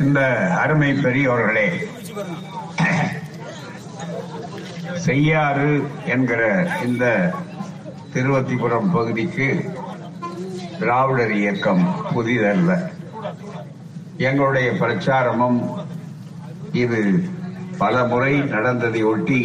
இந்த 0.00 0.20
அருமை 0.58 0.90
பெரியோர்களே 0.94 1.66
செய்யாறு 4.98 5.70
என்கிற 6.06 6.42
இந்த 6.84 7.04
திருவத்திபுரம் 8.12 8.90
பகுதிக்கு 8.90 9.48
திராவிடர் 10.78 11.34
இயக்கம் 11.36 11.82
புதிதல்ல. 12.14 12.70
எங்களுடைய 14.18 14.68
பிரச்சாரமும் 14.72 15.58
இது 16.72 17.00
பல 17.78 18.04
முறை 18.04 18.32
நடந்ததை 18.46 19.02
ஒட்டி 19.02 19.40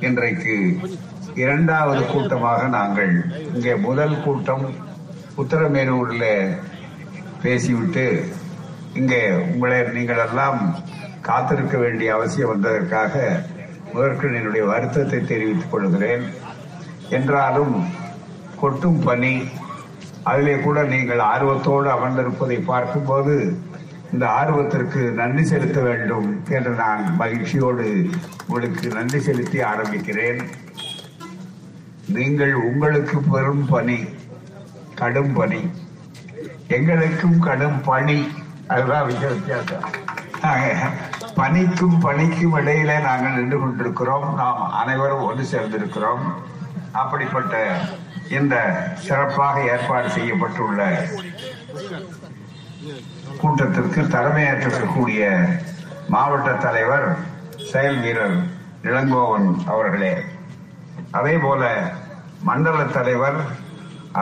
இன்றைக்கு 0.00 0.56
இரண்டாவது 1.34 2.06
கூட்டமாக 2.06 2.68
நாங்கள் 2.68 3.12
இங்கே 3.54 3.74
முதல் 3.78 4.22
கூட்டம் 4.22 4.66
உத்தரமேரூரில் 5.36 6.30
பேசிவிட்டு 7.42 8.06
இங்கே 8.94 9.30
உங்களை 9.30 9.82
நீங்கள் 9.82 10.28
எல்லாம் 10.28 10.60
காத்திருக்க 11.20 11.76
வேண்டிய 11.78 12.14
அவசியம் 12.14 12.50
வந்ததற்காக 12.50 13.42
முதற்கண் 13.92 14.34
என்னுடைய 14.34 14.66
வருத்தத்தை 14.66 15.20
தெரிவித்துக் 15.20 15.70
கொள்கிறேன். 15.70 16.24
என்றாலும் 17.08 17.84
கொட்டும் 18.60 19.00
பணி 19.04 19.48
அதிலே 20.22 20.56
கூட 20.56 20.82
நீங்கள் 20.82 21.18
ஆர்வத்தோடு 21.18 21.88
அமர்ந்திருப்பதை 21.90 22.64
பார்க்கும்போது 22.64 23.58
இந்த 24.12 24.26
ஆர்வத்திற்கு 24.26 25.10
நன்றி 25.10 25.44
செலுத்த 25.44 25.80
வேண்டும் 25.80 26.42
என்று 26.48 26.70
நான் 26.70 27.16
மகிழ்ச்சியோடு 27.16 28.06
உங்களுக்கு 28.46 28.88
நன்றி 28.88 29.20
செலுத்தி 29.20 29.58
ஆரம்பிக்கிறேன். 29.58 30.40
நீங்கள் 32.06 32.54
உங்களுக்கு 32.54 33.20
பெரும் 33.20 33.66
பணி 33.68 34.04
கடும் 34.94 35.32
பணி. 35.32 35.70
எங்களுக்கும் 36.68 37.38
கடும் 37.38 37.80
பணி. 37.80 38.28
அதுதான் 38.72 39.06
மிக 39.06 39.26
வித்தியாசம். 39.26 39.86
நாங்க 40.42 40.66
பணிக்கும் 41.38 41.96
பணிக்கும் 42.04 42.54
இடையில 42.58 42.92
நாங்கள் 43.08 43.36
நின்று 43.38 43.58
கொண்டிருக்கிறோம். 43.58 44.28
நாம் 44.40 44.62
அனைவரும் 44.82 45.26
ஒன்று 45.28 45.44
சேர்ந்திருக்கிறோம். 45.52 46.24
அப்படிப்பட்ட 47.02 47.54
இந்த 48.38 48.54
சிறப்பாக 49.06 49.64
ஏற்பாடு 49.72 50.08
செய்யப்பட்டுள்ள 50.08 50.80
கூட்டத்திற்கு 53.40 54.00
தலைமையேற்றிருக்கக்கூடிய 54.14 55.28
மாவட்ட 56.14 56.50
தலைவர் 56.66 57.08
செயல் 57.72 58.00
வீரர் 58.04 58.36
இளங்கோவன் 58.82 59.48
அவர்களே. 59.72 60.14
அதே 61.18 61.36
போல 61.44 61.62
மண்டல 62.48 62.82
தலைவர் 62.96 63.38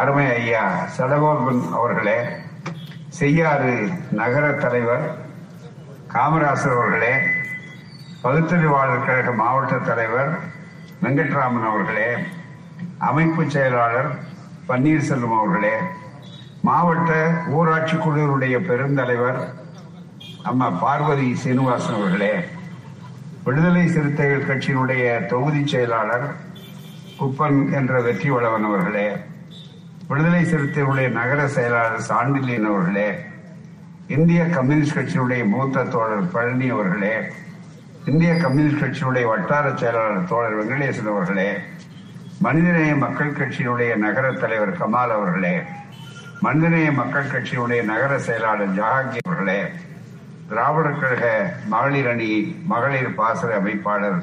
அருமை 0.01 0.27
ஐயா 0.41 0.65
சடகோபன் 0.97 1.63
அவர்களே. 1.79 2.19
செய்யாறு 3.19 3.73
நகர 4.13 4.45
தலைவர் 4.55 5.05
காமராசர் 6.09 6.75
அவர்களே 6.75 7.15
பகுத்தறிவாளர் 8.23 9.07
கழக 9.07 9.31
மாவட்ட 9.33 9.77
தலைவர் 9.85 10.31
வெங்கட்ராமன் 11.03 11.67
அவர்களே 11.67 12.11
அமைப்பு 12.99 13.43
செயலாளர் 13.47 14.11
பன்னீர்செல்வம் 14.69 15.37
அவர்களே 15.39 15.75
மாவட்ட 16.63 17.11
ஊராட்சி 17.51 17.97
குழுவினுடைய 17.97 18.57
பெருந்தலைவர் 18.67 19.41
அம்மா 20.43 20.69
பார்வதி 20.81 21.29
சீனிவாசன் 21.35 21.99
அவர்களே 21.99 22.33
விடுதலை 23.45 23.85
சிறுத்தைகள் 23.89 24.49
கட்சியினுடைய 24.49 25.05
தொகுதி 25.27 25.63
செயலாளர் 25.65 26.27
குப்பன் 27.19 27.59
என்ற 27.73 28.01
வெற்றி 28.01 28.31
வளவன் 28.31 28.69
அவர்களே 28.69 29.09
விடுதலை 30.09 30.43
சிறுத்தைகளுடைய 30.43 31.09
நகர 31.13 31.41
செயலாளர் 31.49 32.07
சாண்டிலியன் 32.07 32.69
அவர்களே 32.69 33.09
இந்திய 34.09 34.43
கம்யூனிஸ்ட் 34.49 34.97
கட்சியினுடைய 34.97 35.43
மூத்த 35.47 35.83
தோழர் 35.87 36.31
பழனி 36.33 36.69
அவர்களே 36.71 37.15
இந்திய 38.05 38.31
கம்யூனிஸ்ட் 38.37 38.83
கட்சியினுடைய 38.83 39.25
வட்டார 39.29 39.73
செயலாளர் 39.75 40.31
தோழர் 40.31 40.57
வெங்கடேசன் 40.59 41.11
அவர்களே 41.13 41.49
மனிதநேய 42.41 42.95
மக்கள் 42.97 43.37
கட்சியினுடைய 43.39 43.93
நகர 43.97 44.27
தலைவர் 44.37 44.75
கமால் 44.77 45.15
அவர்களே 45.15 45.55
மனிதநேய 46.43 46.89
மக்கள் 46.93 47.31
கட்சியினுடைய 47.33 47.81
நகர 47.85 48.13
செயலாளர் 48.21 48.75
ஜஹாங்கி 48.75 49.21
அவர்களே 49.23 49.61
திராவிடர் 50.49 51.01
கழக 51.01 51.25
மகளிர் 51.69 52.09
அணி 52.09 52.31
மகளிர் 52.67 53.17
பாசறை 53.17 53.57
அமைப்பாளர் 53.57 54.21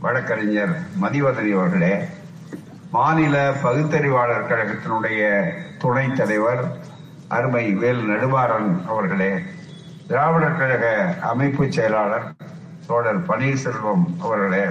வழக்கறிஞர் 0.00 0.74
மதிவதனி 1.00 1.52
அவர்களே 1.52 1.94
மாநில 2.92 3.36
பகுத்தறிவாளர் 3.62 4.48
கழகத்தினுடைய 4.48 5.22
துணைத் 5.78 6.16
தலைவர் 6.16 6.62
அருமை 7.28 7.64
வேல் 7.74 8.02
நெடுமாறன் 8.02 8.70
அவர்களே 8.86 9.32
திராவிடர் 10.06 10.58
கழக 10.58 10.84
அமைப்பு 11.22 11.64
செயலாளர் 11.68 12.26
தோழர் 12.86 13.20
பன்னீர்செல்வம் 13.26 14.06
அவர்களே 14.22 14.64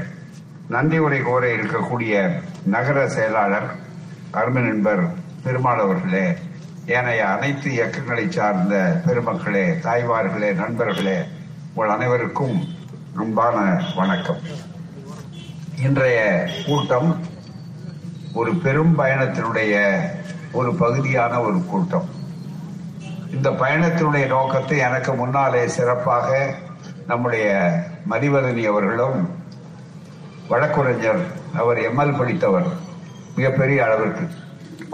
நன்றி 0.70 1.00
உரை 1.00 1.20
கோர 1.22 1.44
இருக்கக்கூடிய 1.54 2.14
நகர 2.68 3.08
செயலாளர் 3.08 3.70
அருமை 4.32 4.64
நண்பர் 4.64 5.04
பெருமாள் 5.44 5.80
அவர்களே 5.80 6.26
ஏனைய 6.94 7.22
அனைத்து 7.28 7.70
இயக்கங்களை 7.72 8.26
சார்ந்த 8.30 8.76
பெருமக்களே 9.06 9.66
தாய்மார்களே 9.86 10.52
நண்பர்களே 10.56 11.18
உங்கள் 11.70 11.90
அனைவருக்கும் 11.90 12.58
அன்பான 13.16 13.58
வணக்கம். 13.96 14.42
இன்றைய 15.80 16.20
கூட்டம் 16.66 17.10
ஒரு 18.40 18.52
பெரும் 18.64 18.94
பயணத்தினுடைய 19.00 19.74
ஒரு 20.60 20.72
பகுதியான 20.82 21.34
ஒரு 21.48 21.60
கூட்டம். 21.70 22.08
இந்த 23.36 23.50
பயணத்தினுடைய 23.62 24.26
நோக்கத்தை 24.34 24.78
எனக்கு 24.88 25.12
முன்னாலே 25.22 25.62
சிறப்பாக 25.76 26.28
நம்முடைய 27.10 27.46
மதிவதனி 28.12 28.64
அவர்களும் 28.72 29.18
வழக்குரைஞர் 30.52 31.24
அவர் 31.62 31.80
எம்எல் 31.90 32.18
படித்தவர் 32.20 32.68
மிகப்பெரிய 33.38 33.80
அளவிற்கு. 33.86 34.26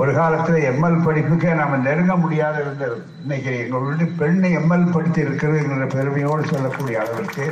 ஒரு 0.02 0.12
காலத்தில் 0.20 0.68
எம்எல் 0.72 1.04
படிப்புக்கே 1.08 1.52
நம்ம 1.62 1.78
நெருங்க 1.88 2.14
முடியாத 2.24 2.56
இருந்தது 2.64 2.98
இன்னைக்கு 3.24 3.52
எங்களுடைய 3.64 4.08
பெண்ணை 4.22 4.52
எம்எல் 4.58 4.92
படித்து 4.96 5.20
இருக்கிறது 5.26 5.60
என்ற 5.66 5.88
பெருமையோடு 5.96 6.52
சொல்லக்கூடிய 6.54 6.98
அளவிற்கு 7.04 7.46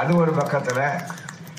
அது 0.00 0.12
ஒரு 0.22 0.32
பக்கத்தில் 0.40 0.84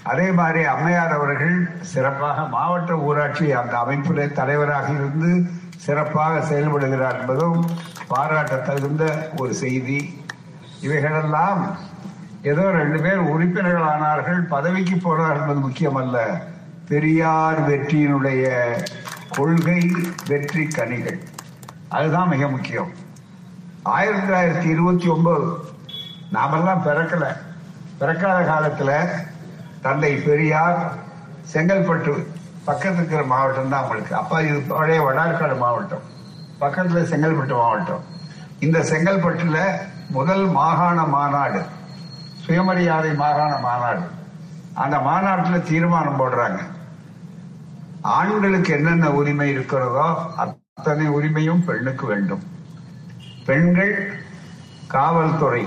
அதே 0.04 0.32
மாதிரி 0.32 0.64
அம்மையார் 0.64 1.12
அவர்கள் 1.12 1.70
சிறப்பாக 1.82 2.42
மாவட்ட 2.42 2.94
ஊராட்சி 2.94 3.52
அந்த 3.52 3.78
அமைப்பிலே 3.78 4.32
தலைவராக 4.32 4.92
இருந்து 4.92 5.50
சிறப்பாக 5.76 6.56
செயல்படுகிறார் 6.56 7.20
என்பதும் 7.20 7.66
பாராட்ட 8.08 8.56
தகுந்த 8.56 9.32
ஒரு 9.38 9.54
செய்தி. 9.54 10.24
இவைகளெல்லாம் 10.82 11.78
ஏதோ 12.42 12.72
ரெண்டு 12.72 13.02
பேர் 13.02 13.18
உறுப்பினர்கள் 13.18 13.82
ஆனார்கள் 13.82 14.48
பதவிக்கு 14.48 14.96
போனார் 14.96 15.42
என்பது 15.42 15.60
முக்கியமல்ல. 15.60 16.18
பெரியார் 16.88 17.70
வெற்றியினுடைய 17.70 18.50
கொள்கை 19.30 19.92
வெற்றி 20.28 20.68
கனிகள். 20.68 21.20
அதுதான் 21.88 22.28
மிக 22.28 22.48
முக்கியம். 22.48 22.92
ஆயிரத்தி 23.84 24.34
தொள்ளாயிரத்தி 24.34 24.70
இருபத்தி 24.70 25.08
ஒன்பது 25.08 25.60
நாமெல்லாம் 26.32 26.86
பிறக்கல. 26.86 27.26
பிறக்காத 27.98 28.40
காலத்துல 28.52 29.10
தந்தை 29.82 30.12
பெரியார் 30.16 30.80
செங்கல்பட்டு 31.54 32.14
பக்கத்து 32.66 32.98
இருக்கிற 32.98 33.22
மாவட்டம் 33.24 33.70
தான் 33.70 33.82
அவங்களுக்கு. 33.82 34.16
அப்ப 34.16 34.42
இது 34.44 34.60
பழைய 34.62 35.02
வடார்காடு 35.02 35.58
மாவட்டம். 35.58 36.06
பக்கத்துல 36.62 37.02
செங்கல்பட்டு 37.12 37.56
மாவட்டம். 37.56 38.04
இந்த 38.60 38.80
செங்கல்பட்டுல 38.80 39.60
முதல் 40.18 40.46
மாகாண 40.48 41.00
மாநாடு 41.08 41.62
சுயமரியாதை 42.46 43.12
மாகாண 43.14 43.52
மாநாடு. 43.58 44.04
அந்த 44.74 45.00
மாநாட்டில் 45.00 45.68
தீர்மானம் 45.70 46.20
போடுறாங்க. 46.20 46.60
ஆண்களுக்கு 48.02 48.72
என்னென்ன 48.74 49.08
உரிமை 49.12 49.50
இருக்கிறதோ 49.54 50.08
அத்தனை 50.44 51.08
உரிமையும் 51.08 51.64
பெண்ணுக்கு 51.66 52.06
வேண்டும். 52.06 52.44
பெண்கள் 53.46 53.96
காவல்துறை 54.88 55.64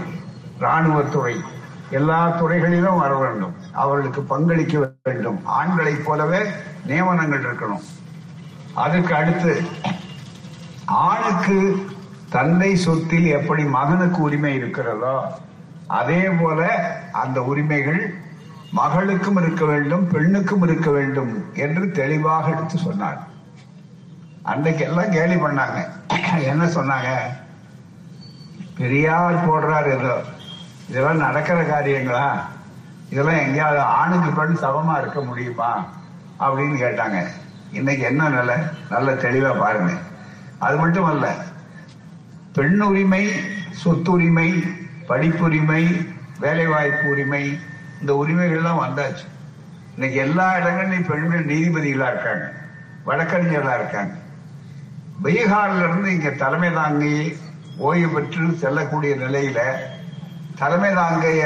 ராணுவத்துறை 0.58 1.34
எல்லா 1.92 2.28
துறைகளிலும் 2.28 2.98
வர 2.98 3.16
வேண்டும். 3.16 3.54
அவர்களுக்கு 3.72 4.20
பங்களிக்க 4.20 4.92
வேண்டும். 5.02 5.46
ஆண்களைப் 5.46 6.04
போலவே 6.04 6.38
நியமனங்கள் 6.86 7.42
இருக்கணும். 7.42 7.84
அதுக்கு 8.74 9.14
அடுத்து 9.14 9.62
ஆணுக்கு 10.84 11.86
தந்தை 12.30 12.76
சொத்தில் 12.76 13.26
எப்படி 13.26 13.64
மகனுக்கு 13.64 14.20
உரிமை 14.20 14.54
இருக்கிறதோ 14.54 15.38
அதே 15.86 16.28
போல 16.28 16.70
அந்த 17.12 17.42
உரிமைகள் 17.42 18.14
மகளுக்கும் 18.70 19.36
இருக்க 19.36 19.64
வேண்டும் 19.64 20.08
பெண்ணுக்கும் 20.08 20.62
இருக்க 20.62 20.90
வேண்டும் 20.90 21.44
என்று 21.54 21.90
தெளிவாக 21.90 22.50
எடுத்து 22.50 22.78
சொன்னார். 22.78 23.26
அன்னைக்கு 24.42 24.84
எல்லாம் 24.84 25.10
கேலி 25.10 25.34
பண்ணாங்க. 25.34 25.88
என்ன 26.42 26.64
சொன்னாங்க? 26.64 27.14
பெரியார் 28.76 29.50
போடுறார் 29.50 29.98
ஏதோ. 29.98 30.18
இதெல்லாம் 30.92 31.16
நடக்கிற 31.16 31.62
காரியங்களா? 31.62 32.40
இதெல்லாம் 33.10 33.38
எங்கேயாவது 33.38 33.80
ஆணுக்கு 33.80 34.30
பெண் 34.30 34.56
சமமா 34.56 34.98
இருக்க 34.98 35.20
முடியுமா? 35.20 35.86
அப்படின்னு 36.40 36.76
கேட்டாங்க. 36.76 37.26
இன்னைக்கு 37.72 38.04
என்ன 38.04 38.28
நிலை? 38.28 38.54
நல்ல 38.90 39.12
தெளிவா 39.12 39.58
பாருங்க. 39.58 39.92
அது 40.58 40.76
மட்டும் 40.76 41.04
அல்ல 41.04 41.34
பெண் 42.52 42.80
உரிமை 42.80 43.32
சொத்துரிமை 43.84 44.62
படிப்புரிமை 45.08 46.10
வேலைவாய்ப்பு 46.40 47.08
உரிமை 47.08 47.60
இந்த 48.00 48.24
உரிமைகள்லாம் 48.26 48.82
வந்தாச்சு. 48.82 49.26
இன்னைக்கு 49.94 50.18
எல்லா 50.18 50.56
இடங்கள்லையும் 50.56 51.08
பெண்கள் 51.08 51.46
நீதிபதிகளா 51.46 52.10
இருக்காங்க 52.10 52.52
வழக்கறிஞர்களா 53.06 53.74
இருக்காங்க. 53.74 54.14
பீகார்ல 55.24 55.88
இருந்து 55.88 56.12
இங்க 56.12 56.30
தலைமை 56.30 56.72
தாங்கி 56.72 57.36
ஓய்வு 57.76 58.08
பெற்று 58.08 58.52
செல்லக்கூடிய 58.52 59.16
நிலையில 59.16 59.60
தலைமை 60.62 60.90
நாங்கைய 60.94 61.44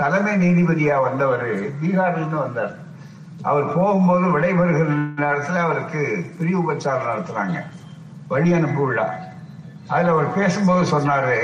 தலைமை 0.00 0.32
நீதிபதியா 0.42 0.96
வந்தவர் 1.06 1.44
பீகார்லேருந்து 1.80 2.38
வந்தார். 2.44 2.72
அவர் 3.48 3.66
போகும்போது 3.74 4.26
விடைபெறுகிற 4.34 4.88
நேரத்தில் 5.24 5.64
அவருக்கு 5.64 6.00
பிரிவு 6.38 6.60
உபச்சாரம் 6.62 7.08
நடத்துறாங்க 7.10 7.58
வழி 8.28 8.52
அனுப்பு 8.58 8.82
விழா. 8.86 9.06
அதில் 9.88 10.12
அவர் 10.12 10.28
பேசும்போது 10.36 10.82
சொன்னாரு 10.92 11.38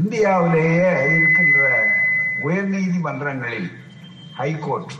இந்தியாவிலேயே 0.00 0.90
இருக்கின்ற 1.14 1.62
உயர் 2.42 2.70
நீதிமன்றங்களில் 2.74 3.68
ஹைகோர்ட் 4.38 4.94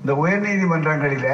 இந்த 0.00 0.14
உயர் 0.22 0.44
நீதிமன்றங்களில 0.46 1.28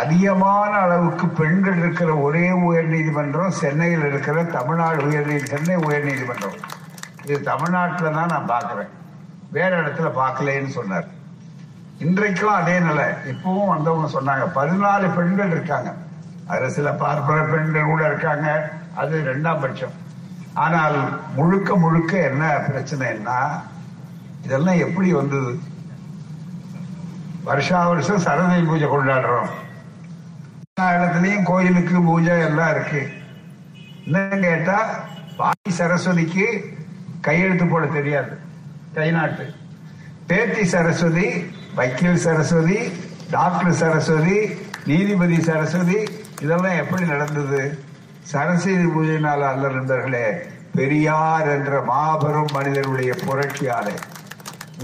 அதிகமான 0.00 0.72
அளவுக்கு 0.84 1.26
பெண்கள் 1.40 1.76
இருக்கிற 1.76 2.10
ஒரே 2.26 2.46
உயர் 2.68 2.92
நீதிமன்றம் 2.94 3.58
சென்னையில் 3.62 4.06
இருக்கிற 4.10 4.44
தமிழ்நாடு 4.56 5.00
உயர் 5.08 5.26
நீதி 5.26 5.46
சென்னை 5.46 5.76
உயர் 5.86 6.08
நீதிமன்றம் 6.10 6.56
இது 7.26 7.40
தமிழ்நாட்டில் 7.40 8.16
தான் 8.16 8.32
நான் 8.32 8.50
பார்க்குறேன். 8.54 8.90
வேற 9.56 9.70
இடத்துல 9.82 10.08
பார்க்கலன்னு 10.20 10.72
சொன்னார். 10.78 11.06
இன்றைக்கும் 12.04 12.56
அதே 12.60 12.76
நிலை. 12.86 13.04
இப்பவும் 13.32 13.70
வந்தவங்க 13.74 14.08
சொன்னாங்க 14.16 14.46
பதினாலு 14.56 15.06
பெண்கள் 15.16 15.54
இருக்காங்க. 15.56 15.90
அதில் 16.50 16.74
சில 16.76 16.88
பார்ப்பன 17.02 17.44
பெண்கள் 17.52 17.90
கூட 17.90 18.02
இருக்காங்க. 18.10 18.48
அது 19.02 19.22
ரெண்டாம் 19.30 19.62
பட்சம். 19.62 19.94
ஆனால் 20.64 20.96
முழுக்க 21.36 21.76
முழுக்க 21.84 22.12
என்ன 22.30 22.44
பிரச்சனைன்னா 22.66 23.38
இதெல்லாம் 24.44 24.82
எப்படி 24.86 25.12
வந்தது 25.12 25.52
வருஷா 27.48 27.78
வருஷம் 27.88 28.24
சரஸ்வதி 28.26 28.64
பூஜை 28.68 28.86
கொண்டாடுறோம். 28.88 29.50
எல்லா 30.66 30.86
இடத்துலயும் 30.96 31.48
கோயிலுக்கு 31.50 31.96
பூஜை 32.10 32.36
எல்லாம் 32.48 32.70
இருக்கு. 32.74 33.02
இன்னும் 34.04 34.46
கேட்டா 34.48 34.78
பாட்டி 35.40 35.70
சரஸ்வதிக்கு 35.80 36.46
கையெழுத்து 37.26 37.66
போட 37.66 37.84
தெரியாது. 37.98 38.32
கை 38.96 39.08
நாட்டு 39.16 39.44
பேத்தி 40.30 40.64
சரஸ்வதி 40.74 41.26
வக்கீல் 41.78 42.22
சரஸ்வதி 42.26 42.78
டாக்டர் 43.30 43.76
சரஸ்வதி 43.82 44.38
நீதிபதி 44.90 45.38
சரஸ்வதி 45.48 45.98
இதெல்லாம் 46.42 46.80
எப்படி 46.82 47.04
நடந்தது? 47.04 47.62
சரஸ்வதி 48.32 48.86
பூஜையினால் 48.94 49.44
அல்ல 49.52 49.68
நண்பர்களே 49.68 50.26
பெரியார் 50.76 51.48
என்ற 51.56 51.72
மாபெரும் 51.90 52.52
மனிதனுடைய 52.56 53.12
புரட்சியாலே 53.24 53.96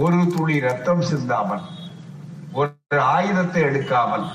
ஒரு 0.04 0.18
துளி 0.34 0.56
ரத்தம் 0.66 1.04
சிந்தாமல் 1.10 1.64
ஒரு 2.60 3.00
ஆயுதத்தை 3.14 3.60
எடுக்காமல் 3.68 4.26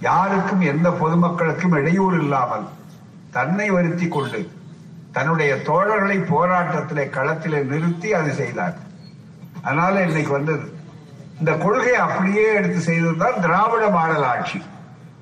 யாருக்கும் 0.00 0.62
எந்த 0.72 0.88
பொதுமக்களுக்கும் 1.02 1.76
இடையூறு 1.80 2.16
இல்லாமல் 2.24 2.66
தன்னை 3.30 3.66
வருத்தி 3.70 4.06
கொண்டு 4.08 4.40
தன்னுடைய 5.18 5.54
தோழர்களை 5.54 6.18
போராட்டத்திலே 6.24 7.04
களத்திலே 7.08 7.64
நிறுத்தி 7.64 8.14
அது 8.14 8.32
செய்தார். 8.32 8.76
அதனால 9.62 10.02
இன்னைக்கு 10.02 10.32
வந்தது. 10.32 10.72
இந்த 11.38 11.52
கொள்கையை 11.52 11.94
அப்படியே 11.94 12.54
எடுத்து 12.54 12.80
செய்ததுதான் 12.80 13.40
திராவிட 13.40 13.88
மாடல் 13.88 14.24
ஆட்சி. 14.24 14.62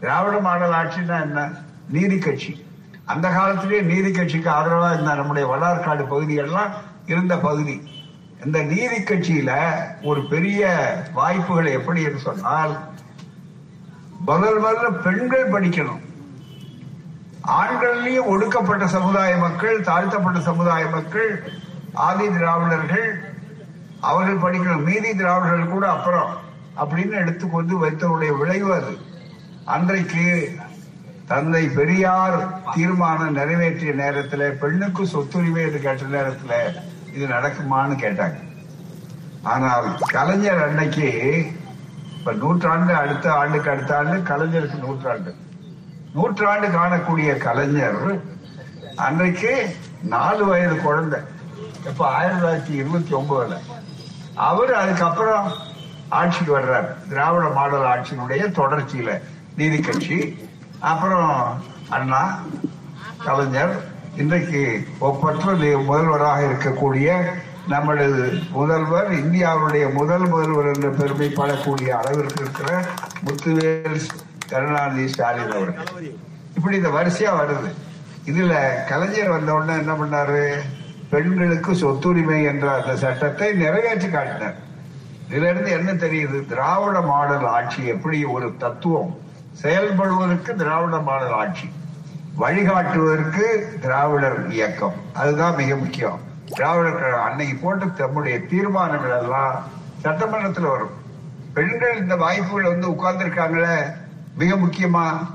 திராவிட 0.01 0.41
மாடல் 0.41 0.73
ஆட்சின்னா 0.73 1.23
என்ன? 1.23 1.51
நீதி 1.89 2.19
கட்சி. 2.19 2.67
அந்த 3.05 3.29
காலத்திலேயே 3.29 3.83
நீதி 3.83 4.11
கட்சிக்கு 4.11 4.51
ஆதரவா 4.51 4.93
இருந்த 4.93 5.15
நம்முடைய 5.15 5.49
வடார்காடு 5.49 6.05
பகுதிகள்லாம் 6.11 6.71
இருந்த 7.07 7.39
பகுதி. 7.39 7.91
இந்த 8.45 8.63
நீதி 8.63 8.99
கட்சியில 8.99 9.73
ஒரு 10.03 10.25
பெரிய 10.25 10.95
வாய்ப்புகள் 11.13 11.67
எப்படி 11.67 12.03
என்று 12.03 12.19
சொன்னால் 12.19 12.79
முதல் 14.27 14.63
முதல்ல 14.63 15.03
பெண்கள் 15.03 15.51
படிக்கணும். 15.51 16.06
ஆண்கள்லயும் 17.47 18.31
ஒடுக்கப்பட்ட 18.33 18.87
சமுதாய 18.87 19.37
மக்கள் 19.37 19.81
தாழ்த்தப்பட்ட 19.81 20.41
சமுதாய 20.41 20.87
மக்கள் 20.87 21.31
ஆதி 22.07 22.27
திராவிடர்கள் 22.29 23.09
அவர்கள் 24.01 24.43
படிக்கணும் 24.45 24.87
மீதி 24.89 25.15
திராவிடர்கள் 25.15 25.75
கூட 25.75 25.91
அப்புறம் 25.91 26.33
அப்படின்னு 26.81 27.17
எடுத்துக்கொண்டு 27.23 27.75
வைத்தவருடைய 27.85 28.33
விளைவு 28.39 28.75
அது. 28.75 28.95
அன்றைக்கு 29.65 30.25
தந்தை 31.27 31.69
பெரியார் 31.69 32.37
தீர்மானம் 32.75 33.33
நிறைவேற்றிய 33.33 33.93
நேரத்தில் 33.93 34.59
பெண்ணுக்கு 34.63 35.07
சொத்துரிமை 35.07 35.63
என்று 35.63 35.81
கேட்ட 35.81 36.05
நேரத்தில் 36.07 36.83
இது 37.15 37.27
நடக்குமான்னு 37.27 37.97
கேட்டாங்க. 38.05 38.39
ஆனால் 39.43 39.89
கலைஞர் 40.07 40.63
அன்னைக்கு 40.69 41.09
இப்ப 42.19 42.33
நூற்றாண்டு 42.33 42.95
அடுத்த 42.95 43.33
ஆண்டுக்கு 43.33 43.71
அடுத்த 43.71 43.97
ஆண்டு 43.97 44.17
கலைஞருக்கு 44.35 44.79
நூற்றாண்டு. 44.79 45.33
நூற்றாண்டு 46.15 46.67
காணக்கூடிய 46.67 47.37
கலைஞர் 47.37 48.23
அன்றைக்கு 48.97 49.77
நாலு 50.03 50.45
வயது 50.45 50.77
குழந்தை. 50.77 51.21
இப்ப 51.87 52.07
ஆயிரத்தி 52.07 52.47
தொள்ளாயிரத்தி 52.47 52.77
இருபத்தி 52.77 53.15
ஒன்பதுல. 53.15 53.59
அவர் 54.35 54.75
அதுக்கப்புறம் 54.75 55.53
ஆட்சிக்கு 56.09 56.59
வர்றார். 56.59 57.09
திராவிட 57.09 57.49
மாடல் 57.49 57.83
ஆட்சியினுடைய 57.83 58.53
தொடர்ச்சியில 58.53 59.21
நீதி 59.57 59.79
கட்சி. 59.79 60.49
அப்புறம் 60.79 61.63
அண்ணா 61.89 62.43
கலைஞர் 63.25 63.85
இன்றைக்கு 64.17 64.89
ஒப்பற்ற 64.99 65.53
நி- 65.53 65.85
முதல்வராக 65.85 66.43
இருக்கக்கூடிய 66.43 67.25
நம்மளது 67.69 68.51
முதல்வர் 68.51 69.13
இந்தியாவுடைய 69.13 69.93
முதல் 69.93 70.29
முதல்வர் 70.29 70.75
என்ற 70.75 70.89
பெருமைப்படக்கூடிய 70.89 71.89
அளவிற்கு 71.89 72.43
இருக்கிற 72.43 72.85
முத்துவேல் 73.25 74.01
கருணாநிதி 74.51 75.09
ஸ்டாலின் 75.09 75.51
அவர்கள். 75.51 75.87
இப்படி 76.57 76.77
இந்த 76.77 76.89
வரிசையா 76.89 77.33
வருது. 77.41 77.71
இதுல 78.27 78.55
கலைஞர் 78.89 79.29
வந்த 79.29 79.55
உடனே 79.55 79.73
என்ன 79.73 79.93
பண்ணாரு? 79.93 80.59
பெண்களுக்கு 81.11 81.75
சொத்துரிமை 81.75 82.45
என்ற 82.45 82.83
அந்த 82.83 82.97
சட்டத்தை 82.97 83.53
நிறைவேற்றி 83.53 84.09
காட்டினார். 84.09 84.55
இதுல 85.29 85.51
இருந்து 85.51 85.71
என்ன 85.71 85.93
தெரியுது? 85.93 86.47
திராவிட 86.47 87.01
மாடல் 87.01 87.47
ஆட்சி 87.47 87.87
எப்படி 87.87 88.25
ஒரு 88.25 88.55
தத்துவம்? 88.59 89.19
செயல்படுவதற்கு 89.63 90.55
திராவிட 90.55 90.97
மாடல் 90.99 91.33
ஆட்சி. 91.33 91.71
வழிகாட்டுவதற்கு 92.39 93.79
திராவிடர் 93.81 94.51
இயக்கம். 94.51 94.95
அதுதான் 95.15 95.55
மிக 95.55 95.77
முக்கியம். 95.77 96.21
திராவிடர் 96.49 97.01
கழகம் 97.01 97.25
அன்னைக்கு 97.25 97.57
போட்ட 97.57 97.85
தம்முடைய 97.85 98.41
தீர்மானங்கள் 98.41 99.19
எல்லாம் 99.19 99.63
சட்டமன்றத்தில் 100.01 100.65
வரும். 100.65 101.05
பெண்கள் 101.55 101.99
இந்த 101.99 102.17
வாய்ப்புகள் 102.17 102.73
வந்து 102.73 102.89
உட்கார்ந்துருக்காங்களே 102.91 104.05
மிக 104.37 104.57
முக்கியமா 104.57 105.27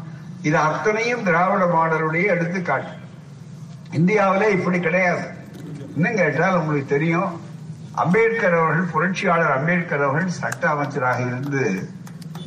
இது 0.41 0.57
அத்தனையும் 0.57 1.23
திராவிட 1.23 1.65
மாடலுடைய 1.65 2.25
எடுத்துக்காட்டு. 2.27 2.89
இந்தியாவிலே 3.91 4.51
இப்படி 4.51 4.79
கிடையாது. 4.79 5.23
இன்னும் 5.95 6.15
கேட்டால் 6.15 6.55
உங்களுக்கு 6.55 6.87
தெரியும் 6.87 7.41
அம்பேத்கர் 7.91 8.53
அவர்கள் 8.53 8.83
புரட்சியாளர் 8.83 9.57
அம்பேத்கர் 9.57 10.01
அவர்கள் 10.01 10.29
சட்ட 10.29 10.69
அமைச்சராக 10.69 11.21
இருந்து 11.21 11.89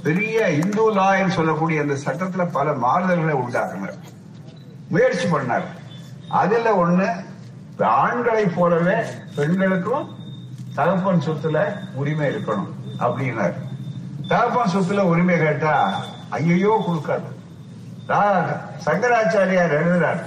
பெரிய 0.02 0.50
இந்து 0.50 0.94
என்று 0.94 1.30
சொல்லக்கூடிய 1.30 1.80
அந்த 1.80 1.94
சட்டத்துல 2.04 2.48
பல 2.52 2.70
மாறுதல்களை 2.70 3.34
உண்டாக்குனார். 3.34 3.98
முயற்சி 4.88 5.28
பண்ணார். 5.28 5.64
அதுல 6.28 6.86
ஒண்ணு 6.86 7.24
ஆண்களை 7.82 8.44
போலவே 8.44 8.94
பெண்களுக்கும் 9.36 10.16
தகப்பன் 10.74 11.22
சொத்துல 11.26 11.74
உரிமை 11.94 12.34
இருக்கணும் 12.34 12.72
அப்படின்னார். 12.98 13.54
தகப்பன் 14.28 14.74
சொத்துல 14.74 14.98
உரிமை 14.98 15.38
கேட்டா 15.38 16.02
ஐயோ 16.30 16.84
கொடுக்காது. 16.88 17.42
ரா- 18.08 18.56
சங்கராச்சாரியார் 18.84 19.74
எழுதுறார். 19.74 20.20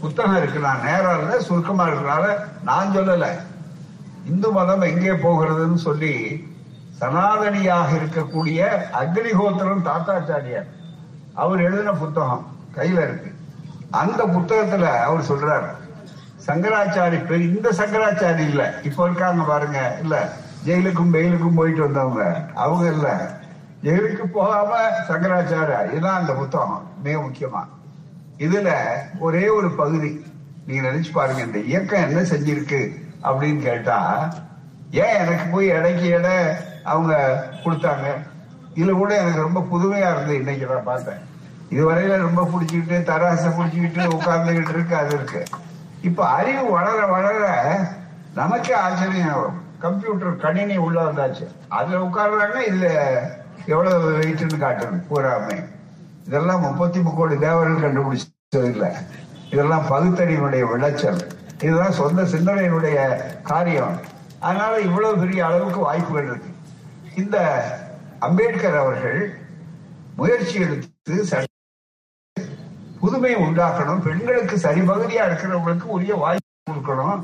புத்தகம் 0.00 0.36
இருக்கு 0.36 0.58
நான் 0.58 0.84
நேரம் 0.84 1.20
இல்ல 1.20 1.40
சுருக்கமா 1.40 1.86
இருக்கிறனால 1.86 2.36
நான் 2.62 2.96
சொல்லல. 2.96 3.26
இந்து 4.26 4.52
மதம் 4.52 4.80
எங்கே 4.80 5.10
போகிறதுன்னு 5.10 5.74
சொல்லி 5.74 6.44
சனாதனியாக 6.90 7.92
இருக்கக்கூடிய 7.92 8.68
அக்னிஹோத்திரம் 9.00 9.82
தாத்தாச்சாரியார். 9.82 10.66
அவர் 11.34 11.60
எழுதின 11.60 11.92
புத்தகம் 11.92 12.46
கையில 12.76 12.92
இருக்கு. 12.92 13.34
அந்த 13.90 14.24
புத்தகத்துல 14.26 14.82
அவர் 14.82 15.20
சொல்றாரு 15.20 15.66
சங்கராச்சாரி 16.36 17.16
பெரிய 17.16 17.48
இந்த 17.48 17.72
சங்கராச்சாரி 17.72 18.42
இல்ல. 18.42 18.74
இப்ப 18.82 19.04
இருக்காங்க 19.04 19.42
பாருங்க 19.42 19.98
இல்ல. 20.00 20.32
ஜெயிலுக்கும் 20.66 21.12
பெயிலுக்கும் 21.12 21.54
போயிட்டு 21.54 21.80
வந்தவங்க. 21.80 22.44
அவங்க 22.54 22.90
இல்ல. 22.90 23.36
ஜெயிலுக்கு 23.84 24.24
போகாம 24.24 24.88
சங்கராச்சாரியா? 25.08 25.90
இதுதான் 25.90 26.20
அந்த 26.20 26.32
புத்தகம் 26.32 26.90
மிக 27.02 27.18
முக்கியமா. 27.18 27.62
இதுல 28.38 28.70
ஒரே 29.18 29.48
ஒரு 29.48 29.70
பகுதி 29.70 30.24
நீங்க 30.66 30.88
நினைச்சு 30.88 31.12
பாருங்க 31.12 31.42
இந்த 31.42 31.58
இயக்கம் 31.58 32.08
என்ன 32.08 32.20
செஞ்சிருக்கு 32.20 32.90
அப்படின்னு 33.22 33.58
கேட்டா 33.58 34.28
ஏன் 34.90 35.16
எனக்கு 35.18 35.44
போய் 35.52 35.66
இடைக்கு 35.66 36.08
எடை 36.08 36.36
அவங்க 36.84 37.44
கொடுத்தாங்க? 37.64 38.06
இதுல 38.74 38.92
கூட 38.92 39.16
எனக்கு 39.16 39.40
ரொம்ப 39.40 39.60
புதுமையா 39.60 40.10
இருந்தது 40.10 40.34
இன்னைக்கு 40.34 40.66
நான் 40.66 40.82
பார்த்தேன். 40.82 41.18
இதுவரையில 41.70 42.16
ரொம்ப 42.16 42.48
பிடிச்சிக்கிட்டு 42.54 43.02
தராசை 43.02 43.50
பிடிச்சிக்கிட்டு 43.50 44.08
உட்கார்ந்துகிட்டு 44.14 44.68
இருக்கு 44.68 44.96
அது 44.96 45.14
இருக்கு. 45.14 45.42
இப்ப 46.00 46.26
அறிவு 46.26 46.70
வளர 46.70 47.06
வளர 47.06 47.78
நமக்கே 48.34 48.74
ஆச்சரியம். 48.74 49.62
கம்ப்யூட்டர் 49.78 50.36
கணினி 50.36 50.76
உள்ள 50.76 51.02
வந்தாச்சு. 51.02 51.46
அதுல 51.68 52.04
உட்கார்றாங்க 52.04 52.70
இதுல 52.70 52.88
எவ்வளவு 53.66 54.18
வெயிட்னு 54.18 54.56
காட்டுறது 54.56 55.02
பூராமே. 55.10 55.64
இதெல்லாம் 56.26 56.60
முப்பத்தி 56.60 57.00
முக்கோடி 57.00 57.38
தேவர்கள் 57.38 57.92
கண்டுபிடிச்சதில்லை. 57.92 58.92
இதெல்லாம் 59.50 59.86
பகுத்தறிவினுடைய 59.86 60.70
விளைச்சல். 60.70 61.26
இதுதான் 61.60 61.92
சொந்த 61.92 62.22
சிந்தனையினுடைய 62.22 63.20
காரியம். 63.42 64.00
அதனால 64.40 64.80
இவ்வளவு 64.80 65.18
பெரிய 65.18 65.46
அளவுக்கு 65.46 65.80
வாய்ப்புகள் 65.80 66.24
இருக்கு. 66.24 66.50
இந்த 67.16 67.66
அம்பேத்கர் 68.18 68.76
அவர்கள் 68.76 69.38
முயற்சி 70.16 70.60
எடுத்து 70.60 71.46
புதுமை 73.00 73.36
உண்டாக்கணும். 73.36 74.00
பெண்களுக்கு 74.00 74.56
சரிபகுதியா 74.56 75.24
இருக்கிறவங்களுக்கு 75.26 75.82
உரிய 75.82 76.14
வாய்ப்பு 76.14 76.72
கொடுக்கணும். 76.72 77.22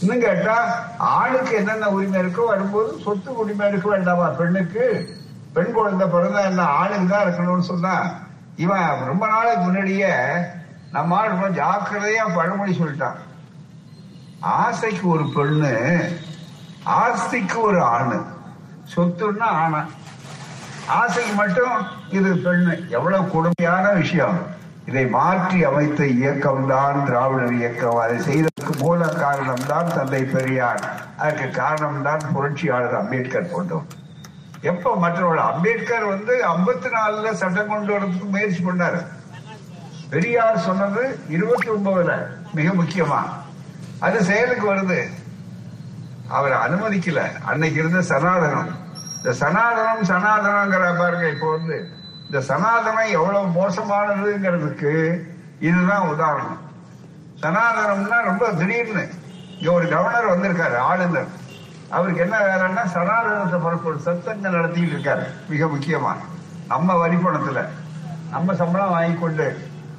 இன்னும் 0.00 0.20
கேட்டா 0.20 0.84
ஆணுக்கு 0.98 1.56
என்னென்ன 1.56 1.90
உரிமை 1.90 2.20
இருக்கோ 2.20 2.46
வரும்போது 2.46 2.98
சொத்து 3.04 3.36
உரிமை 3.36 3.68
இருக்க 3.68 3.88
வேண்டாமா? 3.88 4.28
பெண்ணுக்கு. 4.28 5.16
பெண் 5.54 5.72
குழந்தை 5.72 6.06
பிறந்தா 6.06 6.40
என்ன 6.50 6.62
ஆளுங்க 6.80 7.08
தான் 7.12 7.24
இருக்கணும்னு 7.26 7.70
சொன்னா 7.72 7.94
இவன் 8.56 9.04
ரொம்ப 9.06 9.26
நாளைக்கு 9.26 9.62
முன்னாடியே 9.62 10.12
நம்ம 10.92 11.16
ஆள் 11.16 11.32
ரொம்ப 11.34 11.48
ஜாக்கிரதையா 11.48 12.24
பழமொழி 12.34 12.72
சொல்லிட்டான். 12.78 13.18
ஆசைக்கு 14.40 15.08
ஒரு 15.08 15.24
பெண்ணு 15.36 15.72
ஆஸ்திக்கு 17.00 17.58
ஒரு 17.60 17.80
ஆணு. 17.82 18.18
சொத்துன்னா 18.94 19.48
ஆணா. 19.62 19.80
ஆசைக்கு 20.86 21.34
மட்டும் 21.34 21.74
இது 22.10 22.30
பெண்ணு. 22.34 22.88
எவ்வளவு 22.88 23.28
கொடுமையான 23.28 23.92
விஷயம். 23.92 24.38
இதை 24.86 25.06
மாற்றி 25.06 25.64
அமைத்த 25.64 26.06
இயக்கம் 26.06 26.66
தான் 26.66 27.04
திராவிடர் 27.04 27.52
இயக்கம். 27.52 27.98
அதை 28.04 28.18
செய்ததற்கு 28.18 28.74
மூல 28.84 29.06
காரணம் 29.06 29.66
தான் 29.66 29.92
தந்தை 29.96 30.22
பெரியார். 30.24 30.82
அதற்கு 31.16 31.50
காரணம் 31.50 32.02
தான் 32.02 32.24
புரட்சியாளர் 32.34 32.98
அம்பேத்கர் 33.00 33.52
போன்றோம் 33.54 33.88
எப்ப 34.60 34.96
மற்றவர்கள் 34.96 35.44
அம்பேத்கர் 35.44 36.04
வந்து 36.04 36.44
ஐம்பத்தி 36.48 36.88
நாலுல 36.88 37.32
சட்டம் 37.32 37.68
கொண்டு 37.68 37.98
வரதுக்கு 37.98 38.28
முயற்சி 38.28 38.64
பண்ணாரு. 38.64 39.06
பெரியார் 40.10 40.58
சொன்னது 40.58 41.18
இருபத்தி 41.28 41.68
ஒன்பதுல 41.68 42.26
மிக 42.54 42.72
முக்கியமா. 42.72 43.22
அது 43.98 44.24
செயலுக்கு 44.24 44.74
வருது. 44.74 45.08
அவர் 46.28 46.52
அனுமதிக்கல. 46.52 47.42
அன்னைக்கு 47.44 47.78
இருந்த 47.80 48.14
சனாதனம். 48.14 48.70
இந்த 49.16 49.36
சனாதனம் 49.38 50.04
சனாதனங்கிற 50.06 50.98
பாருங்க 50.98 51.28
இப்போ 51.28 51.50
வந்து 51.50 51.88
இந்த 52.30 52.54
சனாதனம் 52.54 53.10
எவ்வளவு 53.10 53.46
மோசமானதுங்கிறதுக்கு 53.46 55.20
இதுதான் 55.60 56.08
உதாரணம். 56.08 56.60
சனாதனம்னா 57.42 58.22
ரொம்ப 58.24 58.52
திடீர்னு 58.52 59.08
இங்க 59.58 59.72
ஒரு 59.72 59.88
கவர்னர் 59.88 60.38
வந்திருக்காரு 60.38 60.76
ஆளுநர். 60.76 61.37
அவருக்கு 61.90 62.22
என்ன 62.22 62.36
வேலைன்னா 62.38 62.84
சனாதனத்தை 62.86 63.58
பரப்பு 63.60 63.98
சத்தங்கள் 64.00 64.56
நடத்திட்டு 64.56 64.96
இருக்காரு. 64.96 65.24
மிக 65.48 65.66
முக்கியமா 65.66 66.12
நம்ம 66.68 66.96
வரிப்பணத்துல 67.06 67.60
நம்ம 68.30 68.54
சம்பளம் 68.54 68.90
வாங்கி 68.90 69.14
கொண்டு 69.20 69.46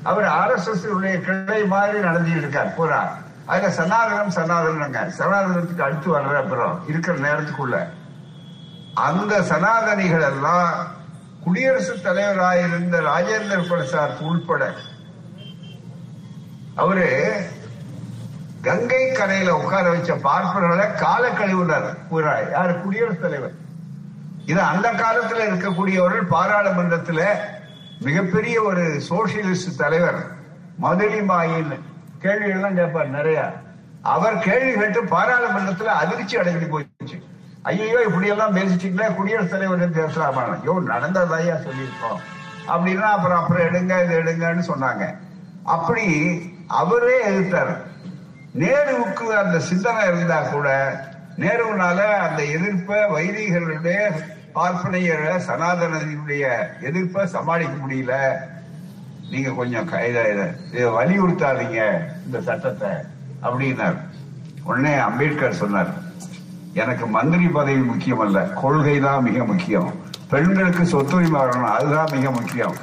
அவர் 0.03 0.27
ஆர்எஸ்எஸ் 0.39 0.86
உடைய 0.98 1.15
கிளை 1.19 1.62
மாதிரி 1.65 2.00
நடத்திட்டு 2.00 2.39
இருக்கார். 2.39 2.74
பூரா 2.75 3.01
அதுல 3.46 3.69
சனாதனம் 3.79 4.36
சனாதனங்க 4.36 5.00
சனாதனத்துக்கு 5.19 5.86
அடுத்து 5.88 6.10
வர்ற 6.15 6.36
அப்புறம் 6.43 6.75
இருக்கிற 6.88 7.17
நேரத்துக்குள்ள 7.17 7.77
அந்த 9.08 9.41
சனாதனிகள் 9.41 10.25
எல்லாம் 10.31 10.88
குடியரசுத் 11.43 12.05
தலைவராயிருந்த 12.05 12.98
ராஜேந்திர 13.10 13.60
பிரசாத் 13.67 14.22
உள்பட 14.22 14.63
அவரு 16.75 17.08
கங்கை 18.61 19.11
கரையில 19.11 19.57
உட்கார 19.57 19.89
வச்ச 19.89 20.15
பார்ப்பனர்களை 20.15 20.95
கால 20.95 21.29
கழிவுனார். 21.29 21.89
பூரா 22.09 22.33
யாரு 22.51 22.73
குடியரசுத் 22.79 23.21
தலைவர். 23.21 23.53
இது 24.45 24.61
அந்த 24.61 24.87
காலத்துல 24.91 25.45
இருக்கக்கூடியவர்கள் 25.49 26.25
பாராளுமன்றத்துல 26.31 27.21
மிகப்பெரிய 28.01 28.63
ஒரு 28.63 28.83
சோசியலிஸ்ட் 29.09 29.77
தலைவர். 29.77 30.19
மதுரை 30.77 31.21
மாயின் 31.21 31.73
கேள்விகள்லாம் 32.23 32.75
கேட்பார் 32.75 33.07
நிறைய. 33.07 33.39
அவர் 34.01 34.37
கேள்வி 34.39 34.73
கேட்டு 34.73 35.01
பாராளுமன்றத்துல 35.03 35.93
அதிர்ச்சி 36.01 36.37
அடைஞ்சு 36.37 36.67
போயிடுச்சு. 36.73 37.17
ஐயோ 37.61 38.01
இப்படி 38.07 38.27
எல்லாம் 38.27 38.55
பேசிட்டீங்களா 38.55 39.15
குடியரசுத் 39.15 39.51
தலைவர் 39.51 39.97
பேசலாமா? 40.01 40.43
ஐயோ 40.43 40.75
நடந்ததையா 40.87 41.55
சொல்லியிருக்கோம். 41.65 42.19
அப்படின்னா 42.67 43.07
அப்புறம் 43.17 43.39
அப்புறம் 43.39 43.65
எடுங்க 43.67 43.93
இது 44.03 44.13
எடுங்கன்னு 44.23 44.63
சொன்னாங்க. 44.71 45.15
அப்படி 45.63 46.05
அவரே 46.67 47.17
எதிர்த்தார் 47.25 47.87
நேருவுக்கு 48.57 49.25
அந்த 49.43 49.57
சிந்தனை 49.69 50.03
இருந்தா 50.07 50.37
கூட 50.41 50.69
நேருனால 51.43 51.99
அந்த 52.25 52.41
எதிர்ப்பை 52.55 52.99
வைதிகளுடைய 53.15 53.99
பார்ப்பனையர 54.55 55.23
சனாதனத்தினுடைய 55.47 56.45
எதிர்ப்பை 56.87 57.23
சமாளிக்க 57.33 57.75
முடியல. 57.83 58.13
நீங்க 59.31 59.49
கொஞ்சம் 59.59 59.89
இதை 60.07 60.23
வலியுறுத்தாதீங்க 60.97 61.79
இந்த 62.25 62.37
சட்டத்தை 62.47 62.91
அப்படின்னார். 63.43 63.97
உடனே 64.63 64.93
அம்பேத்கர் 65.07 65.59
சொன்னார் 65.61 65.91
எனக்கு 66.73 67.05
மந்திரி 67.17 67.47
பதவி 67.57 67.83
முக்கியம் 67.91 68.23
அல்ல 68.25 68.39
கொள்கை 68.61 68.99
தான் 68.99 69.23
மிக 69.27 69.45
முக்கியம். 69.51 69.91
பெண்களுக்கு 70.31 70.83
சொத்துரிமை 70.93 71.39
வரணும் 71.43 71.75
அதுதான் 71.77 72.11
மிக 72.17 72.31
முக்கியம். 72.31 72.75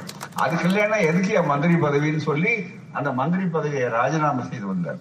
அதுக்கு 0.43 0.65
இல்லைன்னா 0.69 0.97
எதுக்கு 1.09 1.43
மந்திரி 1.43 1.75
பதவின்னு 1.85 2.23
சொல்லி 2.29 2.53
அந்த 2.91 3.11
மந்திரி 3.11 3.45
பதவியை 3.45 3.89
ராஜினாமா 3.89 4.43
செய்து 4.49 4.67
வந்தார். 4.67 4.99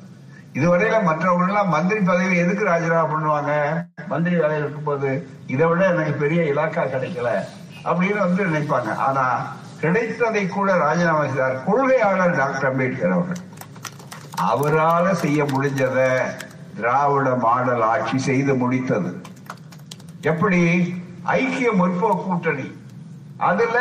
இதுவரையில 0.56 0.98
மற்றவங்கெல்லாம் 1.06 1.66
மந்திரி 1.66 2.00
பதவி 2.00 2.36
எதுக்கு 2.36 2.64
ராஜினாமா 2.64 3.14
பண்ணுவாங்க? 3.14 3.52
மந்திரி 4.08 4.36
வேலையில் 4.36 4.58
இருக்கும்போது 4.58 5.28
இதை 5.46 5.66
விட 5.66 5.86
எனக்கு 5.86 6.12
பெரிய 6.12 6.42
இலாக்கா 6.42 6.84
கிடைக்கல 6.84 7.30
அப்படின்னு 7.84 8.18
வந்து 8.18 8.46
நினைப்பாங்க. 8.46 8.94
ஆனா 8.94 9.52
கிடைத்ததை 9.80 10.46
கூட 10.46 10.76
ராஜினாமா 10.76 11.24
செய்தார் 11.26 11.64
கொள்கையாளர் 11.64 12.36
டாக்டர் 12.36 12.70
அம்பேத்கர் 12.70 13.10
அவர்கள். 13.10 13.44
அவரால் 14.36 15.14
செய்ய 15.14 15.44
முடிஞ்சத 15.44 16.18
திராவிட 16.76 17.34
மாடல் 17.34 17.82
ஆட்சி 17.82 18.18
செய்து 18.18 18.54
முடித்தது. 18.54 19.14
எப்படி? 20.20 20.60
ஐக்கிய 21.22 21.72
முற்போக்கு 21.72 22.24
கூட்டணி. 22.24 22.80
அதுல 23.36 23.78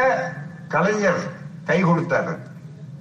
கலைஞர் 0.68 1.24
கை 1.66 1.86
கொடுத்தாரு. 1.86 2.38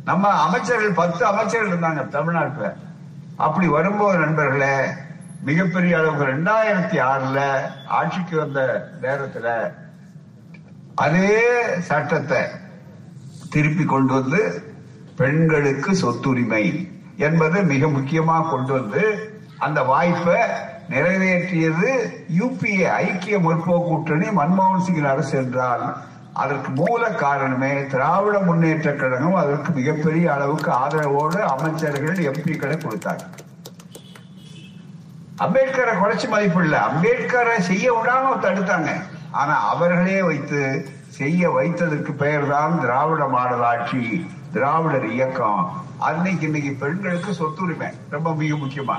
நம்ம 0.04 0.28
அமைச்சர்கள் 0.28 0.92
பத்து 0.92 1.24
அமைச்சர்கள் 1.24 1.78
இருந்தாங்க 1.78 2.08
தமிழ்நாட்டில். 2.08 2.83
அப்படி 3.38 3.66
வரும்போது 3.68 4.16
நண்பர்களே 4.18 4.76
மிகப்பெரிய 5.40 5.94
அளவுக்கு 5.98 6.24
ரெண்டாயிரத்தி 6.24 6.98
ஆறுல 7.04 7.38
ஆட்சிக்கு 7.90 8.36
வந்த 8.38 8.60
நேரத்துல 9.02 9.48
அதே 10.94 11.30
சட்டத்தை 11.88 12.42
திருப்பி 13.50 13.84
கொண்டு 13.84 14.12
வந்து 14.14 14.42
பெண்களுக்கு 15.16 15.90
சொத்துரிமை 15.94 16.64
என்பது 17.18 17.58
மிக 17.64 17.88
முக்கியமா 17.88 18.36
கொண்டு 18.50 18.72
வந்து 18.72 19.02
அந்த 19.58 19.80
வாய்ப்பை 19.82 20.38
நிறைவேற்றியது 20.88 21.90
யூபிஏ 22.38 22.88
ஐக்கிய 23.02 23.36
முற்போக்கு 23.38 23.88
கூட்டணி 23.88 24.26
மன்மோகன் 24.30 24.84
சிங் 24.86 25.06
அரசு 25.06 25.34
என்றால் 25.36 25.84
அதற்கு 26.42 26.70
மூல 26.80 27.02
காரணமே 27.24 27.72
திராவிட 27.92 28.36
முன்னேற்ற 28.38 28.90
கழகம் 28.92 29.40
அதற்கு 29.42 29.70
மிகப்பெரிய 29.72 30.26
அளவுக்கு 30.34 30.70
ஆதரவோடு 30.82 31.40
அமைச்சர்கள் 31.54 32.22
எம்பிக்களை 32.30 32.76
கொடுத்தாங்க 32.84 33.24
அம்பேத்கரை 35.44 35.92
குறைச்சி 36.00 36.26
மதிப்பு 36.32 36.60
இல்லை. 36.64 36.78
அம்பேத்கரை 36.88 37.54
செய்ய 37.68 37.86
விடாம 37.94 38.34
தடுத்தாங்க. 38.44 38.90
ஆனா 39.40 39.54
அவர்களே 39.70 40.18
வைத்து 40.22 40.60
செய்ய 41.18 41.50
வைத்ததற்கு 41.56 42.12
பெயர் 42.22 42.46
தான் 42.52 42.74
திராவிட 42.80 43.24
மாடல் 43.34 43.64
ஆட்சி 43.70 44.02
திராவிடர் 44.52 45.06
இயக்கம். 45.14 45.64
அன்னைக்கு 46.08 46.46
இன்னைக்கு 46.48 46.72
பெண்களுக்கு 46.82 47.32
சொத்துரிமை 47.40 47.88
ரொம்ப 48.14 48.34
மிக 48.40 48.54
முக்கியமா. 48.62 48.96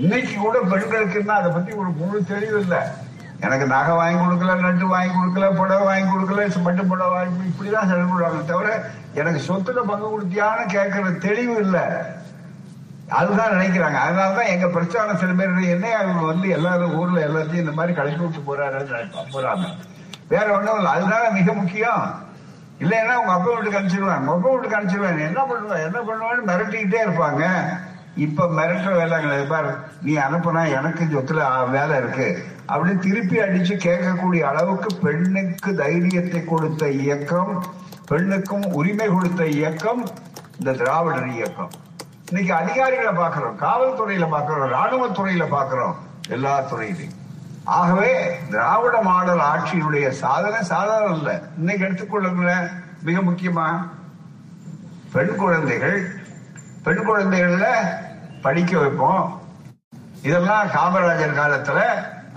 இன்னைக்கு 0.00 0.34
கூட 0.44 0.56
பெண்களுக்குன்னா 0.72 1.36
அதை 1.40 1.50
பத்தி 1.56 1.72
ஒரு 1.82 1.90
முழு 2.00 2.20
தெளிவு 2.32 2.60
இல்லை. 2.60 2.82
எனக்கு 3.40 3.66
நகை 3.66 3.94
வாங்கி 3.96 4.24
கொடுக்கல 4.24 4.60
நட்டு 4.60 4.86
வாங்கி 4.86 5.16
கொடுக்கல 5.16 5.56
புடவை 5.56 5.86
வாங்கி 5.86 6.10
கொடுக்கல 6.12 6.62
பட்டு 6.62 6.84
புடவை 6.84 7.10
வாங்கி 7.10 7.50
இப்படிதான் 7.50 7.90
பண்ணுவாங்க 7.90 8.44
தவிர 8.44 8.90
எனக்கு 9.14 9.40
சொத்துல 9.48 9.82
பங்கு 9.86 10.06
கொடுத்தியான்னு 10.12 10.64
கேட்கற 10.72 11.18
தெளிவு 11.18 11.56
இல்லை. 11.56 11.82
அதுதான் 13.08 13.52
நினைக்கிறாங்க. 13.52 13.98
அதனாலதான் 14.06 14.46
எங்க 14.46 14.68
பிரச்சாரம் 14.68 15.16
சில 15.16 15.32
பேர் 15.32 15.60
என்ன 15.60 15.96
அவங்க 15.96 16.22
வந்து 16.24 16.48
எல்லாரும் 16.48 16.94
ஊர்ல 16.98 17.26
எல்லாத்தையும் 17.26 17.64
இந்த 17.64 17.70
மாதிரி 17.70 17.94
கலக்கி 17.94 18.22
விட்டு 18.22 18.40
போறாருன்னு 18.48 18.94
நினைப்பாங்க 18.94 19.28
போறாங்க 19.34 19.66
வேற 20.28 20.46
ஒண்ணும் 20.56 20.76
இல்லை. 20.76 20.92
அதுதான் 20.92 21.32
மிக 21.32 21.52
முக்கியம். 21.52 22.24
இல்லைன்னா 22.80 23.14
உங்க 23.14 23.32
அப்பா 23.32 23.50
வீட்டுக்கு 23.52 23.78
அனுப்பிச்சிருவாங்க. 23.78 24.26
உங்க 24.26 24.32
அப்பா 24.32 24.50
வீட்டுக்கு 24.50 24.78
அனுப்பிச்சிருவாங்க. 24.78 25.20
என்ன 25.20 25.42
பண்ணுவ? 25.42 25.78
என்ன 25.88 25.98
பண்ணுவான்னு 26.08 26.48
மிரட்டிக்கிட்டே 26.50 27.00
இருப்பாங்க. 27.06 27.44
இப்ப 28.16 28.46
மிரட்டுற 28.46 28.92
வேலை 28.96 29.20
கிடையாது. 29.20 29.46
பாரு 29.46 29.74
நீ 30.02 30.16
அனுப்புனா 30.16 30.68
எனக்கு 30.78 31.04
சொத்துல 31.04 31.70
வேலை 31.70 31.96
இருக்கு. 31.96 32.54
அப்படின்னு 32.68 33.02
திருப்பி 33.06 33.36
அடிச்சு 33.44 33.74
கேட்கக்கூடிய 33.86 34.42
அளவுக்கு 34.50 34.90
பெண்ணுக்கு 35.02 35.70
தைரியத்தை 35.80 36.40
கொடுத்த 36.44 36.88
இயக்கம் 37.02 37.52
பெண்ணுக்கும் 38.08 38.66
உரிமை 38.78 39.06
கொடுத்த 39.08 39.42
இயக்கம் 39.58 40.02
இந்த 40.58 40.72
திராவிடர் 40.80 41.28
இயக்கம். 41.36 41.70
இன்னைக்கு 42.28 42.52
அதிகாரிகளை 42.54 43.12
பாக்குறோம் 43.22 43.56
காவல்துறையில 43.64 44.26
பார்க்கிறோம் 44.34 44.72
ராணுவத்துறையில 44.76 45.44
பாக்குறோம் 45.56 45.96
எல்லா 46.28 46.54
துறையிலையும். 46.70 47.16
ஆகவே 47.78 48.12
திராவிட 48.50 48.96
மாடல் 49.08 49.44
ஆட்சியினுடைய 49.50 50.06
சாதனை 50.22 50.60
சாதாரண 50.72 51.14
இல்ல 51.16 51.30
இன்னைக்கு 51.58 51.84
எடுத்துக்கொள்ள 51.86 52.28
மிக 53.08 53.16
முக்கியமா 53.28 53.66
பெண் 55.14 55.34
குழந்தைகள் 55.36 55.98
பெண் 56.84 57.06
குழந்தைகள்ல 57.08 57.68
படிக்க 58.44 58.72
வைப்போம். 58.78 59.24
இதெல்லாம் 60.26 60.68
காமராஜர் 60.76 61.40
காலத்துல 61.40 61.80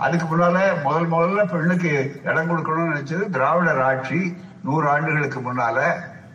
அதுக்கு 0.00 0.26
முன்னால 0.26 0.58
முதல் 0.82 1.12
முதல்ல 1.12 1.44
பெண்ணுக்கு 1.50 2.20
இடம் 2.24 2.50
கொடுக்கணும்னு 2.50 2.92
நினைச்சது 2.92 3.24
திராவிடர் 3.28 3.80
ஆட்சி 3.80 4.20
நூறு 4.62 4.88
ஆண்டுகளுக்கு 4.88 5.40
முன்னால 5.40 5.78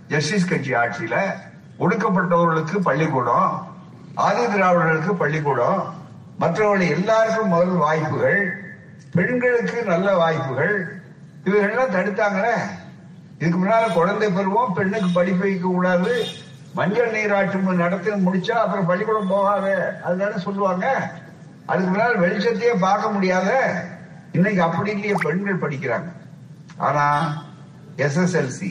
ஜஸ்டிஸ் 0.07 0.49
கட்சி 0.49 0.73
ஆட்சியில 0.73 1.15
ஒடுக்கப்பட்டவர்களுக்கு 1.79 2.79
பள்ளிக்கூடம் 2.79 3.49
ஆதி 4.15 4.43
திராவிடர்களுக்கு 4.45 5.13
பள்ளிக்கூடம் 5.13 5.79
மற்றவர்கள் 6.37 6.87
எல்லாருக்கும் 6.87 7.47
முதல் 7.47 7.75
வாய்ப்புகள் 7.85 8.39
பெண்களுக்கு 9.11 9.83
நல்ல 9.83 10.15
வாய்ப்புகள் 10.15 10.75
இவர்கள்லாம் 11.45 11.95
தடுத்தாங்களே. 11.95 12.55
இதுக்கு 13.39 13.57
முன்னால 13.59 13.93
குழந்தை 13.93 14.27
பருவம் 14.31 14.73
பெண்ணுக்கு 14.73 15.09
படிப்பு 15.13 15.43
வைக்க 15.45 15.67
கூடாது 15.67 16.13
மஞ்சள் 16.73 17.11
நீராட்டம் 17.11 17.69
நடத்தி 17.75 18.09
முடிச்சா 18.11 18.55
அப்புறம் 18.63 18.85
பள்ளிக்கூடம் 18.85 19.27
போகாது 19.27 19.75
அதுதானே 20.03 20.37
சொல்லுவாங்க. 20.37 20.85
அதுக்கு 21.69 21.89
முன்னால் 21.91 22.21
வெளிச்சத்தையே 22.23 22.73
பார்க்க 22.87 23.13
முடியாத 23.15 23.49
இன்னைக்கு 24.31 24.61
அப்படி 24.65 24.91
இல்லையே 24.95 25.15
பெண்கள் 25.23 25.63
படிக்கிறாங்க. 25.63 26.09
ஆனா 26.87 27.05
எஸ்எஸ்எல்சி 28.05 28.69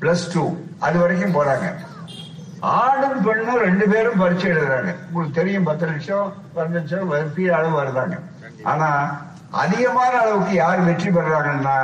பிளஸ் 0.00 0.24
டூ 0.34 0.44
அது 0.86 0.96
வரைக்கும் 1.02 1.36
போறாங்க. 1.36 1.68
ஆணும் 2.78 3.22
பெண்ணும் 3.26 3.62
ரெண்டு 3.66 3.86
பேரும் 3.92 4.20
பரீட்சை 4.22 4.48
எழுதுறாங்க. 4.50 4.90
உங்களுக்கு 5.06 5.38
தெரியும் 5.40 5.68
பத்து 5.68 5.86
லட்சம் 5.90 6.28
பத்து 6.54 6.74
லட்சம் 6.78 7.54
அளவு 7.58 7.74
வருதாங்க. 7.80 8.16
ஆனா 8.72 8.88
அதிகமான 9.62 10.12
அளவுக்கு 10.20 10.54
யார் 10.54 10.80
வெற்றி 10.86 11.10
பெறாங்கன்னா 11.16 11.74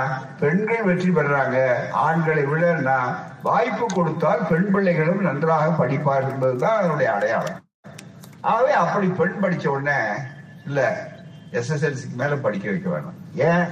பெண்கள் 0.40 0.87
வெற்றி 0.87 1.11
பெறாங்க 1.18 1.59
ஆண்களை 2.04 2.44
விடனா 2.52 2.99
வாய்ப்பு 3.42 3.87
கொடுத்தால் 3.94 4.47
பெண் 4.49 4.70
பிள்ளைகளும் 4.73 5.26
நன்றாக 5.28 5.66
படிப்பார் 5.80 6.28
என்பதுதான் 6.30 6.78
அதனுடைய 6.78 7.09
அடையாளம். 7.16 7.61
ஆகவே 8.40 8.73
அப்படி 8.73 9.06
பெண் 9.06 9.37
படிச்ச 9.40 9.66
உடனே 9.66 10.09
இல்ல 10.66 11.09
எஸ்எஸ்எல்சிக்கு 11.52 12.14
மேல 12.16 12.35
படிக்க 12.35 12.70
வைக்க 12.70 12.90
வேணாம். 12.90 13.35
ஏன்? 13.35 13.64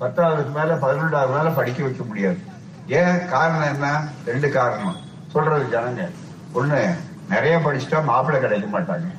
பத்தாவதுக்கு 0.00 0.52
மேல 0.52 0.74
பதினொன்றாவது 0.74 1.36
மேல 1.36 1.50
படிக்க 1.50 1.82
வைக்க 1.82 2.04
முடியாது. 2.04 2.38
ஏன்? 2.86 3.28
காரணம் 3.28 3.72
என்ன? 3.72 4.00
ரெண்டு 4.26 4.50
காரணம். 4.50 4.96
சொல்றது 5.32 5.80
ஜனங்க. 5.80 6.10
ஒண்ணு 6.54 6.96
நிறைய 7.28 7.58
படிச்சுட்டா 7.58 8.04
மாப்பிள்ளை 8.04 8.40
கிடைக்க 8.40 8.78
மாட்டாங்க. 8.78 9.14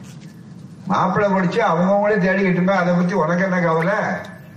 மாப்பிள்ளை 0.85 1.31
படிச்சு 1.31 1.63
அவங்கவுங்களே 1.63 2.11
தேடிக்கிட்டுமே 2.11 2.71
அதை 2.71 2.93
பத்தி 2.93 3.13
உனக்கு 3.13 3.43
என்ன 3.43 3.59
கவலை? 3.59 3.93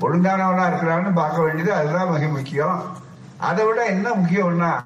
ஒழுங்கானவனா 0.00 0.72
இருக்கிறான்னு 0.72 1.14
பார்க்க 1.14 1.42
வேண்டியது 1.42 1.74
அதுதான் 1.74 2.08
மிக 2.08 2.26
முக்கியம். 2.26 2.96
அதை 3.36 3.64
விட 3.64 3.84
என்ன 3.84 4.10
முக்கியம்னா 4.10 4.80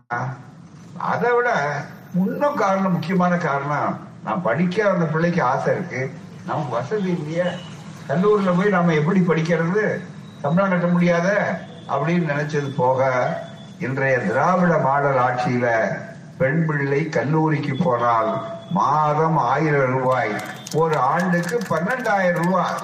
அதை 0.98 1.32
விட 1.32 1.76
இன்னும் 2.14 2.56
காரணம் 2.56 2.92
முக்கியமான 2.92 3.36
காரணம் 3.36 4.05
நான் 4.26 4.42
படிக்க 4.42 4.88
அந்த 4.88 5.04
பிள்ளைக்கு 5.04 5.42
ஆசை 5.42 5.74
இருக்கு. 5.74 6.12
நம்ம 6.46 6.68
வசதி 6.70 7.10
இல்லையே. 7.10 7.50
கல்லூரியில 8.08 8.56
போய் 8.56 8.68
நாம 8.68 8.92
எப்படி 8.92 9.20
படிக்கிறது? 9.20 9.84
சம்பளம் 10.40 10.70
கட்ட 10.70 10.86
முடியாத? 10.86 11.58
அப்படின்னு 11.88 12.30
நினைச்சது 12.32 12.74
போக 12.76 13.10
இன்றைய 13.78 14.18
திராவிட 14.18 14.78
மாடல் 14.78 15.18
ஆட்சியில 15.18 15.66
பெண் 16.38 16.66
பிள்ளை 16.66 17.08
கல்லூரிக்கு 17.08 17.76
போனால் 17.84 18.44
மாதம் 18.70 19.36
ஆயிரம் 19.36 19.98
ரூபாய். 19.98 20.32
ஒரு 20.74 20.98
ஆண்டுக்கு 20.98 21.60
பன்னெண்டாயிரம் 21.70 22.42
ரூபாய். 22.44 22.74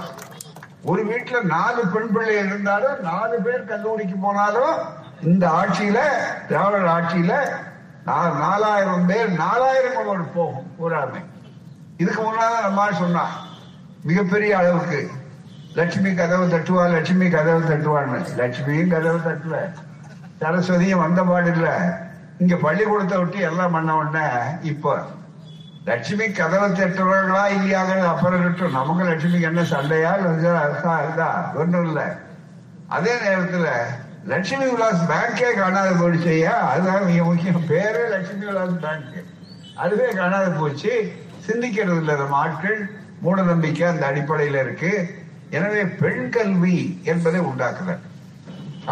ஒரு 0.84 1.06
வீட்டுல 1.06 1.42
நாலு 1.42 1.86
பெண் 1.86 2.12
பிள்ளை 2.12 2.36
இருந்தாலும் 2.44 3.00
நாலு 3.00 3.40
பேர் 3.40 3.64
கல்லூரிக்கு 3.64 4.16
போனாலும் 4.16 4.78
இந்த 5.22 5.48
ஆட்சியில 5.48 5.98
திராவிட 6.48 6.92
ஆட்சியில 6.96 7.34
நாலாயிரம் 8.38 9.06
பேர் 9.06 9.30
நாலாயிரம் 9.32 10.30
போகும். 10.34 10.72
ஒரு 10.78 10.94
ஆமை 10.96 11.20
இதுக்கு 12.02 12.22
முன்னால 12.22 12.54
நம்ம 12.66 12.86
சொன்னா 13.00 13.24
மிகப்பெரிய 14.10 14.52
அளவுக்கு. 14.60 15.00
லட்சுமி 15.78 16.10
கதவு 16.14 16.44
தட்டுவா 16.52 16.84
லட்சுமி 16.92 17.26
கதவு 17.34 17.60
தட்டுவான்னு. 17.68 18.18
லட்சுமியும் 18.40 18.92
கதவு 18.94 19.18
தட்டுல. 19.26 19.58
சரஸ்வதியும் 20.40 21.02
வந்த 21.02 21.22
பாடு 21.22 21.50
இல்ல. 21.50 21.68
இங்க 22.38 22.54
பள்ளிக்கூடத்தை 22.56 23.18
விட்டு 23.18 23.38
எல்லாம் 23.48 23.74
பண்ண 23.74 23.96
உடனே 23.96 24.26
இப்போ 24.62 24.94
லட்சுமி 25.84 26.26
கதவை 26.30 26.68
தட்டுறவர்களா 26.70 27.44
இல்லையாங்கிறது 27.56 28.10
அப்புறம் 28.14 28.40
இருக்கட்டும். 28.40 28.76
நமக்கு 28.78 29.04
லட்சுமிக்கு 29.04 29.48
என்ன 29.50 29.64
சண்டையா 29.64 30.12
இருந்தா 30.18 30.94
இதா 31.10 31.28
ஒன்றும் 31.54 31.86
இல்லை. 31.86 32.06
அதே 32.88 33.14
நேரத்துல 33.26 33.68
லட்சுமி 34.24 34.66
விலாஸ் 34.72 35.08
பேங்கே 35.10 35.50
காணாத 35.54 35.90
போயிடுச்சையா 35.90 36.54
அதுதான் 36.72 37.04
மிக 37.04 37.22
முக்கியம். 37.24 37.64
பேரே 37.70 38.04
லட்சுமி 38.14 38.44
விலாஸ் 38.44 38.80
பேங்க். 38.84 39.16
அதுவே 39.74 40.08
காணாத 40.20 40.48
போச்சு. 40.60 40.94
சிந்திக்கிறது 41.46 42.00
இல்லை 42.02 42.14
நம்ம 42.20 42.36
ஆட்கள் 42.44 42.80
மூட 43.24 43.38
நம்பிக்கை 43.50 43.84
அந்த 43.90 44.04
அடிப்படையில 44.10 44.62
இருக்கு. 44.64 44.92
எனவே 45.56 45.82
பெண் 46.00 46.26
கல்வி 46.34 46.76
என்பதை 47.12 47.40
உண்டாக்குதல் 47.50 48.02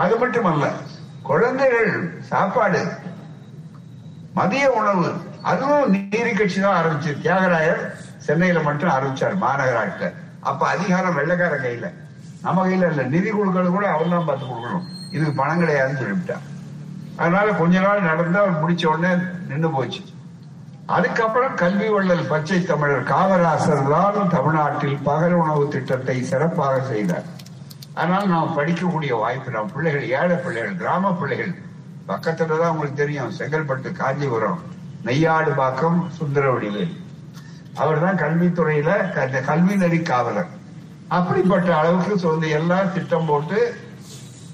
அது 0.03 0.15
மட்டுமல்ல 0.23 0.67
குழந்தைகள் 1.29 1.93
சாப்பாடு 2.31 2.83
மதிய 4.39 4.67
உணவு 4.81 5.09
அதுவும் 5.51 5.91
நீதி 5.95 6.33
கட்சி 6.33 6.59
தான் 6.61 6.79
ஆரம்பிச்சு 6.81 7.13
தியாகராயர் 7.25 7.83
சென்னையில 8.27 8.61
மட்டும் 8.67 8.93
ஆரம்பிச்சார் 8.97 9.35
மாநகராட்சியில. 9.45 10.09
அப்ப 10.51 10.63
அதிகாரம் 10.75 11.17
வெள்ளக்கார 11.19 11.55
கையில. 11.65 11.87
நம்ம 12.45 12.65
கையில 12.67 12.91
இல்ல 12.93 13.03
நிதி 13.15 13.31
கொடுக்கறது 13.31 13.71
கூட 13.77 13.87
அவர் 13.95 14.15
தான் 14.15 14.29
பார்த்து 14.29 14.45
கொடுக்கணும். 14.51 14.87
இதுக்கு 15.15 15.35
பணம் 15.41 15.63
கிடையாதுன்னு 15.63 16.01
சொல்லிவிட்டார். 16.03 16.45
அதனால 17.21 17.47
கொஞ்ச 17.61 17.81
நாள் 17.87 18.09
நடந்து 18.11 18.39
அவர் 18.43 18.61
முடிச்ச 18.63 18.85
உடனே 18.93 19.13
நின்று 19.51 19.71
போச்சு. 19.77 20.03
அதுக்கப்புறம் 20.91 21.55
கல்வி 21.55 21.89
வள்ளல் 21.89 22.27
பச்சை 22.27 22.63
தமிழர் 22.63 23.03
காமராசர் 23.03 23.89
தான் 23.89 24.29
தமிழ்நாட்டில் 24.29 24.99
பகல் 25.03 25.33
உணவு 25.33 25.69
திட்டத்தை 25.69 26.23
சிறப்பாக 26.23 26.81
செய்தார். 26.81 27.23
அதனால் 27.95 28.29
நாம் 28.29 28.59
படிக்கக்கூடிய 28.59 29.19
வாய்ப்பு 29.19 29.51
நம் 29.51 29.71
பிள்ளைகள் 29.75 30.09
ஏழை 30.09 30.37
பிள்ளைகள் 30.37 30.77
கிராம 30.77 31.13
பிள்ளைகள் 31.15 31.55
பக்கத்துல 32.09 32.59
தான் 32.59 32.71
உங்களுக்கு 32.71 32.95
தெரியும் 32.95 33.33
செங்கல்பட்டு 33.39 33.93
காஞ்சிபுரம் 33.93 34.63
நெய்யாடு 35.05 35.55
பாக்கம் 35.55 36.11
சுந்தரவடிவேல். 36.21 36.97
அவர் 37.75 38.01
தான் 38.01 38.17
கல்வித்துறையில 38.17 39.13
க- 39.13 39.25
இந்த 39.27 39.41
கல்வி 39.41 39.77
நெறி 39.77 40.03
காவலர். 40.03 40.49
அப்படிப்பட்ட 41.09 41.77
அளவுக்கு 41.77 42.19
சொல்லி 42.19 42.49
எல்லாம் 42.49 42.93
திட்டம் 42.93 43.27
போட்டு 43.27 43.75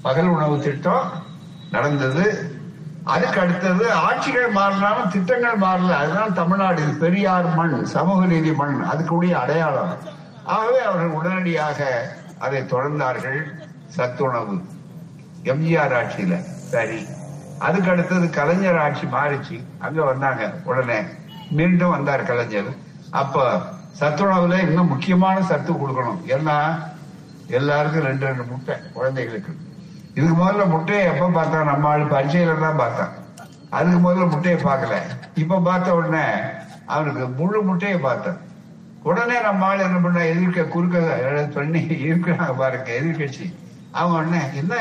பகல் 0.01 0.27
உணவு 0.27 0.59
திட்டம் 0.59 1.11
நடந்தது. 1.71 2.55
அதுக்கு 3.07 3.39
அடுத்தது 3.39 3.91
ஆட்சிகள் 3.91 4.49
மாறலாம் 4.49 5.09
திட்டங்கள் 5.09 5.57
மாறல. 5.57 5.91
அதுதான் 5.91 6.33
தமிழ்நாடு. 6.33 6.81
பெரியார் 6.81 7.55
மண் 7.55 7.85
சமூக 7.85 8.25
நீதி 8.25 8.53
மண். 8.53 8.85
அதுக்குடைய 8.91 9.31
அடையாளம். 9.31 9.97
ஆகவே 10.43 10.79
அவர்கள் 10.79 11.07
உடனடியாக 11.07 12.09
அதை 12.39 12.61
தொடர்ந்தார்கள். 12.61 13.43
சத்துணவு. 13.87 14.53
எம்ஜிஆர் 15.43 16.03
ஆட்சியில. 16.03 16.39
சரி. 16.41 17.05
அதுக்கு 17.59 17.91
அடுத்தது 17.91 18.29
கலைஞர் 18.29 18.77
ஆட்சி 18.77 19.05
மாறிச்சு. 19.05 19.63
அங்க 19.79 20.03
வந்தாங்க. 20.03 20.51
உடனே 20.63 20.99
மீண்டும் 21.51 21.89
வந்தார் 21.89 22.23
கலைஞர். 22.23 22.75
அப்ப 23.11 23.59
சத்துணவுல 23.99 24.59
இன்னும் 24.59 24.87
முக்கியமான 24.87 25.41
சத்து 25.41 25.73
கொடுக்கணும். 25.73 26.19
ஏன்னா 26.27 26.83
எல்லாருக்கும் 27.47 28.03
ரெண்டு 28.03 28.25
ரெண்டு 28.25 28.43
முட்டை 28.43 28.75
குழந்தைகளுக்கு. 28.93 29.55
இதுக்கு 30.17 30.35
முதல்ல 30.41 30.63
முட்டையை 30.69 31.05
எப்ப 31.13 31.25
பார்த்தா 31.37 31.57
நம்ம 31.63 31.87
ஆள் 31.87 32.11
பரிச்சையில 32.13 32.53
தான் 32.59 32.79
பார்த்தான். 32.81 33.11
அதுக்கு 33.69 33.99
முதல்ல 34.05 34.25
முட்டையை 34.33 34.59
பார்க்கல. 34.63 34.95
இப்ப 35.41 35.59
பார்த்த 35.59 35.95
உடனே 35.95 36.23
அவனுக்கு 36.85 37.23
முழு 37.39 37.59
முட்டையை 37.61 37.97
பார்த்தான். 37.99 38.39
உடனே 39.03 39.35
நம்ம 39.41 39.65
ஆள் 39.65 39.83
என்ன 39.87 39.97
பண்ண 40.05 40.23
எதிர்க்க 40.33 40.63
குறுக்க 40.75 41.49
பண்ணி 41.55 41.81
இருக்கிறாங்க 42.07 42.55
பாருங்க 42.61 42.89
எதிர்கட்சி 42.99 43.45
அவங்க 43.91 44.15
உடனே 44.21 44.41
என்ன? 44.61 44.73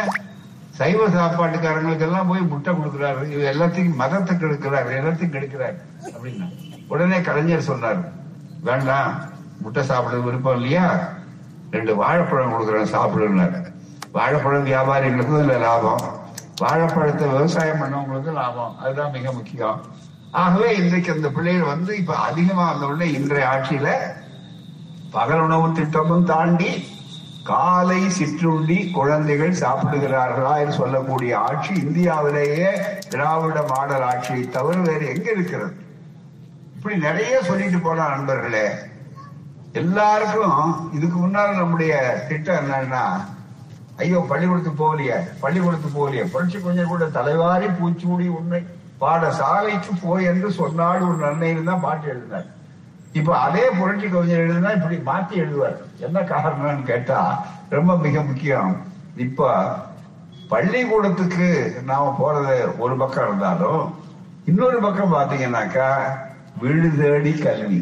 சைவ 0.78 1.02
சாப்பாட்டுக்காரங்களுக்கு 1.16 2.06
எல்லாம் 2.06 2.30
போய் 2.30 2.48
முட்டை 2.52 2.72
கொடுக்குறாரு. 2.72 3.22
இது 3.34 3.44
எல்லாத்தையும் 3.52 4.00
மதத்துக்கு 4.00 4.46
எடுக்கிறாரு 4.48 4.90
எல்லாத்தையும் 5.00 5.34
கெடுக்கிறாரு 5.36 5.78
அப்படின்னா. 6.14 6.48
உடனே 6.88 7.20
கலைஞர் 7.28 7.68
சொன்னார் 7.70 8.00
வேண்டாம் 8.68 9.12
முட்டை 9.62 9.82
சாப்பிட 9.90 10.16
விருப்பம் 10.26 10.56
இல்லையா? 10.58 10.86
ரெண்டு 11.70 11.92
வாழைப்பழம் 12.02 12.52
கொடுக்குறேன் 12.54 12.94
சாப்பிடுன்னாரு 12.96 13.60
வாழைப்பழம் 14.16 14.66
வியாபாரிகளுக்கும் 14.66 15.40
இதுல 15.40 15.58
லாபம். 15.60 16.04
வாழைப்பழத்தை 16.56 17.28
விவசாயம் 17.28 17.80
பண்ணவங்களுக்கு 17.80 18.32
லாபம். 18.32 18.78
அதுதான் 18.78 19.10
மிக 19.10 19.32
முக்கியம். 19.32 19.80
ஆகவே 20.30 20.76
இன்றைக்கு 20.76 21.12
அந்த 21.12 21.28
பிள்ளைகள் 21.28 21.72
வந்து 21.72 21.96
இப்ப 21.96 22.14
அதிகமா 22.14 22.70
வந்தவுடனே 22.70 23.12
இன்றைய 23.12 23.46
ஆட்சியில 23.46 23.88
பகல் 25.10 25.40
உணவு 25.40 25.72
திட்டமும் 25.72 26.24
தாண்டி 26.24 26.70
காலை 27.44 28.10
சிற்றுண்டி 28.10 28.90
குழந்தைகள் 28.90 29.52
சாப்பிடுகிறார்களா 29.52 30.58
என்று 30.58 30.72
சொல்லக்கூடிய 30.72 31.38
ஆட்சி 31.38 31.74
இந்தியாவிலேயே 31.74 32.70
திராவிட 33.08 33.64
மாடல் 33.74 34.02
ஆட்சியை 34.02 34.48
தவிர 34.48 34.80
வேறு 34.80 35.06
எங்க 35.06 35.30
இருக்கிறது? 35.30 35.74
இப்படி 36.76 36.96
நிறைய 36.96 37.42
சொல்லிட்டு 37.42 37.78
போலாம் 37.78 38.10
நண்பர்களே 38.10 38.66
எல்லாருக்கும் 39.72 40.90
இதுக்கு 40.92 41.18
முன்னால் 41.18 41.54
நம்முடைய 41.54 42.24
திட்டம் 42.28 42.70
என்னன்னா 42.70 43.04
ஐயோ 43.96 44.18
பள்ளிக்கூடத்துக்கு 44.28 44.80
போகலையே. 44.82 45.18
பள்ளிக்கூடத்துக்கு 45.40 45.98
போகலையே. 45.98 46.24
புரட்சி 46.32 46.58
கொஞ்சம் 46.58 46.86
கூட 46.86 47.04
தலைவாரி 47.06 47.66
பூச்சூடி 47.66 48.26
உண்மை. 48.38 48.60
பாடசாலைக்கு 49.00 49.92
போய் 50.02 50.24
என்று 50.24 50.50
சொன்னாடு 50.50 51.08
ஒரு 51.08 51.16
நன்மையில் 51.16 51.64
தான் 51.64 51.80
பாட்டு 51.80 52.08
எழுதினார். 52.08 52.46
இப்ப 53.12 53.38
அதே 53.38 53.64
புரட்சி 53.78 54.08
கவிஞர் 54.08 54.44
எழுதினா 54.44 54.70
இப்படி 54.72 54.96
மாத்தி 54.96 55.34
எழுதுவார். 55.42 55.76
என்ன 55.98 56.20
காரணம்னு 56.20 56.82
கேட்டா 56.82 57.46
ரொம்ப 57.68 57.96
மிக 57.96 58.22
முக்கியம். 58.22 58.84
இப்ப 59.16 59.50
பள்ளிக்கூடத்துக்கு 60.48 61.48
நாம 61.84 62.16
போறது 62.20 62.78
ஒரு 62.78 62.96
பக்கம் 62.96 63.26
இருந்தாலும் 63.26 63.94
இன்னொரு 64.44 64.78
பக்கம் 64.78 65.14
பாத்தீங்கன்னாக்கா 65.14 65.88
வீடு 66.60 66.90
தேடி 66.98 67.32
கல்வி. 67.38 67.80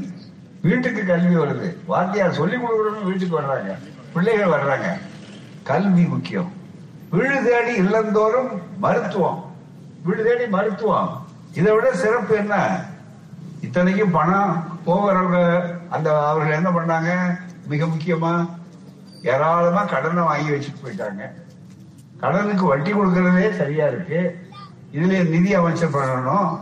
வீட்டுக்கு 0.62 1.02
கல்வி 1.04 1.34
வருது. 1.36 1.76
வாத்தியார் 1.86 2.38
சொல்லி 2.38 2.56
கொடுக்கறவங்க 2.56 3.04
வீட்டுக்கு 3.04 3.40
வர்றாங்க. 3.40 3.72
பிள்ளைகள் 4.12 4.54
வர்றாங்க. 4.54 4.88
கல்வி 5.64 6.04
முக்கியம் 6.04 6.52
வீடு 7.10 7.44
தேடி 7.44 7.80
இல்லந்தோறும் 7.80 8.62
மருத்துவம். 8.78 9.54
வீடு 10.02 10.24
தேடி 10.24 10.46
மருத்துவம். 10.46 11.26
இதை 11.54 11.74
விட 11.74 11.92
சிறப்பு 11.92 12.36
என்ன? 12.36 12.80
இத்தனைக்கும் 13.60 14.10
பணம் 14.10 14.78
போகிறவங்க 14.86 15.38
அந்த 15.88 16.26
அவர்கள் 16.26 16.56
என்ன 16.56 16.70
பண்ணாங்க? 16.70 17.38
மிக 17.66 17.84
முக்கியமா 17.84 18.48
ஏராளமா 19.22 19.84
கடனை 19.84 20.22
வாங்கி 20.22 20.50
வச்சுட்டு 20.50 20.84
போயிட்டாங்க. 20.84 21.30
கடனுக்கு 22.20 22.64
வட்டி 22.64 22.92
கொடுக்கறதே 22.92 23.56
சரியா 23.56 23.86
இருக்கு. 23.86 24.48
இதுல 24.92 25.28
நிதி 25.28 25.54
அமைச்சர் 25.54 25.96
பண்ணணும். 25.96 26.58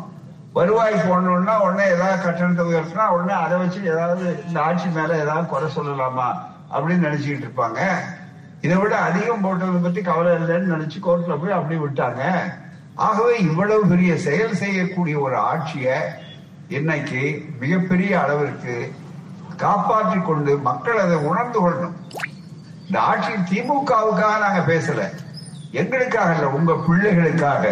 வருவாய் 0.53 0.95
போடணும்னா 0.95 1.61
உடனே 1.61 1.85
ஏதாவது 1.89 2.23
கட்டணத்தை 2.23 2.67
உயர்த்தினா 2.67 3.07
உடனே 3.07 3.33
அதை 3.33 3.59
வச்சு 3.59 3.85
ஏதாவது 3.85 4.45
இந்த 4.47 4.63
ஆட்சி 4.63 4.89
மேல 4.89 5.19
ஏதாவது 5.19 5.47
குறை 5.47 5.69
சொல்லலாமா 5.77 6.29
அப்படின்னு 6.73 7.07
நினைச்சுக்கிட்டு 7.09 7.47
இருப்பாங்க. 7.47 7.81
இதை 8.65 8.77
விட 8.77 8.95
அதிகம் 8.97 9.45
போட்டதை 9.45 9.79
பத்தி 9.83 10.01
கவலை 10.01 10.33
இல்லைன்னு 10.33 10.73
நினைச்சு 10.75 10.99
கோர்ட்ல 11.07 11.35
போய் 11.41 11.57
அப்படி 11.59 11.77
விட்டாங்க. 11.79 12.23
ஆகவே 12.95 13.35
இவ்வளவு 13.39 13.87
பெரிய 13.93 14.17
செயல் 14.27 14.55
செய்யக்கூடிய 14.55 15.19
ஒரு 15.19 15.37
ஆட்சியை 15.37 15.97
இன்னைக்கு 16.69 17.23
மிகப்பெரிய 17.61 18.13
அளவிற்கு 18.21 18.75
காப்பாற்றி 19.57 20.19
கொண்டு 20.19 20.53
மக்கள் 20.69 21.03
அதை 21.05 21.17
உணர்ந்து 21.31 21.59
கொள்ளணும். 21.63 21.97
இந்த 22.87 22.99
ஆட்சி 23.01 23.33
திமுகவுக்காக 23.51 24.39
நாங்க 24.45 24.63
பேசல. 24.73 25.03
எங்களுக்காக 25.81 26.35
இல்ல 26.35 26.49
உங்க 26.59 26.73
பிள்ளைகளுக்காக 26.87 27.67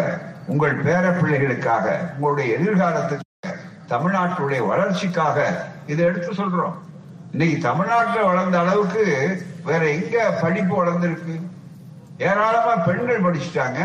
உங்கள் 0.47 0.75
பேர 0.85 1.03
பிள்ளைகளுக்காக 1.19 1.85
உங்களுடைய 2.15 2.57
எதிர்காலத்துக்கு 2.57 3.55
தமிழ்நாட்டுடைய 3.93 4.61
வளர்ச்சிக்காக 4.67 5.37
இதை 5.87 6.05
எடுத்து 6.05 6.31
சொல்றோம். 6.31 6.75
இன்னைக்கு 7.31 7.57
தமிழ்நாட்டில் 7.69 8.29
வளர்ந்த 8.31 8.59
அளவுக்கு 8.59 9.03
வேற 9.65 9.81
எங்க 9.89 10.31
படிப்பு 10.41 10.73
வளர்ந்துருக்கு? 10.75 11.35
ஏராளமா 12.17 12.73
பெண்கள் 12.85 13.23
படிச்சுட்டாங்க. 13.23 13.81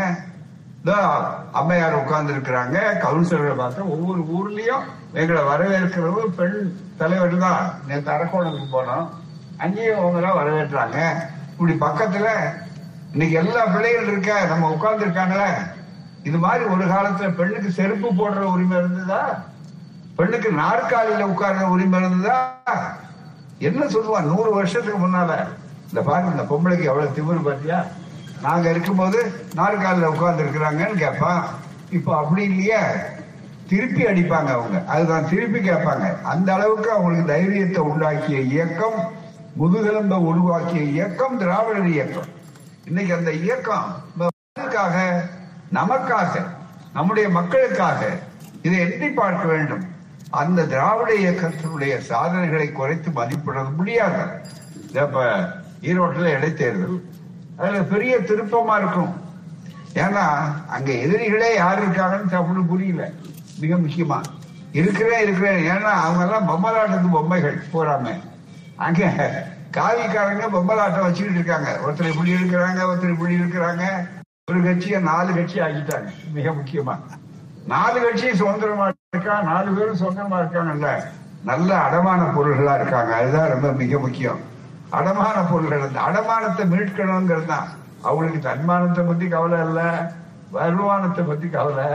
அம்மையார் 1.51 1.93
உட்கார்ந்து 1.93 2.33
இருக்கிறாங்க 2.33 2.77
கவுன்சிலரை 3.03 3.55
பார்த்து 3.55 3.89
ஒவ்வொரு 3.93 4.21
ஊர்லயும் 4.37 4.85
எங்களை 5.13 5.41
வரவேற்கிறவங்க 5.43 6.27
பெண் 6.35 6.59
தலைவர் 6.97 7.37
தான். 7.37 7.63
நேற்று 7.87 8.11
அரக்கோணத்துக்கு 8.13 8.75
போனோம். 8.75 9.07
அங்கேயும் 9.57 10.03
அவங்களாம் 10.03 10.39
வரவேற்றாங்க. 10.41 10.97
இப்படி 11.51 11.73
பக்கத்துல 11.81 12.27
இன்னைக்கு 13.11 13.37
எல்லா 13.41 13.65
பிள்ளைகள் 13.65 14.07
இருக்க? 14.07 14.45
நம்ம 14.45 14.69
உட்கார்ந்து 14.71 15.05
இருக்காங்களே 15.05 15.49
இது 16.23 16.37
மாதிரி 16.37 16.63
ஒரு 16.73 16.85
காலத்துல 16.85 17.27
பெண்ணுக்கு 17.35 17.69
செருப்பு 17.71 18.09
போடுற 18.09 18.41
உரிமை 18.53 18.77
இருந்ததா? 18.77 19.21
பெண்ணுக்கு 20.15 20.49
நாற்காலியில 20.51 21.27
உட்கார்ற 21.33 21.63
உரிமை 21.75 21.99
இருந்ததா? 21.99 22.37
என்ன 23.59 23.85
சொல்லுவான் 23.85 24.29
நூறு 24.31 24.49
வருஷத்துக்கு 24.53 24.99
முன்னால. 24.99 25.31
இந்த 25.87 26.01
பாருங்க 26.01 26.31
இந்த 26.31 26.53
பொம்பளைக்கு 26.53 26.83
எவ்வளவு 26.83 27.15
திமிரு 27.15 27.43
பாத்தியா? 27.43 27.85
நாங்க 28.41 28.69
இருக்கும்போது 28.69 29.31
நாற்காலில 29.55 30.01
உட்கார்ந்து 30.01 30.43
இருக்கிறாங்கன்னு 30.43 30.97
கேட்பான். 30.97 31.45
இப்போ 31.91 32.17
அப்படி 32.17 32.43
இல்லையே. 32.43 32.79
திருப்பி 33.67 34.03
அடிப்பாங்க 34.03 34.49
அவங்க. 34.49 34.83
அதுதான் 34.87 35.29
திருப்பி 35.29 35.59
கேட்பாங்க. 35.59 36.21
அந்த 36.21 36.53
அளவுக்கு 36.53 36.91
அவங்களுக்கு 36.91 37.33
தைரியத்தை 37.33 37.83
உண்டாக்கிய 37.83 38.39
இயக்கம் 38.39 39.15
முதுகெலும்பை 39.59 40.17
உருவாக்கிய 40.17 40.81
இயக்கம் 40.81 41.37
திராவிடர் 41.37 41.87
இயக்கம். 41.87 42.27
இன்னைக்கு 42.85 43.13
அந்த 43.13 43.31
இயக்கம் 43.31 44.03
மக்களுக்காக 44.15 45.23
நமக்காக 45.73 46.43
நம்முடைய 46.93 47.29
மக்களுக்காக 47.29 48.09
இதை 48.61 48.79
எட்டி 48.79 49.09
பார்க்க 49.09 49.47
வேண்டும். 49.47 49.83
அந்த 50.29 50.65
திராவிட 50.65 51.13
இயக்கத்தினுடைய 51.13 51.97
சாதனைகளை 51.97 52.71
குறைத்து 52.71 53.11
மதிப்பிட 53.11 53.63
முடியாது. 53.63 54.23
ஈரோட்டில் 55.81 56.29
இடைத்தேர்தல். 56.29 57.01
அதுல 57.57 57.83
பெரிய 57.83 58.17
திருப்பமா 58.17 58.77
இருக்கும். 58.77 59.21
ஏன்னா 59.93 60.39
அங்க 60.67 60.91
எதிரிகளே 60.91 61.55
யார் 61.55 61.89
இருக்காங்கன்னு 61.89 62.33
தப்புன்னு 62.33 62.67
புரியல. 62.67 63.11
மிக 63.59 63.75
முக்கியமா. 63.75 64.21
இருக்கிறேன் 64.71 65.21
இருக்கிறேன் 65.21 65.69
ஏன்னா 65.69 65.81
அவங்க 65.81 66.23
எல்லாம் 66.23 66.49
பொம்மலாட்டத்து 66.49 67.11
பொம்மைகள் 67.11 67.63
போறாம 67.73 68.19
அங்க 68.75 69.11
காவிக்காரங்க 69.71 70.47
பொம்மலாட்டம் 70.53 71.01
வச்சுக்கிட்டு 71.01 71.33
இருக்காங்க. 71.33 71.79
ஒருத்தர் 71.85 72.11
இப்படி 72.11 72.31
இருக்கிறாங்க 72.33 72.79
ஒருத்தர் 72.81 73.09
இப்படி 73.09 73.35
இருக்கிறாங்க. 73.35 74.09
ஒரு 74.51 74.63
கட்சியை 74.63 75.01
நாலு 75.01 75.33
கட்சி 75.33 75.59
ஆகிட்டாங்க 75.59 76.09
மிக 76.33 76.49
முக்கியமா. 76.49 76.99
நாலு 77.65 78.01
கட்சி 78.01 78.35
சுதந்திரமா 78.35 78.91
இருக்கா? 79.15 79.41
நாலு 79.41 79.71
பேரும் 79.71 79.95
சுதந்திரமா 79.95 80.39
இருக்காங்கல்ல. 80.39 81.03
நல்ல 81.43 81.77
அடமான 81.77 82.21
பொருள்களா 82.21 82.75
இருக்காங்க. 82.75 83.15
அதுதான் 83.15 83.49
ரொம்ப 83.49 83.71
மிக 83.71 83.99
முக்கியம். 83.99 84.46
அடமான 84.91 85.37
பொருள்கள் 85.51 85.81
அந்த 85.81 85.99
அடமானத்தை 86.01 86.65
மீட்கணுங்கிறது 86.65 87.45
தான். 87.45 87.67
அவங்களுக்கு 88.03 88.39
தன்மானத்தை 88.39 89.05
பத்தி 89.05 89.27
கவலை 89.27 89.59
இல்லை 89.67 89.89
வருமானத்தை 90.51 91.23
பத்தி 91.23 91.47
கவலை. 91.47 91.85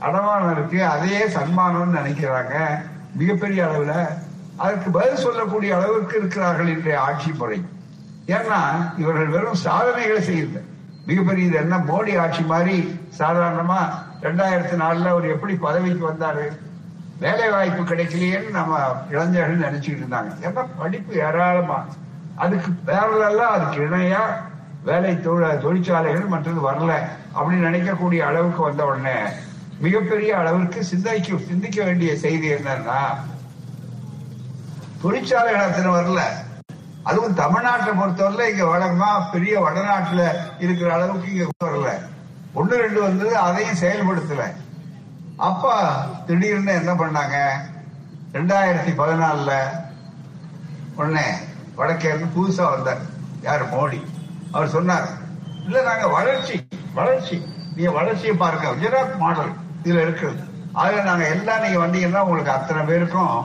அடமானம் 0.00 0.52
இருக்கு 0.52 0.86
அதையே 0.86 1.26
சன்மானம்னு 1.26 1.98
நினைக்கிறாங்க. 2.00 2.54
மிகப்பெரிய 3.14 3.64
அளவுல 3.66 4.08
அதற்கு 4.56 4.90
பதில் 4.90 5.16
சொல்லக்கூடிய 5.16 5.76
அளவிற்கு 5.76 6.18
இருக்கிறார்கள் 6.18 6.68
இன்றைய 6.68 7.00
ஆட்சி 7.00 7.32
முறை. 7.32 7.64
ஏன்னா 8.26 8.58
இவர்கள் 8.96 9.26
வெறும் 9.26 9.62
சாதனைகளை 9.66 10.22
செய்யல 10.28 10.60
மிகப்பெரிய 11.06 11.46
இது 11.46 11.56
என்ன 11.56 11.78
மோடி 11.78 12.18
ஆட்சி 12.18 12.42
மாதிரி 12.42 13.00
சாதாரணமா 13.18 13.78
ரெண்டாயிரத்தி 14.22 14.76
நாலுல 14.82 15.08
அவர் 15.08 15.24
எப்படி 15.24 15.54
பதவிக்கு 15.54 16.12
வந்தாரு? 16.12 16.58
வேலை 17.18 17.50
வாய்ப்பு 17.50 17.94
கிடைக்கலையேன்னு 17.94 18.50
நம்ம 18.50 18.78
இளைஞர்கள் 19.10 19.64
நினைச்சுக்கிட்டு 19.66 20.04
இருந்தாங்க. 20.04 20.32
ஏன்னா 20.42 20.66
படிப்பு 20.78 21.14
ஏராளமா. 21.14 21.86
அதுக்கு 22.44 22.70
பேரலாம் 22.88 23.54
அதுக்கு 23.56 23.78
இணையா 23.86 24.22
வேலை 24.88 25.12
தொழிற்சாலைகள் 25.64 26.32
மற்றது 26.34 26.60
வரல 26.68 26.92
அப்படின்னு 27.36 27.66
நினைக்கக்கூடிய 27.68 28.20
அளவுக்கு 28.28 28.60
வந்த 28.62 28.82
உடனே 28.90 29.16
மிகப்பெரிய 29.84 30.30
அளவிற்கு 30.38 30.84
சிந்திக்க 30.90 31.38
சிந்திக்க 31.50 31.78
வேண்டிய 31.84 32.12
செய்தி 32.24 32.48
என்னன்னா 32.54 33.00
தொழிற்சாலைகள் 35.02 35.66
அத்தனை 35.66 35.90
வரல. 35.92 36.22
அதுவும் 37.02 37.36
தமிழ்நாட்டை 37.36 37.92
பொறுத்தவரையில 37.98 38.48
இங்க 38.52 38.64
வடமா 38.70 39.10
பெரிய 39.32 39.54
வடநாட்டுல 39.66 40.22
இருக்கிற 40.64 40.88
அளவுக்கு 40.94 41.28
இங்க 41.34 41.46
வரல. 41.64 41.90
ஒண்ணு 42.54 42.82
ரெண்டு 42.84 43.00
வந்தது 43.02 43.36
அதையும் 43.36 43.80
செயல்படுத்தல. 43.82 44.44
அப்ப 45.48 45.74
திடீர்னு 46.26 46.72
என்ன 46.80 46.92
பண்ணாங்க? 46.94 47.36
ரெண்டாயிரத்தி 48.32 48.92
பதினாலுல 49.00 49.52
உடனே 50.96 51.26
வடக்கே 51.78 52.10
புதுசா 52.36 52.64
வந்தார் 52.74 53.02
யார்? 53.46 53.64
மோடி. 53.74 54.00
அவர் 54.54 54.74
சொன்னார் 54.76 55.08
இல்ல 55.66 55.82
நாங்க 55.88 56.06
வளர்ச்சி 56.16 56.56
வளர்ச்சி. 56.94 57.36
நீங்க 57.74 57.90
வளர்ச்சியை 57.98 58.34
பாருங்க. 58.36 58.68
குஜராத் 58.70 59.18
மாடல் 59.22 59.52
இதுல 59.84 60.00
இருக்குது. 60.06 60.40
அதுல 60.82 61.02
நாங்க 61.08 61.24
எல்லாம் 61.34 61.62
நீங்க 61.64 61.78
வந்தீங்கன்னா 61.84 62.22
உங்களுக்கு 62.24 62.52
அத்தனை 62.56 62.82
பேருக்கும் 62.90 63.36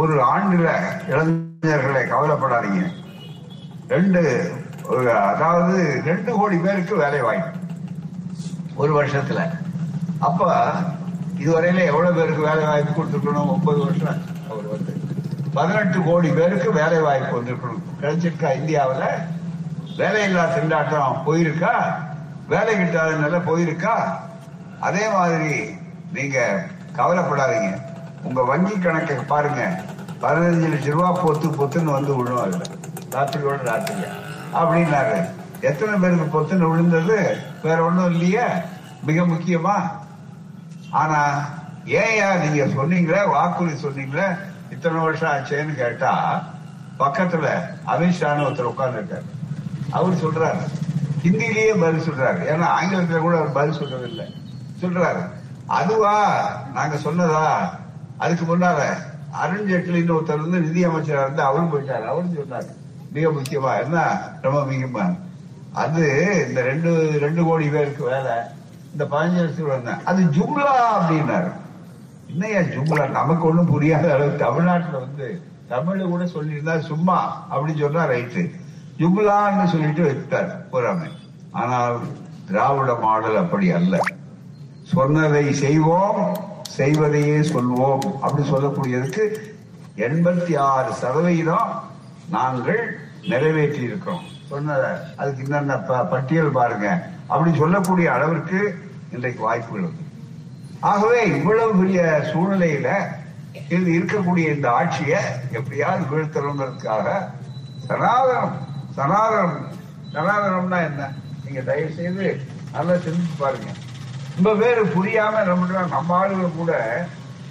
ஒரு 0.00 0.16
ஆண்டுல 0.34 0.68
இளைஞர்களை 1.12 2.02
கவலைப்படாதீங்க. 2.12 2.82
ரெண்டு 3.94 4.22
அதாவது 5.32 5.80
ரெண்டு 6.10 6.30
கோடி 6.38 6.56
பேருக்கு 6.66 6.94
வேலை 7.04 7.20
வாய்ப்பு 7.26 7.58
ஒரு 8.82 8.92
வருஷத்துல. 8.98 9.40
அப்ப 10.28 10.48
இதுவரையில 11.42 11.84
எவ்வளவு 11.90 12.16
பேருக்கு 12.18 12.42
வேலை 12.48 12.64
வாய்ப்பு 12.70 12.92
கொடுத்துருக்கணும்? 12.96 13.50
ஒன்பது 13.54 13.78
வருஷம் 13.84 14.22
அவர் 14.50 14.66
வந்து 14.72 14.92
பதினெட்டு 15.54 16.02
கோடி 16.02 16.28
பேருக்கு 16.28 16.72
வேலை 16.72 17.00
வாய்ப்பு 17.00 17.42
வந்திருக்கணும் 17.42 18.02
கிடைச்சிருக்கா 18.02 18.54
இந்தியாவில்? 18.54 19.08
வேலையில்லா 19.96 20.40
திண்டாட்டம் 20.40 21.22
போயிருக்கா? 21.26 21.94
வேலை 22.48 22.74
கிட்டாத 22.74 23.16
நிலை 23.16 23.40
போயிருக்கா? 23.40 24.18
அதே 24.80 25.12
மாதிரி 25.12 25.64
நீங்க 26.12 26.64
கவலைப்படாதீங்க. 26.96 27.82
உங்க 28.22 28.42
வங்கி 28.42 28.78
கணக்கை 28.78 29.16
பாருங்க. 29.16 29.80
பதினஞ்சு 30.22 30.68
லட்சம் 30.68 31.00
ரூபாய் 31.00 31.24
பொத்து 31.24 31.48
பொத்துன்னு 31.48 31.92
வந்து 31.92 32.16
விழும் 32.16 32.40
அதுல. 32.40 32.64
ராத்திரியோட 33.10 33.62
ராத்திரி. 33.62 34.00
அப்படின்னாரு. 34.54 35.30
எத்தனை 35.60 35.98
பேருக்கு 35.98 36.40
பொத்துன்னு 36.40 36.70
விழுந்தது? 36.70 37.36
வேற 37.62 37.84
ஒன்றும் 37.84 38.10
இல்லையே. 38.10 38.46
மிக 39.02 39.22
முக்கியமா. 39.22 39.90
ஆனா 40.90 41.48
ஏன் 41.84 42.38
நீங்க 42.38 42.64
சொன்னீங்களே 42.64 43.28
வாக்குறுதி 43.28 43.88
சொன்னீங்களே 43.88 44.38
இத்தனை 44.80 45.04
வருஷம் 45.04 45.30
ஆச்சேன்னு 45.30 45.74
கேட்டா 45.74 46.44
பக்கத்துல 46.98 47.48
அமித்ஷான்னு 47.86 48.46
ஒருத்தர் 48.46 48.72
உட்கார்ந்துருக்காரு. 48.76 49.24
அவர் 49.90 50.14
சொல்றாரு. 50.14 50.60
ஹிந்திலேயே 51.22 51.80
பதில் 51.80 52.10
சொல்றாரு. 52.10 52.40
ஏன்னா 52.54 52.66
ஆங்கிலத்துல 52.80 53.18
கூட 53.18 53.36
அவர் 53.36 53.52
பதில் 53.52 53.78
சொல்றது 53.78 54.08
இல்ல 54.08 54.24
சொல்றாரு. 54.80 55.28
அதுவா 55.66 56.38
நாங்க 56.74 56.96
சொன்னதா? 56.96 57.78
அதுக்கு 58.18 58.58
முன்னால 58.58 58.80
அருண் 59.30 59.70
ஜேட்லின்னு 59.70 60.14
ஒருத்தர் 60.14 60.40
வந்து 60.40 60.60
நிதி 60.60 60.86
அமைச்சரா 60.86 61.22
இருந்து 61.22 61.42
அவரும் 61.42 61.72
போயிட்டாரு. 61.72 62.04
அவரும் 62.04 62.34
சொன்னாரு. 62.34 62.66
மிக 63.12 63.28
முக்கியமா 63.28 63.82
என்ன? 63.82 64.18
ரொம்ப 64.42 64.62
முக்கியமா 64.62 65.18
அது 65.72 66.02
இந்த 66.48 66.62
ரெண்டு 66.62 67.18
ரெண்டு 67.20 67.44
கோடி 67.44 67.68
பேருக்கு 67.68 68.04
வேலை. 68.04 68.32
இந்த 68.92 69.04
பதினஞ்சு 69.04 69.34
லட்சம் 69.34 69.66
வந்தேன். 69.66 70.04
அது 70.04 70.22
ஜும்லா 70.22 70.72
அப்படின்னாரு. 71.00 71.52
என்னையா 72.30 72.60
ஜும்லா 72.70 73.04
நமக்கு 73.10 73.44
ஒண்ணும் 73.46 73.66
புரியாத 73.66 74.14
அளவு 74.14 74.36
தமிழ்நாட்டுல 74.36 74.98
வந்து 74.98 75.28
தமிழ் 75.68 76.02
கூட 76.04 76.24
சொல்லியிருந்தா 76.34 76.78
சும்மா 76.84 77.18
அப்படின்னு 77.50 77.80
சொன்னா 77.80 78.04
ரைட்டு 78.06 78.42
ஜும்லான்னு 78.98 79.66
சொல்லிட்டு 79.66 80.02
வைத்தார் 80.02 80.50
போறாம 80.72 81.08
ஆனால் 81.52 81.96
திராவிட 82.48 82.92
மாடல் 83.00 83.36
அப்படி 83.36 83.70
அல்ல. 83.70 83.94
சொன்னதை 84.84 85.52
செய்வோம் 85.54 86.20
செய்வதையே 86.70 87.38
சொல்வோம் 87.48 88.04
அப்படி 88.20 88.42
சொல்லக்கூடியதுக்கு 88.50 89.24
எண்பத்தி 89.98 90.54
ஆறு 90.66 90.90
சதவீதம் 90.94 91.70
நாங்கள் 92.28 92.82
நிறைவேற்றி 93.28 93.82
இருக்கிறோம் 93.82 94.22
சொன்னத 94.50 94.84
அதுக்கு 95.16 95.42
என்னென்ன 95.44 95.76
ப- 95.80 96.06
பட்டியல் 96.06 96.50
பாருங்க. 96.50 96.86
அப்படி 97.28 97.50
சொல்லக்கூடிய 97.58 98.08
அளவிற்கு 98.12 98.60
இன்றைக்கு 99.12 99.42
வாய்ப்புகள் 99.42 99.82
இருக்கு 99.82 100.06
ஆகவே 100.80 101.28
இவ்வளவு 101.28 101.72
பெரிய 101.80 102.22
சூழ்நிலையில 102.32 102.88
இது 103.68 103.88
இருக்கக்கூடிய 103.98 104.54
இந்த 104.54 104.70
ஆட்சியை 104.70 105.20
எப்படியாவது 105.52 106.04
வீழ்த்தணுங்கிறதுக்காக 106.10 107.06
சனாதனம் 107.88 108.54
சனாதனம். 108.96 109.56
சனாதனம்னா 110.14 110.78
என்ன? 110.82 111.02
நீங்க 111.44 111.60
தயவு 111.60 111.92
செய்து 111.92 112.26
நல்லா 112.72 112.94
சிந்திச்சு 112.94 113.36
பாருங்க. 113.38 113.70
ரொம்ப 114.36 114.54
பேர் 114.54 114.80
புரியாம 114.94 115.44
நம்ம 115.44 115.86
நம்ம 115.86 116.16
ஆளுகள் 116.18 116.56
கூட 116.56 116.72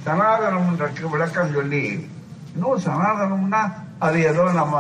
சனாதனம்ன்றக்கு 0.06 1.10
விளக்கம் 1.10 1.54
சொல்லி 1.54 1.84
இன்னும் 2.56 2.84
சனாதனம்னா 2.86 3.62
அது 4.00 4.24
ஏதோ 4.24 4.44
நம்ம 4.52 4.76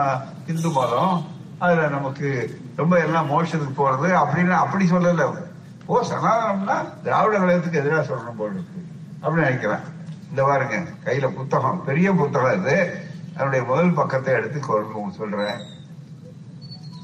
இந்து 0.48 0.70
மதம் 0.70 1.16
அதுல 1.60 1.88
நமக்கு 1.88 2.28
ரொம்ப 2.76 3.00
எல்லாம் 3.00 3.32
மோஷத்துக்கு 3.32 3.76
போறது 3.78 4.10
அப்படின்னு 4.22 4.50
அப்படி 4.50 4.86
சொல்லல 4.90 5.24
அவர். 5.24 5.49
ஓ 5.91 5.99
சனாதனம்னா 6.10 6.75
திராவிட 7.04 7.36
கழகத்துக்கு 7.39 7.82
எதிராக 7.82 8.04
சொல்லணும் 8.10 8.38
போல் 8.38 8.56
இருக்கு. 8.56 8.80
அப்படின்னு 9.21 9.43
நினைக்கிறேன். 9.45 9.84
இந்த 10.30 10.43
பாருங்க 10.43 10.75
கையில 11.06 11.28
புத்தகம் 11.36 11.84
பெரிய 11.86 12.12
புத்தகம் 12.12 12.58
இது. 12.60 12.75
அதனுடைய 13.34 13.65
முதல் 13.65 13.97
பக்கத்தை 13.99 14.34
எடுத்து 14.34 14.60
சொல்றேன். 15.17 15.60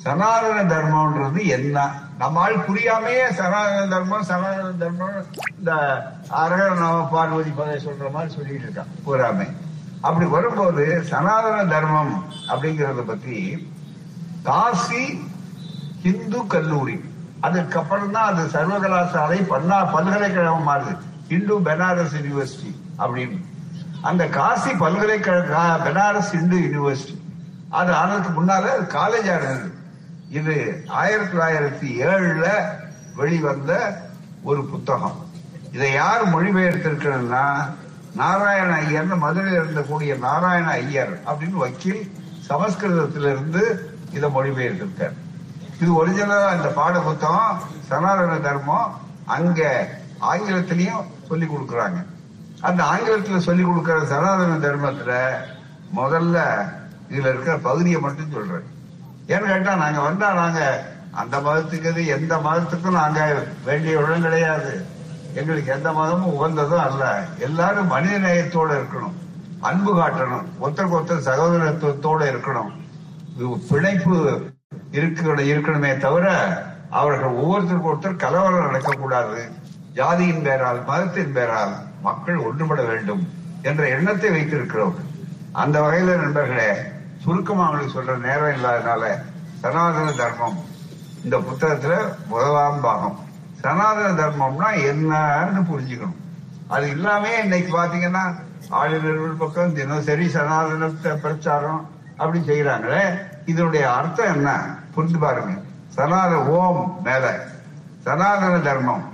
சனாதன 0.03 0.57
தர்மம்ன்றது 0.63 1.45
என்ன? 1.45 1.77
நம்ம 2.17 2.39
ஆள் 2.39 2.65
புரியாமையே 2.67 3.29
சனாதன 3.29 3.87
தர்மம் 3.87 4.23
சனாதன 4.23 4.69
தர்மம் 4.79 5.25
இந்த 5.59 5.71
அரகர 6.41 6.67
நாம 6.75 7.07
பார்வதி 7.11 7.49
பதவி 7.49 7.79
சொல்ற 7.85 8.11
மாதிரி 8.11 8.33
சொல்லிட்டு 8.33 8.65
இருக்கான். 8.65 8.93
பூராமே 9.05 9.47
அப்படி 10.01 10.25
வரும்போது 10.35 11.03
சனாதன 11.03 11.65
தர்மம் 11.65 12.13
அப்படிங்கறத 12.47 13.01
பத்தி 13.05 13.39
காசி 14.43 15.03
ஹிந்து 16.03 16.47
கல்லூரி 16.47 16.97
அதுக்கப்புறம் 17.41 18.11
தான் 18.11 18.33
அது 18.33 18.43
சர்வகலாசாலை 18.45 19.47
பன்னா 19.47 19.83
பல்கலைக்கழகம் 19.83 20.67
மாறுது. 20.67 20.97
இந்து 21.27 21.59
பெனாரஸ் 21.59 22.15
யூனிவர்சிட்டி 22.21 22.71
அப்படின்னு. 22.97 23.39
அந்த 24.01 24.27
காசி 24.27 24.73
பல்கலைக்கழக 24.73 25.77
பெனாரஸ் 25.85 26.33
இந்து 26.33 26.57
யூனிவர்சிட்டி. 26.57 27.19
அது 27.69 27.93
ஆனதுக்கு 27.93 28.41
முன்னால 28.41 28.65
அது 28.75 28.81
காலேஜ் 28.81 29.31
ஆனது 29.35 29.73
இது 30.29 30.83
ஆயிரத்தி 30.87 31.37
தொள்ளாயிரத்தி 31.37 32.05
ஏழுல 32.05 32.45
வெளிவந்த 33.15 34.01
ஒரு 34.43 34.65
புத்தகம். 34.65 35.25
இதை 35.71 35.91
யார் 35.91 36.35
மொழிபெயர்த்திருக்கிறதுனா 36.35 37.73
நாராயண 38.15 38.73
ஐயர் 38.73 39.05
மதுரையில் 39.05 39.61
இருந்தக்கூடிய 39.61 40.19
நாராயண 40.19 40.67
ஐயர் 40.69 41.19
அப்படின்னு 41.25 41.57
வக்கீல் 41.63 42.11
சமஸ்கிருதத்திலிருந்து 42.49 43.63
இதை 44.13 44.29
மொழிபெயர்த்திருக்கார். 44.29 45.15
இது 45.81 45.91
ஒரிஜினலா 45.99 46.55
இந்த 46.55 46.69
பாட 46.75 46.99
புத்தகம் 46.99 47.59
சனாதன 47.88 48.38
தர்மம் 48.38 48.93
அங்க 49.25 49.61
ஆங்கிலத்திலையும் 50.31 51.05
சொல்லி 51.27 51.45
கொடுக்கறாங்க. 51.45 51.99
அந்த 52.61 52.83
ஆங்கிலத்துல 52.83 53.38
சொல்லி 53.38 53.63
கொடுக்கிற 53.63 54.05
சனாதன 54.05 54.57
தர்மத்துல 54.67 55.13
முதல்ல 55.95 56.38
இதுல 57.09 57.31
இருக்கிற 57.33 57.57
பகுதியை 57.57 57.99
மட்டும் 57.99 58.31
சொல்றேன். 58.31 58.67
ஏன்னு 59.27 59.51
கேட்டா 59.51 59.75
நாங்க 59.75 59.99
வந்தா 59.99 60.33
நாங்க 60.33 60.61
அந்த 61.11 61.38
மதத்துக்கு 61.38 61.89
இது 61.89 62.05
எந்த 62.07 62.38
மதத்துக்கும் 62.38 62.99
நாங்க 63.01 63.43
வேண்டியவுடன் 63.65 64.21
கிடையாது. 64.21 64.85
எங்களுக்கு 65.33 65.73
எந்த 65.73 65.91
மதமும் 65.91 66.33
உகந்ததும் 66.35 66.85
அல்ல. 66.88 67.27
எல்லாரும் 67.38 67.88
மனித 67.88 68.17
நேயத்தோட 68.17 68.71
இருக்கணும். 68.79 69.15
அன்பு 69.59 69.91
காட்டணும். 69.97 70.45
ஒருத்தருக்கு 70.61 70.97
ஒருத்தர் 70.99 71.27
சகோதரத்துவத்தோட 71.29 72.21
இருக்கணும். 72.33 72.71
இது 73.35 74.54
பிணைப்பு 74.91 75.21
இருக்கணும் 75.23 75.49
இருக்கணுமே 75.53 75.97
தவிர 75.97 76.25
அவர்கள் 76.89 77.38
ஒவ்வொருத்தருக்கு 77.41 77.89
ஒருத்தர் 77.91 78.15
கலவரம் 78.15 78.73
நடக்கக்கூடாது. 78.73 79.41
ஜாதியின் 79.95 80.41
பேரால் 80.41 80.85
மதத்தின் 80.85 81.33
பேரால் 81.33 81.73
மக்கள் 82.01 82.38
ஒன்றுபட 82.38 82.81
வேண்டும் 82.88 83.23
என்ற 83.61 83.88
எண்ணத்தை 83.88 84.29
வைத்திருக்கிறோம். 84.29 84.95
அந்த 85.51 85.81
வகையில 85.81 86.15
நண்பர்களே 86.15 86.69
சுருக்கமா 87.23 87.65
அவங்களுக்கு 87.65 87.95
சொல்ற 87.95 88.17
நேரம் 88.17 88.55
இல்லாதனால 88.55 89.03
சனாதன 89.59 90.11
தர்மம். 90.11 90.57
இந்த 91.23 91.38
புத்தகத்துல 91.38 91.95
முதலாம் 92.27 92.81
பாகம். 92.81 93.19
சனாதன 93.61 94.09
தர்மம்னா 94.21 94.69
என்னன்னு 94.89 95.61
புரிஞ்சுக்கணும். 95.71 96.19
அது 96.67 96.89
இல்லாமே 96.89 97.41
இன்னைக்கு 97.43 97.71
பாத்தீங்கன்னா 97.77 98.23
ஆளுநர்கள் 98.69 99.39
பக்கம் 99.39 99.73
தினசரி 99.73 100.29
சனாதன 100.29 100.88
பிரச்சாரம் 101.21 101.89
அப்படி 102.17 102.39
செய்யறாங்களே 102.47 103.03
இதனுடைய 103.45 103.93
அர்த்தம் 103.93 104.34
என்ன? 104.34 104.75
புரிந்து 104.93 105.19
பாருங்க. 105.19 105.53
சனாதன 105.88 106.43
ஓம் 106.43 107.01
மேல. 107.03 107.47
சனாதன 108.03 108.60
தர்மம். 108.60 109.10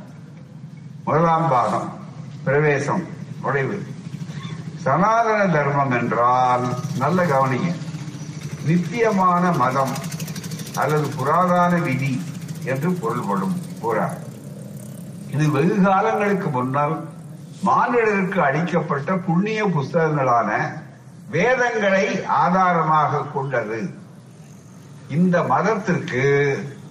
முதலாம் 1.06 1.50
பாகம். 1.50 1.94
பிரவேசம். 2.44 3.04
நுழைவு 3.42 3.86
சனாதன 4.76 5.48
தர்மம் 5.48 5.92
என்றால் 5.92 6.66
நல்ல 6.98 7.26
கவனிங்க. 7.26 7.76
நித்தியமான 8.66 9.52
மதம் 9.52 9.92
அல்லது 10.76 11.08
புராதான 11.08 11.82
விதி 11.82 12.22
என்று 12.64 12.92
பொருள்படும் 12.92 13.56
கூறார் 13.84 14.18
இது 15.32 15.52
வெகு 15.52 15.82
காலங்களுக்கு 15.82 16.50
முன்னால் 16.50 17.10
மானிடருக்கு 17.66 18.40
அளிக்கப்பட்ட 18.40 19.18
புண்ணிய 19.18 19.68
புஸ்தகங்களான 19.68 20.58
வேதங்களை 21.30 22.26
ஆதாரமாக 22.26 23.26
கொண்டது. 23.34 24.00
இந்த 25.18 25.44
மதத்திற்கு 25.44 26.24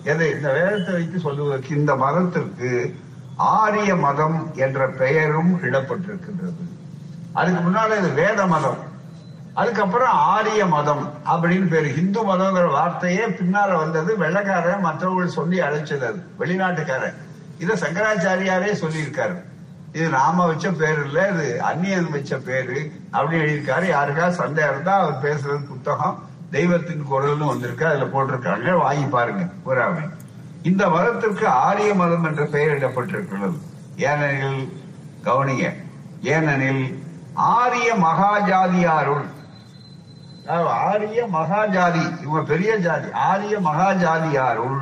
எதை 0.04 0.30
இந்த 0.30 0.52
வேதத்தை 0.52 0.94
வைத்து 0.94 1.18
சொல்லுவதற்கு 1.18 1.76
இந்த 1.76 1.94
மதத்திற்கு 1.94 2.70
ஆரிய 3.36 3.96
மதம் 3.96 4.50
என்ற 4.54 4.88
பெயரும் 4.88 5.52
இடப்பட்டிருக்கின்றது. 5.62 6.62
அதுக்கு 7.32 7.60
முன்னால 7.66 7.98
இது 7.98 8.08
வேத 8.08 8.46
மதம். 8.46 8.88
அதுக்கப்புறம் 9.54 10.08
ஆரிய 10.08 10.66
மதம் 10.66 11.12
அப்படின்னு 11.32 11.68
பேரு. 11.68 11.96
இந்து 11.96 12.20
மதம்ங்கிற 12.30 12.70
வார்த்தையே 12.70 13.24
பின்னால 13.24 13.76
வந்தது 13.76 14.16
வெள்ளக்காரன் 14.16 14.80
மற்றவர்கள் 14.80 15.36
சொல்லி 15.38 15.60
அழைச்சது 15.60 16.04
அது 16.10 16.20
வெளிநாட்டுக்காரன். 16.38 17.16
இத 17.58 17.74
சங்கராச்சாரியாரே 17.74 18.72
சொல்லியிருக்காரு. 18.82 19.36
இது 19.92 20.08
நாம 20.08 20.46
வச்ச 20.46 20.70
பேர் 20.70 21.04
இல்ல 21.04 21.28
இது 21.28 21.62
அந்நியன் 21.62 22.10
வச்ச 22.10 22.36
பேரு 22.36 22.92
அப்படின்னு 23.12 23.44
எழுதியிருக்காரு. 23.44 23.86
யாருக்கா 23.96 24.28
சந்தேகம் 24.28 24.70
இருந்தா 24.70 24.94
அவர் 25.00 25.22
பேசுறது 25.24 25.66
புத்தகம். 25.68 26.29
தெய்வத்தின் 26.54 27.02
குரல்னு 27.10 27.50
வந்திருக்கு 27.50 27.84
அதுல 27.88 28.06
போட்டிருக்காங்க. 28.14 28.70
வாங்கி 28.84 29.06
பாருங்க 29.14 29.42
புறாமை 29.66 30.04
இந்த 30.70 30.82
மதத்திற்கு 30.94 31.46
ஆரிய 31.66 31.90
மதம் 32.00 32.26
என்ற 32.30 32.44
பெயரிடப்பட்டிருக்கிறது. 32.54 33.58
ஏனெனில் 34.08 34.62
கவனிங்க 35.26 35.66
ஏனெனில் 36.34 36.82
ஆரிய 37.54 37.88
மகாஜாதியாருள் 38.06 39.26
ஆரிய 40.84 41.20
மகாஜாதி 41.34 42.04
இவங்க 42.22 42.40
பெரிய 42.52 42.70
ஜாதி 42.84 43.08
ஆரிய 43.28 43.56
மகாஜாதியாருள் 43.68 44.78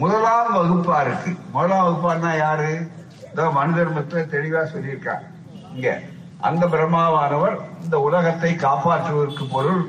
முதலாம் 0.00 0.50
வகுப்பாருக்கு 0.56 1.30
முதலாம் 1.54 1.84
வகுப்பார்னா 1.86 2.32
யாரு? 2.38 2.70
இதோ 3.32 3.44
மனு 3.56 3.72
தர்மத்துல 3.78 4.22
தெளிவா 4.34 4.62
சொல்லியிருக்கார் 4.72 5.24
இங்க 5.74 5.88
அந்த 6.48 6.64
பிரம்மாவானவர் 6.66 7.56
இந்த 7.84 7.96
உலகத்தை 8.08 8.52
காப்பாற்றுவதற்கு 8.66 9.46
பொருள் 9.54 9.82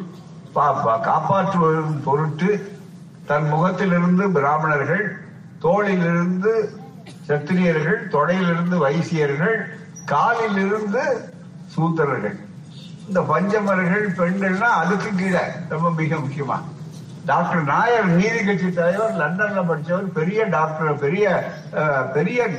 காப்பாற்றுவதன் 0.55 1.99
பொருட்டு 2.05 2.49
தன் 3.29 3.47
முகத்திலிருந்து 3.53 4.23
பிராமணர்கள் 4.37 5.05
தோளிலிருந்து 5.63 6.53
சத்திரியர்கள் 7.27 7.99
தொடையிலிருந்து 8.15 8.77
வைசியர்கள் 8.85 9.57
காலிலிருந்து 10.11 11.03
சூத்திரர்கள். 11.73 12.37
இந்த 13.07 13.19
பஞ்சமர்கள் 13.31 14.05
பெண்கள்னா 14.19 14.69
அதுக்கு 14.81 15.09
கீழே 15.19 15.43
ரொம்ப 15.73 15.87
மிக 15.99 16.15
முக்கியமா. 16.23 16.57
டாக்டர் 17.29 17.63
நாயர் 17.71 18.09
நீதி 18.19 18.41
கட்சி 18.43 18.69
தலைவர் 18.79 19.17
லண்டன்ல 19.21 19.61
படிச்சவர் 19.71 20.07
பெரிய 20.19 20.43
டாக்டர் 20.57 21.01
பெரிய 21.05 21.25
பெரிய 22.15 22.49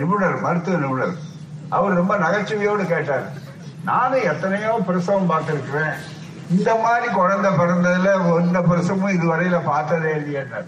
நிபுணர் 0.00 0.38
மருத்துவ 0.46 0.78
நிபுணர். 0.84 1.16
அவர் 1.76 1.98
ரொம்ப 2.00 2.14
நகைச்சுவையோடு 2.24 2.84
கேட்டார் 2.94 3.26
நானும் 3.88 4.28
எத்தனையோ 4.32 4.72
பிரசவம் 4.88 5.30
பார்த்திருக்கிறேன். 5.32 5.96
இந்த 6.50 6.74
மாதிரி 6.74 7.12
குழந்தை 7.12 7.50
பிறந்ததுல 7.50 8.40
இந்த 8.40 8.60
பிரசமும் 8.60 9.14
இதுவரையில 9.16 9.64
பார்த்ததே 9.64 10.12
இல்லையார் 10.14 10.64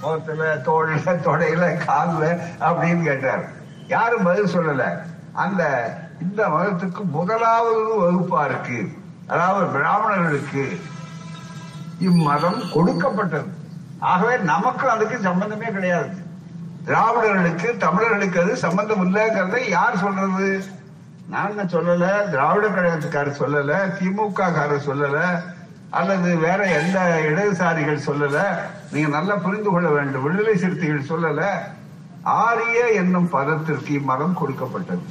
முகத்துல 0.00 0.56
தோல்ல 0.56 1.12
தொடையில 1.26 1.66
கால்ல 1.84 2.24
அப்படின்னு 2.60 3.02
கேட்டார். 3.02 3.44
யாரும் 3.86 4.22
பதில் 4.22 4.54
சொல்லல. 4.56 4.84
அந்த 5.32 5.62
இந்த 6.20 6.48
மதத்துக்கு 6.48 7.02
முதலாவது 7.04 7.82
வகுப்பா 8.02 8.44
இருக்கு. 8.44 8.92
அதாவது 9.26 9.66
பிராமணர்களுக்கு 9.66 10.64
இம்மதம் 11.98 12.60
கொடுக்கப்பட்டது. 12.72 13.48
ஆகவே 13.98 14.36
நமக்கு 14.36 14.90
அதுக்கு 14.90 15.18
சம்பந்தமே 15.18 15.66
கிடையாது. 15.66 16.10
திராவிடர்களுக்கு 16.86 17.76
தமிழர்களுக்கு 17.76 18.40
அது 18.40 18.56
சம்பந்தம் 18.56 19.04
இல்லைங்கிறத 19.04 19.68
யார் 19.68 19.98
சொல்றது? 19.98 20.64
நாங்க 21.28 21.62
சொல்லல? 21.62 22.30
திராவிட 22.30 22.66
கழகத்துக்காரர் 22.68 23.40
சொல்லல 23.40 23.76
திமுக 23.98 24.32
காரர் 24.32 24.86
சொல்லல 24.88 25.18
அல்லது 25.90 26.36
வேற 26.36 26.60
எந்த 26.80 26.98
இடதுசாரிகள் 27.30 28.06
சொல்லல. 28.06 28.38
நீங்க 28.92 29.08
நல்லா 29.08 29.34
புரிந்து 29.36 29.70
கொள்ள 29.70 29.88
வேண்டும். 29.88 30.22
விடுதலை 30.22 30.56
சிறுத்தைகள் 30.56 31.10
சொல்லல. 31.12 31.42
ஆரிய 32.22 32.78
என்னும் 33.00 33.28
பதத்திற்கு 33.28 33.92
இம்மதம் 33.92 34.34
கொடுக்கப்பட்டது. 34.34 35.04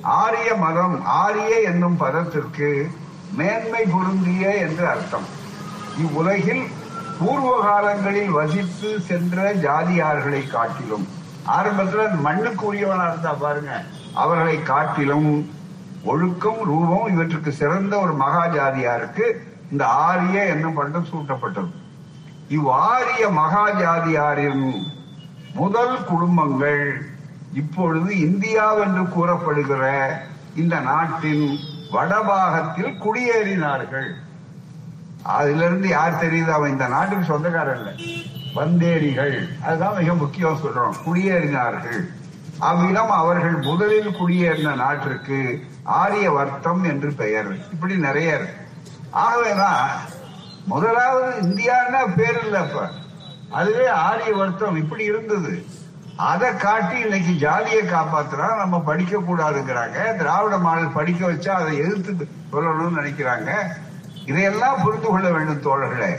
ஆரிய 0.00 0.54
மதம் 0.54 0.96
ஆரிய 1.04 1.60
என்னும் 1.70 1.96
பதத்திற்கு 1.96 2.90
மேன்மை 3.32 3.82
பொருந்திய 3.84 4.54
என்று 4.66 4.88
அர்த்தம். 4.88 5.26
இவ்வுலகில் 5.98 6.64
பூர்வ 7.18 7.50
காலங்களில் 7.62 8.30
வசித்து 8.30 9.00
சென்ற 9.00 9.54
ஜாதியார்களை 9.66 10.42
காட்டிலும் 10.50 11.08
ஆரம்பத்தில் 11.56 12.22
மண்ணுக்கு 12.26 12.64
உரியவனா 12.72 13.06
இருந்தா 13.08 13.32
பாருங்க 13.32 13.72
அவர்களை 14.14 14.62
காட்டிலும் 14.62 15.28
ஒழுக்கம் 16.04 16.62
ரூபம் 16.64 17.12
இவற்றுக்கு 17.12 17.52
சிறந்த 17.52 17.98
ஒரு 17.98 18.16
மகாஜாதியாருக்கு 18.16 19.32
இந்த 19.70 19.86
ஆரிய 19.86 20.44
என்னும் 20.44 20.74
பட்டம் 20.74 21.06
சூட்டப்பட்டது. 21.12 21.70
இவ்வாரிய 22.48 23.28
மகாஜாதியாரின் 23.28 24.72
முதல் 25.54 26.04
குடும்பங்கள் 26.04 27.04
இப்பொழுது 27.54 28.18
இந்தியாவென்று 28.18 29.08
கூறப்படுகிற 29.08 29.84
இந்த 30.56 30.80
நாட்டின் 30.80 31.58
வடபாகத்தில் 31.92 32.98
குடியேறினார்கள். 32.98 34.10
அதிலிருந்து 35.22 35.88
யார் 35.88 36.24
தெரியுது? 36.24 36.48
அவன் 36.48 36.70
இந்த 36.70 36.88
நாட்டுக்கு 36.88 37.24
சொந்தக்காரன் 37.24 37.96
வந்தேரிகள். 38.54 39.62
அதுதான் 39.64 39.98
மிக 39.98 40.14
முக்கியம் 40.14 40.58
சொல்றோம். 40.64 40.94
குடியேறினார்கள். 41.06 42.00
அவ்விடம் 42.58 43.10
அவர்கள் 43.10 43.56
முதலில் 43.56 44.08
குடியேறின 44.08 44.74
நாட்டிற்கு 44.74 45.70
ஆரிய 45.84 46.30
வர்த்தம் 46.30 46.84
என்று 46.84 47.12
பெயர். 47.12 47.70
இப்படி 47.72 47.96
நிறைய 47.96 48.34
இருக்கு. 48.34 48.66
ஆகவேதான் 49.10 49.88
முதலாவது 50.64 51.42
இந்தியான்னா 51.42 52.16
பேர் 52.16 52.44
இல்லப்ப 52.46 52.88
அதுவே 53.50 53.86
ஆரிய 53.86 54.34
வர்த்தம் 54.34 54.76
இப்படி 54.76 55.04
இருந்தது. 55.04 55.66
அதை 56.16 56.56
காட்டி 56.56 56.98
இன்னைக்கு 56.98 57.32
ஜாதியை 57.32 57.82
காப்பாத்துறா 57.82 58.56
நம்ம 58.56 58.80
படிக்க 58.80 59.18
கூடாதுங்கிறாங்க 59.18 60.16
திராவிட 60.16 60.58
மாடல் 60.58 60.92
படிக்க 60.92 61.26
வச்சா 61.26 61.48
அதை 61.48 61.76
எதிர்த்து 61.76 62.28
சொல்லணும்னு 62.52 62.98
நினைக்கிறாங்க. 63.00 63.50
இதையெல்லாம் 64.26 64.82
புரிந்து 64.82 65.08
கொள்ள 65.08 65.30
வேண்டும் 65.30 65.62
தோழர்களே. 65.62 66.16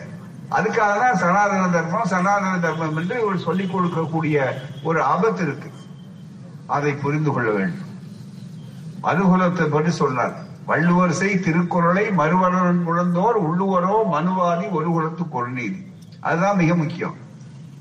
அதுக்காக 0.52 1.00
தான் 1.00 1.16
சனாதன 1.16 1.68
தர்மம் 1.68 2.06
சனாதன 2.06 2.60
தர்மம் 2.60 2.98
என்று 2.98 3.26
ஒரு 3.26 3.38
சொல்லிக் 3.38 3.78
கொடுக்கக்கூடிய 3.78 4.44
ஒரு 4.84 5.04
ஆபத்து 5.04 5.44
இருக்கு. 5.44 5.72
அதை 6.68 6.94
புரிந்து 6.94 7.32
கொள்ள 7.32 7.52
வேண்டும். 7.52 7.83
மனுகுலத்தை 9.04 9.66
பற்றி 9.68 9.92
சொன்னார். 9.92 10.34
வள்ளுவர் 10.66 11.12
செய் 11.12 11.40
திருக்குறளை 11.40 12.12
மறுவரன் 12.12 12.84
குழந்தோர் 12.84 13.38
உள்ளுவரோ 13.44 13.96
மனுவாதி 14.12 14.70
ஒரு 14.70 14.86
குலத்து 14.86 15.24
கொள்நீதி. 15.24 15.92
அதுதான் 16.20 16.56
மிக 16.56 16.76
முக்கியம். 16.76 17.16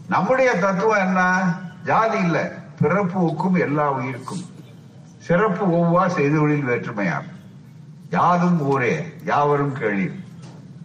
நம்முடைய 0.08 0.54
தத்துவம் 0.54 1.06
என்ன? 1.06 1.42
ஜாதி 1.84 2.18
இல்ல. 2.18 2.52
பிறப்புக்கும் 2.82 3.58
எல்லா 3.58 3.92
உயிருக்கும். 3.92 4.50
சிறப்பு 5.18 5.66
ஒவ்வா 5.66 6.06
செய்தொழில் 6.06 6.64
வேற்றுமையார் 6.64 7.24
யாதும் 8.10 8.60
ஊரே 8.60 9.12
யாவரும் 9.24 9.72
கேள்வி 9.72 10.20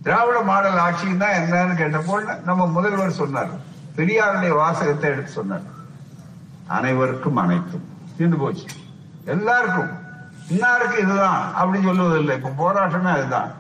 திராவிட 0.03 0.41
மாடல் 0.41 0.77
ஆட்சியும் 0.77 1.17
தான் 1.17 1.31
என்னன்னு 1.31 1.77
கேட்டப்போ 1.77 2.43
நம்ம 2.43 2.65
முதல்வர் 2.65 3.11
சொன்னார். 3.11 3.49
பெரியாருடைய 3.95 4.53
வாசகத்தை 4.55 5.09
எடுத்து 5.09 5.31
சொன்னார். 5.31 5.61
அனைவருக்கும் 6.67 7.35
அனைத்தும். 7.35 7.83
தீர்ந்து 8.17 8.37
போச்சு. 8.37 8.65
எல்லாருக்கும். 9.25 10.05
இன்னாருக்கு 10.49 10.97
இதுதான்? 10.97 11.53
அப்படின்னு 11.61 11.87
சொல்லுவதில்லை 11.87 12.43
இப்ப 12.43 12.71
போராட்டமே 12.71 13.03
அதுதான். 13.03 13.51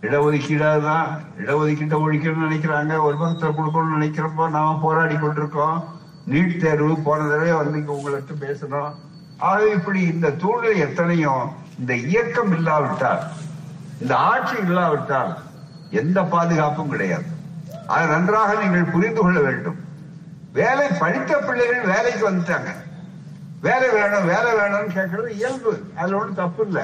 இடஒதுக்கீடு 0.00 0.70
அதுதான் 0.70 1.20
இடஒதுக்கீட்டை 1.38 1.98
ஒழிக்கணும்னு 1.98 2.50
நினைக்கிறாங்க. 2.50 3.02
ஒரு 3.02 3.16
பக்கத்துல 3.16 3.54
கொடுக்கணும்னு 3.58 4.00
நினைக்கிறப்போ 4.00 4.50
நாம 4.50 4.78
போராடி 4.82 5.14
கொண்டிருக்கோம். 5.14 5.84
நீட் 6.30 6.60
தேர்வு 6.60 6.96
போன 6.96 7.24
தடவை 7.24 7.52
வந்து 7.52 7.78
இங்க 7.78 7.92
உங்கள்கிட்ட 7.92 8.44
பேசணும். 8.44 8.94
ஆக 9.38 9.68
இப்படி 9.68 10.00
இந்த 10.00 10.32
சூழ்நிலை 10.40 10.78
எத்தனையும் 10.78 11.50
இந்த 11.78 11.96
இயக்கம் 11.96 12.56
இல்லாவிட்டால் 12.56 13.20
இந்த 14.00 14.16
ஆட்சி 14.16 14.56
இல்லாவிட்டால் 14.56 15.36
எந்த 15.90 16.22
பாதுகாப்பும் 16.22 16.88
கிடையாது. 16.88 17.24
அதை 17.86 18.06
நன்றாக 18.06 18.64
நீங்கள் 18.64 18.92
புரிந்து 18.92 19.20
கொள்ள 19.20 19.40
வேண்டும். 19.40 19.78
வேலை 20.52 20.88
படித்த 20.98 21.36
பிள்ளைகள் 21.36 21.84
வேலைக்கு 21.84 22.30
வந்துட்டாங்க. 22.30 22.79
வேலை 23.60 23.88
வேணும் 23.88 24.26
வேலை 24.26 24.52
வேணும்னு 24.52 24.96
கேட்கறது 24.98 25.28
இயல்பு. 25.28 25.82
அதுல 25.96 26.16
ஒன்றும் 26.16 26.34
தப்பு 26.34 26.66
இல்லை. 26.66 26.82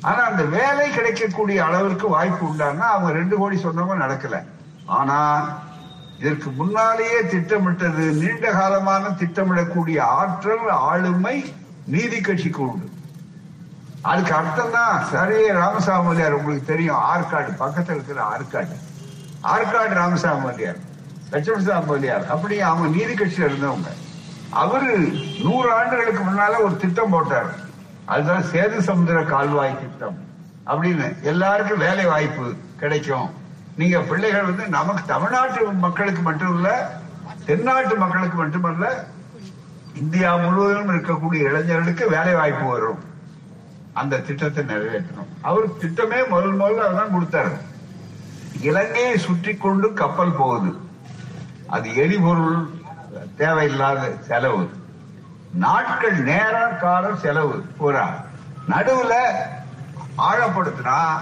ஆனா 0.00 0.22
அந்த 0.22 0.42
வேலை 0.42 0.90
கிடைக்கக்கூடிய 0.90 1.64
அளவிற்கு 1.64 2.08
வாய்ப்பு 2.08 2.46
உண்டான்னா 2.46 2.78
அவங்க 2.78 3.12
ரெண்டு 3.12 3.36
கோடி 3.36 3.56
சொன்னவங்க 3.62 3.96
நடக்கல. 4.04 4.44
ஆனா 4.86 5.18
இதற்கு 6.18 6.50
முன்னாலேயே 6.50 7.22
திட்டமிட்டது 7.26 8.12
நீண்ட 8.12 8.52
காலமான 8.52 9.02
திட்டமிடக்கூடிய 9.20 10.00
ஆற்றல் 10.00 10.68
ஆளுமை 10.68 11.54
நீதி 11.86 12.20
கட்சிக்கு 12.20 12.62
உண்டு. 12.62 12.90
அதுக்கு 14.02 14.34
அர்த்தம் 14.34 14.70
தான் 14.70 15.04
சரியே 15.12 15.52
ராமசாமியார் 15.52 16.32
உங்களுக்கு 16.32 16.66
தெரியும் 16.66 16.96
ஆற்காடு 16.96 17.56
பக்கத்தில் 17.56 17.94
இருக்கிற 17.94 18.22
ஆற்காடு. 18.22 18.76
ஆற்காடு 19.42 19.94
ராமசாமியார் 20.02 20.80
லட்சுமி 21.30 21.62
சாமியார் 21.62 22.30
அப்படி 22.30 22.60
அவங்க 22.60 22.96
நீதி 22.96 23.14
கட்சியில 23.14 23.48
இருந்தவங்க. 23.50 23.90
அவரு 24.52 25.12
நூறு 25.42 25.72
ஆண்டுகளுக்கு 25.72 26.22
முன்னால 26.24 26.64
ஒரு 26.64 26.76
திட்டம் 26.76 27.10
போட்டார். 27.10 27.54
அதுதான் 28.04 28.42
சேது 28.42 28.78
சமுதிர 28.78 29.24
கால்வாய் 29.24 29.78
திட்டம். 29.78 30.18
அப்படின்னு 30.66 31.20
எல்லாருக்கும் 31.22 31.78
வேலை 31.78 32.04
வாய்ப்பு 32.04 32.54
கிடைக்கும். 32.76 33.30
நீங்க 33.76 34.00
பிள்ளைகள் 34.00 34.42
வந்து 34.42 34.68
நமக்கு 34.68 35.02
தமிழ்நாட்டு 35.06 35.64
மக்களுக்கு 35.64 36.22
மட்டும் 36.22 36.54
இல்ல 36.54 37.00
தென்னாட்டு 37.46 37.96
மக்களுக்கு 37.96 38.36
மட்டுமல்ல 38.36 39.04
இந்தியா 39.94 40.36
முழுவதும் 40.36 40.88
இருக்கக்கூடிய 40.88 41.34
இளைஞர்களுக்கு 41.34 42.10
வேலை 42.10 42.34
வாய்ப்பு 42.34 42.64
வரும். 42.64 43.04
அந்த 43.92 44.18
திட்டத்தை 44.18 44.64
நிறைவேற்றணும். 44.64 45.32
அவர் 45.40 45.68
திட்டமே 45.68 46.28
முதல் 46.28 46.58
முதல்ல 46.58 46.82
அதான் 46.82 47.12
கொடுத்தாரு. 47.12 47.52
இலங்கையை 48.60 49.18
சுற்றி 49.18 49.56
கொண்டு 49.56 49.92
கப்பல் 49.92 50.36
போகுது. 50.36 50.76
அது 51.66 51.96
எரிபொருள் 51.96 52.80
தேவையில்லாத 53.36 54.12
செலவு. 54.20 54.70
நாட்கள் 55.52 56.22
நேரம் 56.22 56.78
காலம் 56.80 57.16
செலவு. 57.16 57.64
பூரா. 57.76 58.10
நடுவுல 58.68 59.12
ஆழப்படுத்தினா 60.18 61.20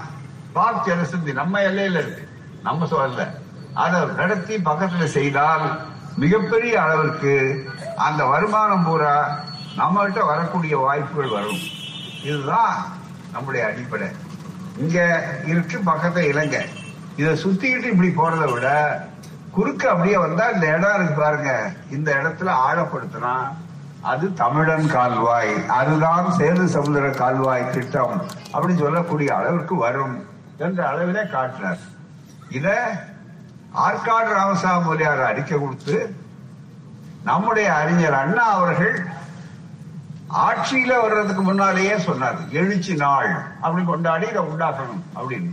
பாக் 0.53 0.87
ஜனசந்தி 0.87 1.33
நம்ம 1.33 1.59
எல்லையில 1.59 1.91
இருக்கு. 1.91 2.27
நம்ம 2.63 2.85
சொல்லல 2.85 3.27
அதை 3.73 4.05
நடத்தி 4.05 4.55
பக்கத்துல 4.55 5.03
செய்தால் 5.03 5.81
மிகப்பெரிய 6.17 6.81
அளவிற்கு 6.81 7.65
அந்த 7.97 8.25
வருமானம் 8.25 8.83
பூரா 8.83 9.39
நம்மகிட்ட 9.77 10.25
வரக்கூடிய 10.25 10.77
வாய்ப்புகள் 10.77 11.29
வரும். 11.29 11.59
இதுதான் 12.23 12.85
நம்முடைய 13.31 13.65
அடிப்படை. 13.65 14.07
இங்க 14.77 15.27
இருக்கு 15.45 15.79
பக்கத்துல 15.85 16.17
இலங்கை. 16.17 16.65
இதை 17.15 17.33
சுத்திக்கிட்டு 17.33 18.01
இப்படி 18.01 18.09
போறதை 18.09 18.51
விட 18.51 19.07
குறுக்க 19.51 19.83
அப்படியே 19.89 20.17
வந்தா 20.17 20.49
இந்த 20.49 20.65
இடம் 20.67 20.95
இருக்கு 20.95 21.21
பாருங்க. 21.21 21.51
இந்த 21.89 22.09
இடத்துல 22.19 22.49
ஆழப்படுத்தினா 22.67 23.33
அது 24.01 24.33
தமிழன் 24.33 24.87
கால்வாய் 24.87 25.51
அதுதான் 25.69 26.27
சேது 26.37 26.63
சமுதிர 26.75 27.09
கால்வாய் 27.15 27.71
திட்டம் 27.71 28.15
அப்படின்னு 28.53 28.83
சொல்லக்கூடிய 28.83 29.29
அளவிற்கு 29.35 29.75
வரும் 29.75 30.15
என்ற 30.57 30.79
அளவிலே 30.91 31.23
காட்டினார் 31.29 31.81
இத 32.49 32.67
ஆற்காடு 33.85 34.31
ராமசாமி 34.33 34.85
மொழியார் 34.85 35.21
அறிக்கை 35.21 35.59
கொடுத்து 35.59 35.97
நம்முடைய 37.23 37.67
அறிஞர் 37.73 38.13
அண்ணா 38.13 38.45
அவர்கள் 38.51 38.95
ஆட்சியில 40.45 40.91
வர்றதுக்கு 41.01 41.41
முன்னாலேயே 41.41 41.95
சொன்னார். 41.99 42.37
எழுச்சி 42.51 42.93
நாள் 42.95 43.31
அப்படி 43.61 43.81
கொண்டாடி 43.85 44.25
இதை 44.27 44.41
உண்டாக்கணும் 44.43 45.01
அப்படின்னு. 45.15 45.51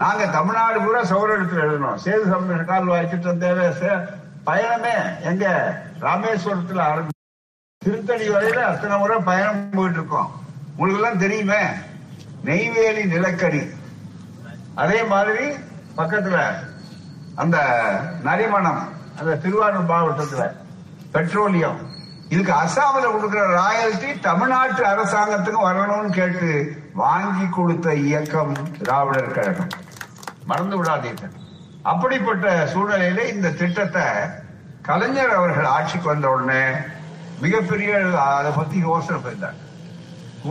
நாங்க 0.00 0.26
தமிழ்நாடு 0.26 0.80
பூரா 0.80 1.00
சௌரத்தில் 1.00 1.60
எழுதணும். 1.60 1.98
சேது 2.04 2.30
சம்பந்த 2.30 2.62
கால் 2.62 3.08
திட்டம் 3.08 3.38
தேவை 3.38 3.66
சே- 3.66 4.06
பயணமே 4.46 5.20
எங்க 5.22 5.74
ராமேஸ்வரத்துல 6.00 6.80
ஆரம்பி 6.80 7.08
திருத்தணி 7.78 8.28
வரையில 8.28 8.62
அத்தனை 8.64 8.98
முறை 8.98 9.18
பயணம் 9.18 9.70
போயிட்டு 9.70 9.98
இருக்கோம் 9.98 10.30
உங்களுக்கு 10.76 11.02
எல்லாம் 11.02 11.20
தெரியுமே 11.20 11.62
நெய்வேலி 12.44 13.04
நிலக்கரி. 13.04 13.70
அதே 14.74 15.02
மாதிரி 15.02 15.54
பக்கத்துல 15.96 16.54
அந்த 17.34 17.58
நரிமணம் 18.22 18.88
அந்த 19.18 19.36
திருவாரூர் 19.36 19.86
மாவட்டத்துல 19.86 20.52
பெட்ரோலியம். 21.12 21.78
இதுக்கு 22.28 22.52
அசாமில் 22.52 23.12
கொடுக்கிற 23.12 23.46
ராயல்டி 23.46 24.20
தமிழ்நாட்டு 24.20 24.84
அரசாங்கத்துக்கு 24.84 25.60
வரணும்னு 25.64 26.10
கேட்டு 26.10 26.82
வாங்கி 26.94 27.46
கொடுத்த 27.48 27.94
இயக்கம் 27.94 28.56
திராவிடர் 28.78 29.32
கழகம். 29.32 29.68
மறந்து 30.52 30.76
விடாதீர்கள். 30.80 31.34
அப்படிப்பட்ட 31.92 32.46
சூழ்நிலையில 32.72 33.20
இந்த 33.34 33.54
திட்டத்தை 33.60 34.06
கலைஞர் 34.88 35.36
அவர்கள் 35.38 35.72
ஆட்சிக்கு 35.76 36.08
வந்த 36.12 36.28
உடனே 36.34 36.62
மிகப்பெரிய 37.44 37.90
அதை 38.38 38.50
பத்தி 38.58 38.78
யோசனை 38.88 39.18
செய்தார் 39.26 39.58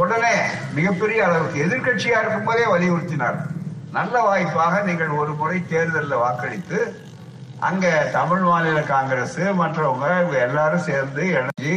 உடனே 0.02 0.34
மிகப்பெரிய 0.78 1.20
அளவுக்கு 1.28 1.64
எதிர்கட்சியா 1.66 2.18
இருக்கும் 2.22 2.48
போதே 2.48 2.66
வலியுறுத்தினார். 2.74 3.38
நல்ல 3.98 4.16
வாய்ப்பாக 4.28 4.82
நீங்கள் 4.88 5.14
ஒரு 5.22 5.32
முறை 5.40 5.60
தேர்தலில் 5.72 6.22
வாக்களித்து 6.24 6.80
அங்க 7.68 7.86
தமிழ் 8.18 8.44
மாநில 8.50 8.80
காங்கிரஸ் 8.92 9.40
மற்றவங்க 9.62 10.06
இவங்க 10.20 10.38
எல்லாரும் 10.48 10.86
சேர்ந்து 10.90 11.24
இணைஞ்சி 11.38 11.74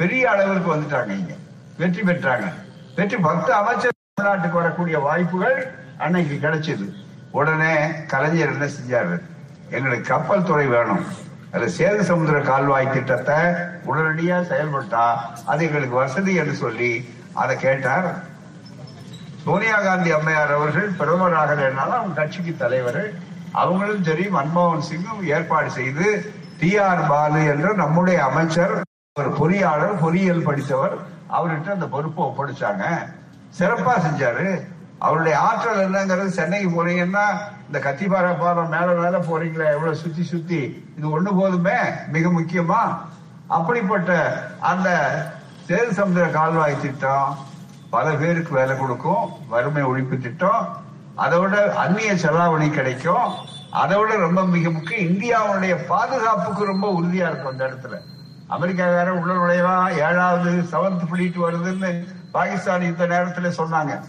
பெரிய 0.00 0.24
அளவிற்கு 0.32 0.68
வந்துட்டாங்க 0.74 1.12
இங்க. 1.20 1.34
வெற்றி 1.80 2.02
பெற்றாங்க. 2.08 2.48
வெற்றி 2.96 3.18
பத்து 3.28 3.50
அமைச்சர் 3.60 3.94
தமிழ்நாட்டுக்கு 3.96 4.60
வரக்கூடிய 4.60 4.98
வாய்ப்புகள் 5.06 5.58
அன்னைக்கு 6.06 6.36
கிடைச்சது. 6.44 6.88
உடனே 7.38 7.72
கலைஞர் 8.12 8.52
என்ன 8.54 8.66
செஞ்சாரு? 8.76 9.16
எங்களுக்கு 9.76 10.06
கப்பல் 10.12 10.46
துறை 10.48 10.66
வேணும். 10.74 11.04
அது 11.54 11.66
சேது 11.76 12.02
சமுதிர 12.08 12.38
கால்வாய் 12.48 12.94
திட்டத்தை 12.94 13.38
உடனடியா 13.90 14.38
செயல்பட்டா 14.50 15.04
அது 15.52 15.60
எங்களுக்கு 15.68 15.96
வசதி 16.02 16.32
என்று 16.42 16.54
சொல்லி 16.64 16.92
அதை 17.42 17.54
கேட்டார். 17.66 18.08
சோனியா 19.44 19.76
காந்தி 19.86 20.10
அம்மையார் 20.16 20.56
அவர்கள் 20.56 20.88
பிரதமராக 20.98 21.52
அவங்க 21.98 22.16
கட்சிக்கு 22.20 22.52
தலைவர். 22.62 23.02
அவங்களும் 23.60 24.06
சரி 24.08 24.24
மன்மோகன் 24.36 24.88
சிங்கும் 24.88 25.22
ஏற்பாடு 25.34 25.70
செய்து 25.76 26.06
டி 26.60 26.70
ஆர் 26.86 27.04
பாலு 27.10 27.40
என்ற 27.52 27.68
நம்முடைய 27.82 28.18
அமைச்சர் 28.28 28.74
ஒரு 29.20 29.30
பொறியாளர் 29.38 30.00
பொறியியல் 30.02 30.46
படித்தவர் 30.48 30.96
அவர்கிட்ட 31.36 31.68
அந்த 31.76 31.86
பொறுப்பை 31.94 32.22
ஒப்படைச்சாங்க. 32.28 32.84
சிறப்பா 33.58 33.94
செஞ்சாரு. 34.06 34.46
அவருடைய 34.98 35.38
ஆற்றல் 35.38 35.90
என்னங்கிறது 35.90 36.26
சென்னைக்கு 36.26 36.68
போறீங்கன்னா 36.70 37.24
இந்த 37.66 37.78
கத்திப்பாறை 37.78 38.38
பாரம் 38.38 38.68
மேல 38.68 38.86
மேல 38.86 39.18
போறீங்களே 39.18 39.72
எவ்வளவு 39.72 39.96
சுத்தி 39.96 40.22
சுத்தி. 40.22 40.90
இது 40.98 41.20
ஒண்ணு 41.20 41.36
போதுமே 41.36 41.76
மிக 42.12 42.28
முக்கியமா. 42.28 42.96
அப்படிப்பட்ட 43.46 44.12
அந்த 44.60 44.88
சேது 45.68 45.90
சமுதிர 45.90 46.30
கால்வாய் 46.30 46.80
திட்டம் 46.80 47.36
பல 47.90 48.10
பேருக்கு 48.10 48.52
வேலை 48.52 48.78
கொடுக்கும் 48.78 49.28
வறுமை 49.48 49.84
ஒழிப்பு 49.84 50.18
திட்டம். 50.18 50.76
அதை 51.14 51.38
விட 51.38 51.74
அந்நிய 51.74 52.14
செலாவணி 52.14 52.70
கிடைக்கும். 52.70 53.32
அதை 53.70 53.98
விட 53.98 54.16
ரொம்ப 54.16 54.44
மிக 54.44 54.70
முக்கியம் 54.70 55.10
இந்தியாவுடைய 55.10 55.86
பாதுகாப்புக்கு 55.86 56.64
ரொம்ப 56.64 57.00
உறுதியா 57.00 57.28
இருக்கும் 57.30 57.50
அந்த 57.50 57.66
இடத்துல. 57.66 57.96
அமெரிக்காக்காரன் 58.50 59.20
உள்ள 59.20 59.32
நுழைவா 59.32 59.90
ஏழாவது 59.90 60.50
செவன்த் 60.50 61.06
பிளீட் 61.12 61.38
வருதுன்னு 61.48 62.06
பாகிஸ்தான் 62.32 62.82
இந்த 62.82 63.06
நேரத்துல 63.06 63.52
சொன்னாங்க. 63.56 64.04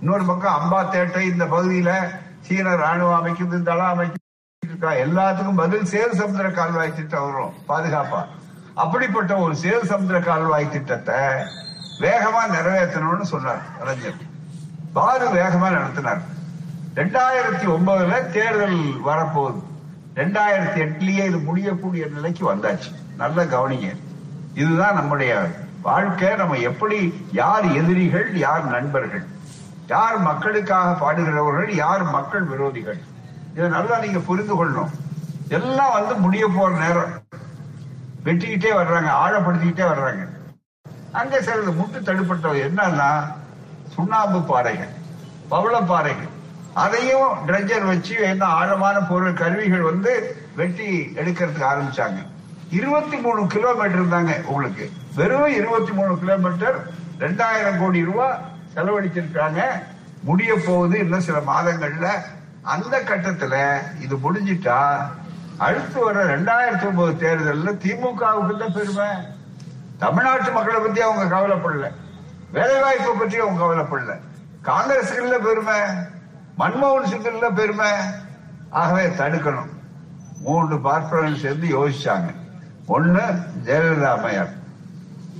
இன்னொரு 0.00 0.24
பக்கம் 0.24 0.58
அம்பாத்தேட்டை 0.58 1.20
இந்த 1.20 1.44
பகுதியில 1.44 1.90
சீன 2.40 2.74
ராணுவம் 2.74 3.18
அமைக்குது 3.20 3.62
தளம் 3.62 4.00
அமைக்குது 4.00 4.26
இருக்கா 4.66 4.92
எல்லாத்துக்கும் 4.92 5.56
பதில் 5.56 5.82
சேது 5.82 6.14
சமுதிர 6.16 6.52
கால்வாய் 6.52 6.94
திட்டம் 6.94 7.32
வரும் 7.32 7.52
பாதுகாப்பா. 7.68 8.24
அப்படிப்பட்ட 8.74 9.36
ஒரு 9.36 9.54
சேது 9.62 9.84
சமுத்திர 9.84 10.20
கால்வாய் 10.20 10.70
திட்டத்தை 10.70 11.14
வேகமா 12.00 12.42
நிறைவேற்றணும்னு 12.48 13.20
சொன்னார் 13.20 13.62
கலைஞர் 13.78 14.26
பாரு 14.92 15.28
வேகமா 15.28 15.70
நடத்தினார். 15.70 16.20
ரெண்டாயிரத்தி 16.94 17.66
ஒன்பதுல 17.66 18.30
தேர்தல் 18.30 18.80
வரப்போகுது. 19.06 19.62
ரெண்டாயிரத்தி 20.14 20.80
எட்டுலயே 20.86 21.24
இது 21.30 21.38
முடியக்கூடிய 21.38 22.06
நிலைக்கு 22.06 22.54
வந்தாச்சு. 22.54 22.92
நல்ல 23.16 23.44
கவனிங்க. 23.44 23.96
இதுதான் 24.54 24.94
நம்முடைய 24.94 25.48
வாழ்க்கை. 25.82 26.36
நம்ம 26.36 26.54
எப்படி 26.54 27.26
யார் 27.32 27.66
எதிரிகள் 27.72 28.36
யார் 28.36 28.64
நண்பர்கள்? 28.64 29.26
யார் 29.88 30.16
மக்களுக்காக 30.18 30.90
பாடுகிறவர்கள் 30.98 31.70
யார் 31.74 32.02
மக்கள் 32.02 32.46
விரோதிகள்? 32.46 32.98
இதை 33.54 33.68
நல்லா 33.68 33.98
நீங்க 33.98 34.18
புரிந்து 34.18 34.54
கொள்ளணும். 34.54 34.90
எல்லாம் 35.48 35.92
வந்து 35.92 36.14
முடிய 36.14 36.48
போற 36.56 36.70
நேரம். 36.78 37.12
வெட்டிக்கிட்டே 38.24 38.70
வர்றாங்க 38.80 39.10
ஆழப்படுத்திக்கிட்டே 39.24 39.86
வர்றாங்க. 39.92 40.24
அங்க 41.12 41.40
சிலது 41.40 41.72
முட்டு 41.78 41.98
தடுப்பட்டது 42.00 42.58
என்னன்னா 42.68 43.10
சுண்ணாம்பு 43.94 44.40
பாறைகள் 44.42 44.92
பவள 45.48 45.80
பாறைகள். 45.80 46.32
அதையும் 46.74 47.46
ட்ரெஜர் 47.46 47.86
வச்சு 47.86 48.16
என்ன 48.20 48.44
ஆழமான 48.44 49.00
பொருள் 49.00 49.32
கருவிகள் 49.32 49.88
வந்து 49.90 50.36
வெட்டி 50.56 51.12
எடுக்கிறதுக்கு 51.16 51.68
ஆரம்பிச்சாங்க. 51.72 52.20
இருபத்தி 52.70 53.16
மூணு 53.16 53.46
கிலோமீட்டர் 53.46 54.08
தாங்க 54.08 54.40
உங்களுக்கு. 54.46 54.90
வெறும் 55.14 55.54
இருபத்தி 55.54 55.92
மூணு 55.92 56.18
கிலோமீட்டர் 56.18 56.78
ரெண்டாயிரம் 57.18 57.78
கோடி 57.78 58.04
ரூபாய் 58.04 58.56
செலவழிச்சிருக்காங்க 58.78 59.60
முடிய 60.22 60.58
போகுது 60.66 60.98
இன்னும் 60.98 61.20
சில 61.20 61.38
மாதங்கள்ல. 61.38 62.08
அந்த 62.62 63.00
கட்டத்துல 63.00 63.78
இது 64.00 64.16
முடிஞ்சிட்டா 64.16 64.96
அடுத்து 65.56 66.04
வர 66.04 66.38
ரெண்டாயிரத்தி 66.38 66.86
ஒன்பது 66.86 67.16
தேர்தலில் 67.16 67.78
திமுகவுக்கு 67.82 68.58
தான் 68.58 68.72
பெருமை. 68.72 69.06
தமிழ்நாட்டு 69.98 70.52
மக்களை 70.52 70.80
பத்தி 70.80 71.00
அவங்க 71.00 71.36
கவலைப்படல. 71.36 71.92
வேலை 72.52 72.80
வாய்ப்பை 72.80 73.12
பற்றி 73.18 73.38
அவங்க 73.38 73.64
கவலைப்படல. 73.64 74.20
காங்கிரஸ்ல 74.64 75.38
பெருமை. 75.38 75.80
மன்மோகன் 76.58 77.06
சிங்கில் 77.06 77.52
பெருமை. 77.54 77.90
ஆகவே 78.70 79.06
தடுக்கணும். 79.06 79.68
மூன்று 80.40 80.80
பார்ப்பனர்கள் 80.80 81.40
சேர்ந்து 81.40 81.66
யோசிச்சாங்க. 81.66 82.34
ஒன்னு 82.86 83.20
ஜெயலலிதா 83.64 84.12
அம்மையார். 84.12 84.52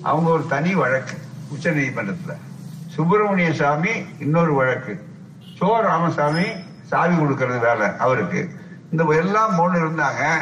அவங்க 0.02 0.30
ஒரு 0.30 0.46
தனி 0.48 0.74
வழக்கு. 0.74 1.18
உச்ச 1.48 1.70
நீதிமன்றத்தில் 1.70 2.46
சுப்பிரமணிய 2.98 3.52
சாமி 3.54 3.90
இன்னொரு 4.18 4.54
வழக்கு. 4.54 5.06
சோ 5.58 5.80
ராமசாமி 5.80 6.42
சாவி 6.82 7.14
கொடுக்கறது 7.14 7.60
வேலை 7.60 7.86
அவருக்கு. 7.98 8.50
இந்த 8.90 9.04
எல்லாம் 9.04 9.54
மூணு 9.54 9.76
இருந்தாங்க. 9.78 10.38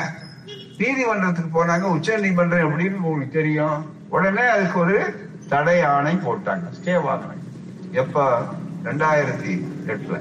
நீதிமன்றத்துக்கு 0.78 1.50
போனாங்க. 1.56 1.80
உச்ச 1.80 2.16
நீதிமன்றம் 2.16 2.70
எப்படின்னு 2.70 2.94
உங்களுக்கு 2.94 3.32
தெரியும். 3.32 3.92
உடனே 4.08 4.42
அதுக்கு 4.42 4.78
ஒரு 4.78 5.28
தடை 5.48 5.82
ஆணை 5.82 6.14
போட்டாங்க. 6.14 6.62
ஸ்டே 6.80 6.94
வாங்கினாங்க 7.08 7.44
எப்ப? 7.90 8.38
ரெண்டாயிரத்தி 8.84 9.68
எட்டுல. 9.86 10.20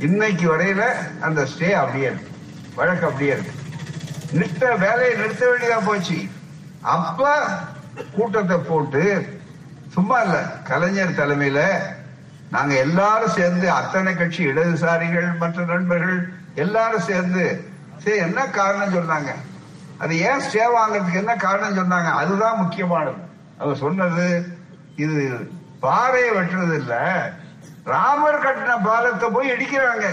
இன்னைக்கு 0.00 0.56
வரையில 0.56 0.82
அந்த 1.20 1.46
ஸ்டே 1.54 1.70
அப்படியே 1.70 2.04
இருக்கு. 2.04 2.28
வழக்கு 2.74 3.06
அப்படியே 3.06 3.32
இருக்கு. 3.32 3.52
நிறுத்த 4.32 4.74
வேலையை 4.74 5.14
நிறுத்த 5.14 5.46
வேண்டியதா 5.46 5.86
போச்சு. 5.86 6.18
அப்ப 6.80 7.44
கூட்டத்தை 8.16 8.56
போட்டு 8.56 9.40
சும்மா 9.92 10.20
இல்ல. 10.20 10.38
கலைஞர் 10.64 11.18
தலைமையில 11.18 11.60
நாங்க 12.50 12.74
எல்லாரும் 12.74 13.30
சேர்ந்து 13.30 13.70
அத்தனை 13.70 14.16
கட்சி 14.16 14.46
இடதுசாரிகள் 14.46 15.36
மற்ற 15.38 15.64
நண்பர்கள் 15.64 16.32
எல்லாரும் 16.54 17.00
சேர்ந்து 17.00 17.70
சரி 17.98 18.16
என்ன 18.16 18.46
காரணம் 18.46 18.94
சொன்னாங்க? 18.94 19.34
அது 19.98 20.18
ஏன் 20.18 20.40
ஸ்டே 20.40 20.62
வாங்கறதுக்கு 20.78 21.14
என்ன 21.14 21.36
காரணம் 21.36 21.76
சொன்னாங்க? 21.76 22.10
அதுதான் 22.12 22.56
முக்கியமானது. 22.56 23.16
அவர் 23.58 23.76
சொன்னது 23.76 24.56
இது 24.96 25.50
பாறையை 25.80 26.30
வெட்டுறது 26.30 26.74
இல்ல. 26.74 26.94
ராமர் 27.84 28.44
கட்டின 28.44 28.84
பாலத்தை 28.84 29.30
போய் 29.30 29.50
இடிக்கிறாங்க. 29.50 30.06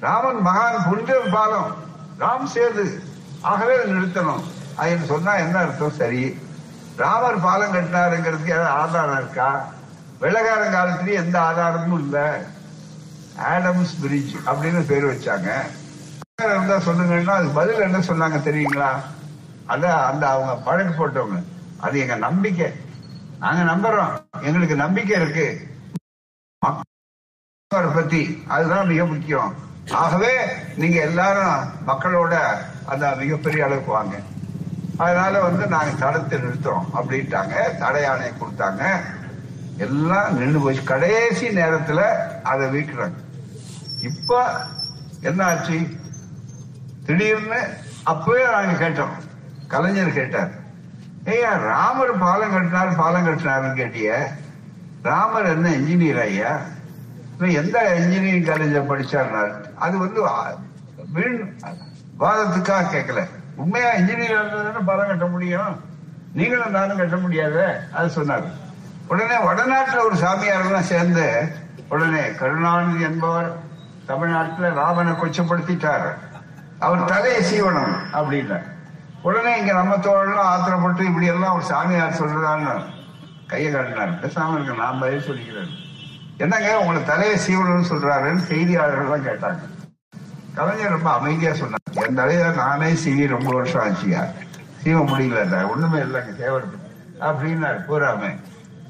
ராமன் 0.00 0.46
மகான் 0.46 0.88
புனித 0.88 1.20
பாலம். 1.32 1.76
ராம் 2.20 2.48
சேது. 2.54 3.00
ஆகவே 3.40 3.76
அதை 3.76 3.92
நிறுத்தணும். 3.92 4.44
அது 4.76 4.98
சொன்னா 5.06 5.34
என்ன 5.34 5.58
அர்த்தம்? 5.58 5.90
சரி. 5.90 6.38
ராமர் 6.96 7.40
பாலம் 7.40 7.72
கட்டினாருங்கிறதுக்கு 7.72 8.46
ஏதாவது 8.46 8.68
ஆதாரம் 8.68 9.16
இருக்கா? 9.16 9.68
வெள்ளக்காரன் 10.20 10.72
காலத்திலேயே 10.72 11.16
எந்த 11.16 11.40
ஆதாரமும் 11.40 11.98
இல்ல. 11.98 12.44
ஆடம்ஸ் 13.38 14.00
பிரிட்ஜ் 14.00 14.34
அப்படின்னு 14.46 14.86
பேர் 14.86 15.04
வச்சாங்க. 15.04 15.60
இருந்தா 16.42 16.76
சொல்லுங்கன்னா 16.76 17.30
அதுக்கு 17.30 17.54
பதில் 17.54 17.80
என்ன 17.80 17.98
சொன்னாங்க 17.98 18.32
தெரியுங்களா? 18.32 19.00
அதான் 19.68 20.04
அந்த 20.04 20.28
அவங்க 20.28 20.56
பழக்கு 20.56 21.08
போட்டவங்க. 21.08 21.42
அது 21.80 21.98
எங்க 21.98 22.14
நம்பிக்கை. 22.14 22.72
நாங்க 23.38 23.72
நம்புறோம். 23.72 24.42
எங்களுக்கு 24.42 24.76
நம்பிக்கை 24.76 25.20
இருக்கு. 25.20 25.70
பத்தி 27.68 28.44
அதுதான் 28.48 28.86
மிக 28.86 29.04
முக்கியம். 29.04 29.54
ஆகவே 29.90 30.46
நீங்க 30.76 31.00
எல்லாரும் 31.00 31.70
மக்களோட 31.86 32.38
அந்த 32.86 33.14
மிகப்பெரிய 33.14 33.64
அளவுக்கு 33.64 33.92
வாங்க. 33.92 34.16
அதனால 35.04 35.40
வந்து 35.40 35.66
நாங்க 35.66 35.90
தடுத்து 35.98 36.38
நிறுத்துறோம். 36.38 36.88
அப்படின்ட்டாங்க. 36.94 37.54
தடை 37.78 38.02
ஆணையை 38.08 38.32
கொடுத்தாங்க. 38.32 38.82
எல்லாம் 39.76 40.38
நின்று 40.38 40.60
போச்சு. 40.60 40.82
கடைசி 40.82 41.48
நேரத்துல 41.48 42.00
அதை 42.42 42.66
வீக்கிறாங்க 42.76 43.18
இப்ப 44.02 44.50
என்ன 45.20 45.44
ஆச்சு 45.44 45.78
திடீர்னு 47.06 47.60
அப்பவே 48.02 48.42
நாங்க 48.50 48.88
கேட்டோம். 48.88 49.14
கலைஞர் 49.68 50.12
கேட்டார். 50.12 50.50
ஐயா 51.24 51.52
ராமர் 51.56 52.18
பாலம் 52.18 52.52
கட்டினார் 52.52 52.96
பாலம் 52.96 53.26
கட்டினாருன்னு 53.26 53.74
கேட்டிய. 53.74 54.28
ராமர் 55.02 55.46
என்ன 55.46 55.68
இன்ஜினியர் 55.70 56.20
ஐயா? 56.20 56.58
எந்த 57.38 57.94
இன்ஜினியரிங் 57.94 58.44
காலேஜ்ல 58.44 58.80
படிச்சாருனாரு 58.88 59.74
அது 59.74 59.98
வந்து 59.98 60.20
வீண் 61.12 61.40
வாதத்துக்காக 62.20 62.90
கேட்கல. 62.94 63.22
உண்மையா 63.56 63.92
இன்ஜினியர் 63.92 64.30
இருந்தா 64.30 64.80
பாலம் 64.84 65.06
கட்ட 65.06 65.26
முடியும்? 65.26 65.80
நீங்களும் 66.32 66.70
நானும் 66.70 66.96
கட்ட 66.96 67.16
முடியாது? 67.16 67.78
அது 67.92 68.10
சொன்னார். 68.10 68.42
உடனே 69.06 69.38
வடநாட்டில் 69.38 69.98
ஒரு 69.98 70.14
சாமியாரெல்லாம் 70.14 70.90
சேர்ந்து 70.92 71.52
உடனே 71.88 72.32
கருணாநிதி 72.32 73.04
என்பவர் 73.04 73.56
தமிழ்நாட்டில் 74.06 74.72
ராமனை 74.72 75.12
கொச்சப்படுத்திட்டார். 75.12 76.14
அவர் 76.78 77.04
தலையை 77.04 77.42
சீவனம் 77.42 77.94
அப்படின்னார் 78.12 78.70
உடனே 79.22 79.58
இங்க 79.58 79.72
நம்ம 79.72 79.96
தோழலாம் 79.96 80.52
ஆத்திரப்பட்டு 80.52 81.00
இப்படி 81.00 81.26
எல்லாம் 81.26 81.54
ஒரு 81.54 81.64
சாமியார் 81.64 82.18
சொல்றான்னு 82.20 82.84
கையை 83.46 83.72
காட்டினார். 83.72 84.20
பேசாம 84.22 84.54
இருக்க 84.54 84.82
நான் 84.82 84.98
பதில் 84.98 85.26
சொல்லிக்கிறேன். 85.30 85.70
என்னங்க 86.38 86.80
உங்களை 86.80 87.04
தலையை 87.04 87.36
சீவனம்னு 87.36 87.90
சொல்றாருன்னு 87.90 88.38
செய்தியாளர்கள் 88.48 89.10
தான் 89.10 89.26
கேட்டாங்க. 89.26 89.71
கலைஞர் 90.56 90.94
ரொம்ப 90.94 91.10
அமைதியா 91.10 91.52
சொன்னார். 91.54 91.92
என் 91.92 92.14
தலையில 92.14 92.48
நானே 92.50 92.88
சீவி 93.02 93.26
ரொம்ப 93.26 93.50
வருஷம் 93.52 93.82
ஆச்சியா 93.84 94.22
சீவ 94.82 94.98
முடியல 95.10 95.60
ஒண்ணுமே 95.72 95.98
இல்லைங்க 95.98 96.32
தேவை 96.40 96.60
அப்படின்னாரு 97.28 97.78
பூராம 97.88 98.30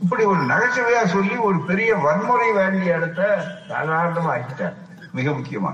இப்படி 0.03 0.25
ஒரு 0.25 0.41
நகைச்சுவையா 0.41 1.03
சொல்லி 1.07 1.37
ஒரு 1.37 1.59
பெரிய 1.59 1.91
வன்முறை 1.95 2.53
வேண்டிய 2.53 2.97
இடத்த 2.97 3.21
சாதாரணமா 3.69 4.31
ஆக்கிட்டார். 4.35 4.75
மிக 5.13 5.31
முக்கியமா. 5.31 5.73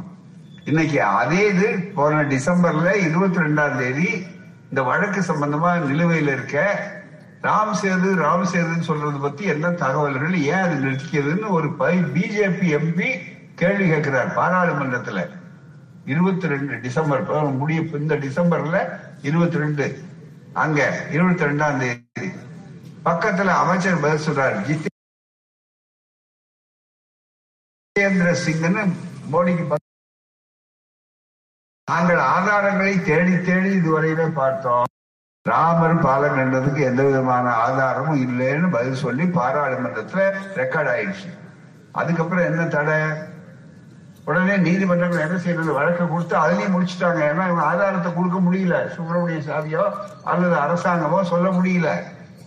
இன்னைக்கு 0.64 1.02
அதே 1.02 1.40
இது 1.48 1.68
போன 1.94 2.22
டிசம்பர்ல 2.22 2.90
இருபத்தி 3.06 3.38
ரெண்டாம் 3.38 3.76
தேதி 3.76 4.10
இந்த 4.70 4.82
வழக்கு 4.82 5.20
சம்பந்தமா 5.20 5.70
நிலுவையில் 5.86 6.32
இருக்க 6.36 6.56
ராம் 7.42 7.74
சேது 7.82 8.08
ராம் 8.24 8.46
சேதுன்னு 8.52 8.88
சொல்றது 8.90 9.18
பத்தி 9.18 9.44
என்ன 9.44 9.70
தகவல்கள் 9.70 10.38
ஏன் 10.52 10.64
அது 10.66 10.76
நிறுத்திக்கிறதுன்னு 10.84 11.48
ஒரு 11.48 11.72
பை 11.72 11.94
பிஜேபி 12.14 12.68
எம்பி 12.78 13.10
கேள்வி 13.54 13.86
கேட்கிறார் 13.88 14.36
பாராளுமன்றத்துல. 14.36 15.20
இருபத்தி 16.12 16.46
ரெண்டு 16.52 16.74
டிசம்பர் 16.84 17.52
முடிய 17.60 17.80
இந்த 18.02 18.14
டிசம்பர்ல 18.26 18.76
இருபத்தி 19.22 19.58
ரெண்டு 19.64 19.86
அங்க 20.62 20.78
இருபத்தி 21.16 21.44
ரெண்டாம் 21.48 21.78
தேதி. 21.82 22.28
பக்கத்துல 23.08 23.56
அமைச்சர் 23.62 24.02
பதில் 24.04 24.24
சொல்றார் 24.26 24.56
ஜிதேந்திர 27.96 28.30
சிங்னு 28.44 28.82
மோடிக்கு 29.32 29.64
நாங்கள் 31.88 32.20
ஆதாரங்களை 32.34 32.94
தேடி 33.08 33.34
தேடி 33.46 33.70
இதுவரையிலே 33.78 34.26
பார்த்தோம். 34.40 34.88
ராமர் 35.46 36.02
பாலம் 36.04 36.36
கண்டதுக்கு 36.38 36.80
எந்த 36.90 37.02
விதமான 37.08 37.46
ஆதாரமும் 37.64 38.20
இல்லைன்னு 38.24 38.68
பதில் 38.76 39.02
சொல்லி 39.04 39.24
பாராளுமன்றத்துல 39.38 40.20
ரெக்கார்ட் 40.60 40.90
ஆயிடுச்சு. 40.94 41.30
அதுக்கப்புறம் 42.00 42.48
என்ன 42.50 42.62
தடை? 42.74 42.98
உடனே 44.28 44.56
நீதிமன்றங்கள் 44.56 45.24
என்ன 45.26 45.36
செய்யறது? 45.38 45.72
வழக்கு 45.72 46.08
கொடுத்து 46.08 46.34
அதுலயும் 46.36 46.74
முடிச்சுட்டாங்க. 46.74 47.20
ஏன்னா 47.28 47.44
இவங்க 47.50 47.62
ஆதாரத்தை 47.62 48.14
கொடுக்க 48.14 48.38
முடியல. 48.38 48.94
சுப்பிரமணிய 48.94 49.38
சாதியோ 49.50 49.84
அல்லது 50.24 50.56
அரசாங்கமோ 50.64 51.22
சொல்ல 51.22 51.48
முடியல. 51.48 51.90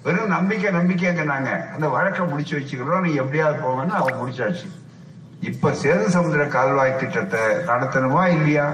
வெறும் 0.03 0.33
நம்பிக்கை 0.35 0.69
நம்பிக்கைங்கிறாங்க 0.73 1.49
அந்த 1.73 1.87
வழக்கை 1.87 2.25
முடிச்சு 2.25 2.53
வச்சுக்கிறோம். 2.59 3.01
நீ 3.01 3.13
எப்படியாவது 3.13 3.59
போங்கன்னு 3.63 3.99
அவங்க 4.01 4.17
முடிச்சாச்சு. 4.21 4.67
இப்ப 5.39 5.69
சேது 5.69 6.05
சமுத்திர 6.07 6.45
கால்வாய் 6.45 6.99
திட்டத்தை 6.99 7.39
நடத்தணுமா 7.69 8.23
இல்லையா? 8.27 8.73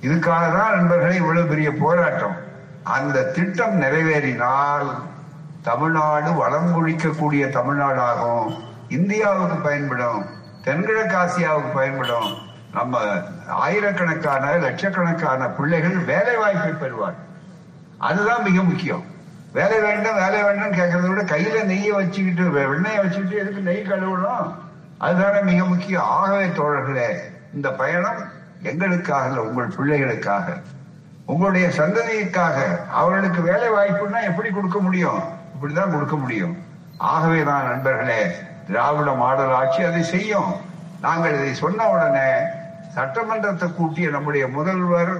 இதுக்காக 0.00 0.46
தான் 0.56 0.74
நண்பர்களே 0.76 1.16
இவ்வளவு 1.16 1.46
பெரிய 1.46 1.70
போராட்டம். 1.72 2.36
அந்த 2.82 3.22
திட்டம் 3.22 3.80
நிறைவேறினால் 3.82 4.88
தமிழ்நாடு 5.62 6.32
வளம் 6.32 6.72
ஒழிக்கக்கூடிய 6.76 7.44
தமிழ்நாடாகும் 7.58 8.48
இந்தியாவுக்கு 8.88 9.56
பயன்படும். 9.68 10.35
தென்கிழக்கு 10.66 11.16
ஆசியாவுக்கு 11.16 11.72
பயன்படும். 11.74 12.38
நம்ம 12.72 12.98
ஆயிரக்கணக்கான 13.48 14.56
லட்சக்கணக்கான 14.56 15.46
பிள்ளைகள் 15.46 15.96
வேலை 15.96 16.36
வாய்ப்பை 16.36 16.70
பெறுவார் 16.70 17.14
அதுதான் 17.98 18.42
மிக 18.42 18.62
முக்கியம். 18.62 19.04
வேலை 19.52 19.80
வேண்டும் 19.80 20.14
வேலை 20.14 20.42
வேண்டும் 20.42 20.72
கேட்கறத 20.72 21.08
விட 21.08 21.22
கையில 21.22 21.64
நெய்யை 21.64 21.92
வச்சுக்கிட்டு 21.92 22.50
வெ- 22.50 22.96
வச்சுக்கிட்டு 22.96 23.36
எதுக்கு 23.36 23.60
நெய் 23.60 23.86
கழுவணும்? 23.86 24.54
அதுதானே 24.98 25.40
மிக 25.40 25.64
முக்கியம். 25.64 26.02
ஆகவே 26.02 26.46
தோழர்களே 26.46 27.16
இந்த 27.54 27.70
பயணம் 27.70 28.24
எங்களுக்காக 28.62 29.26
இல்லை 29.26 29.42
உங்கள் 29.42 29.68
பிள்ளைகளுக்காக. 29.68 30.62
உங்களுடைய 31.26 31.68
சந்ததிக்காக. 31.68 32.86
அவர்களுக்கு 32.90 33.42
வேலை 33.42 33.70
வாய்ப்புன்னா 33.70 34.22
எப்படி 34.22 34.50
கொடுக்க 34.50 34.78
முடியும்? 34.78 35.18
இப்படிதான் 35.18 35.90
கொடுக்க 35.90 36.16
முடியும். 36.16 36.56
ஆகவே 36.98 37.42
தான் 37.42 37.64
நண்பர்களே 37.64 38.26
திராவிட 38.66 39.10
மாடல் 39.22 39.54
ஆட்சி 39.60 39.82
அதை 39.82 40.02
செய்யும். 40.02 40.52
நாங்கள் 41.00 41.36
இதை 41.38 41.54
சொன்ன 41.54 41.88
உடனே 41.88 42.30
சட்டமன்றத்தை 42.96 43.66
கூட்டிய 43.74 44.08
நம்முடைய 44.10 44.44
முதல்வர் 44.48 45.14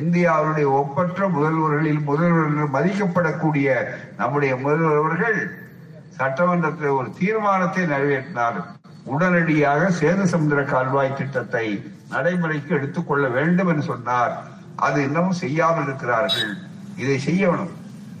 இந்தியாவுடைய 0.00 0.66
ஒப்பற்ற 0.80 1.28
முதல்வர்களில் 1.28 2.02
முதல்வர் 2.10 2.46
என்று 2.48 2.66
மதிக்கப்படக்கூடிய 2.76 3.68
நம்முடைய 4.16 4.52
முதல்வர் 4.56 5.00
அவர்கள் 5.00 5.38
சட்டமன்றத்தில் 6.18 6.96
ஒரு 6.98 7.08
தீர்மானத்தை 7.18 7.84
நிறைவேற்றினார். 7.84 8.60
உடனடியாக 9.04 9.90
சேது 10.00 10.64
கால்வாய் 10.72 11.16
திட்டத்தை 11.18 11.66
நடைமுறைக்கு 12.10 12.72
எடுத்துக்கொள்ள 12.76 13.26
வேண்டும் 13.28 13.68
என்று 13.68 13.82
சொன்னார். 13.82 14.34
அது 14.76 14.98
இன்னமும் 15.02 15.40
செய்யாமல் 15.42 15.84
இருக்கிறார்கள். 15.84 16.50
இதை 16.96 17.16
செய்யணும். 17.26 17.72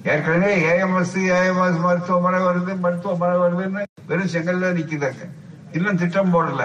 ஏற்கனவே 0.02 0.52
ஏஎம்எஸ் 0.70 1.16
ஏஎம்எஸ் 1.38 1.80
மருத்துவமனை 1.80 2.40
வருது 2.40 2.80
மருத்துவமனை 2.80 3.36
வருதுன்னு 3.42 3.82
வெறும் 4.06 4.32
செங்கல்ல 4.32 4.70
நிக்கிறாங்க 4.78 5.22
இன்னும் 5.72 5.96
திட்டம் 5.96 6.32
போடல. 6.34 6.62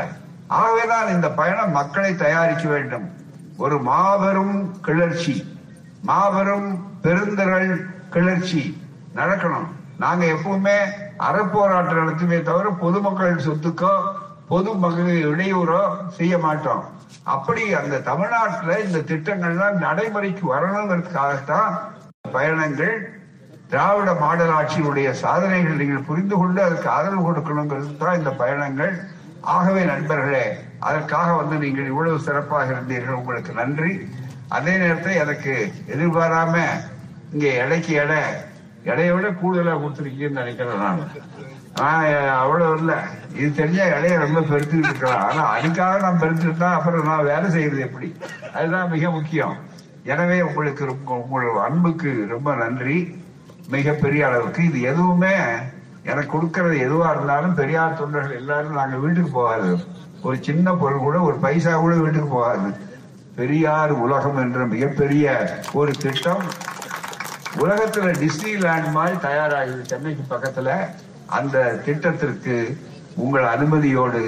ஆகவேதான் 0.48 1.08
இந்த 1.08 1.30
பயணம் 1.30 1.72
மக்களை 1.72 2.16
தயாரிக்க 2.16 2.70
வேண்டும். 2.70 3.10
ஒரு 3.58 3.80
மாபெரும் 3.80 4.80
கிளர்ச்சி 4.82 5.56
மாபெரும் 6.02 6.86
பெருந்திரள் 7.02 7.86
கிளர்ச்சி 8.10 8.82
நடக்கணும். 9.16 9.68
நாங்க 9.98 10.26
எப்பவுமே 10.26 10.78
அறப்போராட்டம் 11.20 12.00
நடத்துமே 12.00 12.42
தவிர 12.42 12.70
பொதுமக்கள் 12.70 13.46
சொத்துக்கோ 13.46 13.94
பொது 14.48 14.74
மக்கள் 14.74 15.24
இடையூறோ 15.32 15.82
செய்ய 16.08 16.38
மாட்டோம். 16.38 16.84
அப்படி 17.24 17.74
அந்த 17.74 18.00
தமிழ்நாட்டில் 18.00 18.86
இந்த 18.86 19.00
திட்டங்கள்லாம் 19.12 19.78
நடைமுறைக்கு 19.86 20.44
வரணுங்கிறதுக்காகத்தான் 20.54 21.78
பயணங்கள் 22.32 23.17
திராவிட 23.70 24.14
மாடல் 24.14 24.50
ஆட்சியினுடைய 24.50 25.12
சாதனைகள் 25.12 25.76
நீங்கள் 25.76 26.04
புரிந்து 26.04 26.38
கொண்டு 26.38 26.64
அதற்கு 26.64 26.90
ஆதரவு 26.90 27.32
கொடுக்கணுங்கிறது 27.32 27.98
தான் 27.98 28.18
இந்த 28.18 28.30
பயணங்கள். 28.30 29.00
ஆகவே 29.42 29.84
நண்பர்களே 29.84 30.58
அதற்காக 30.80 31.34
வந்து 31.34 31.58
நீங்கள் 31.58 31.86
இவ்வளவு 31.86 32.20
சிறப்பாக 32.20 32.74
இருந்தீர்கள். 32.74 33.10
உங்களுக்கு 33.10 33.54
நன்றி. 33.54 34.08
அதே 34.50 34.78
நேரத்தில் 34.78 35.14
எனக்கு 35.14 35.72
எதிர்பாராம 35.88 36.60
இங்கே 37.32 37.56
எடைக்கு 37.56 37.94
எடை 37.94 38.18
எடையை 38.84 39.14
விட 39.14 39.30
கூடுதலாக 39.30 39.86
கொடுத்துருக்கீங்கன்னு 39.86 40.30
நினைக்கிறேன் 40.30 40.78
நான். 40.78 41.00
ஆஹ் 41.82 42.30
அவ்வளவு 42.30 42.78
இல்லை. 42.78 42.96
இது 43.36 43.54
தெரிஞ்சா 43.54 43.84
இடைய 43.84 44.18
ரொம்ப 44.18 44.40
பெருத்துக்கிட்டு 44.40 44.90
இருக்கலாம். 44.90 45.30
ஆனா 45.30 45.58
அதுக்காக 45.58 46.00
நான் 46.00 46.20
பெருத்துட்டா 46.20 46.74
அப்புறம் 46.74 47.06
நான் 47.06 47.24
வேலை 47.24 47.50
செய்யறது 47.50 47.80
எப்படி? 47.80 48.18
அதுதான் 48.54 48.90
மிக 48.90 49.10
முக்கியம். 49.10 49.58
எனவே 50.04 50.42
உங்களுக்கு 50.42 50.86
ரொம்ப- 50.86 51.26
உங்கள் 51.30 51.64
அன்புக்கு 51.64 52.26
ரொம்ப 52.30 52.56
நன்றி. 52.56 53.26
மிகப்பெரிய 53.76 54.28
அளவுக்கு. 54.28 54.62
இது 54.70 54.82
எதுவுமே 54.82 55.36
எனக்கு 56.04 56.32
கொடுக்கறது 56.34 56.76
எதுவா 56.88 57.08
இருந்தாலும் 57.14 57.56
பெரியார் 57.56 57.98
தொண்டர்கள் 58.02 58.40
எல்லாரும் 58.42 58.78
நாங்க 58.80 58.98
வீட்டுக்கு 59.04 59.32
போகாது. 59.32 59.72
ஒரு 60.28 60.38
சின்ன 60.48 60.74
பொருள் 60.82 61.06
கூட 61.08 61.18
ஒரு 61.20 61.38
பைசா 61.46 61.74
கூட 61.76 61.96
வீட்டுக்கு 61.96 62.30
போகாது. 62.30 62.70
பெரியார் 63.36 63.92
உலகம் 64.06 64.40
என்ற 64.44 64.66
மிகப்பெரிய 64.66 65.26
ஒரு 65.74 65.92
திட்டம். 66.04 66.44
உலகத்துல 67.64 68.14
டிஸ்னிலேண்ட் 68.24 68.90
மாதிரி 68.92 69.18
தயாராகுது. 69.28 69.82
சென்னைக்கு 69.92 70.24
பக்கத்துல 70.34 70.70
அந்த 71.38 71.58
திட்டத்திற்கு 71.86 72.56
உங்கள் 73.24 73.48
அனுமதியோடு 73.54 74.22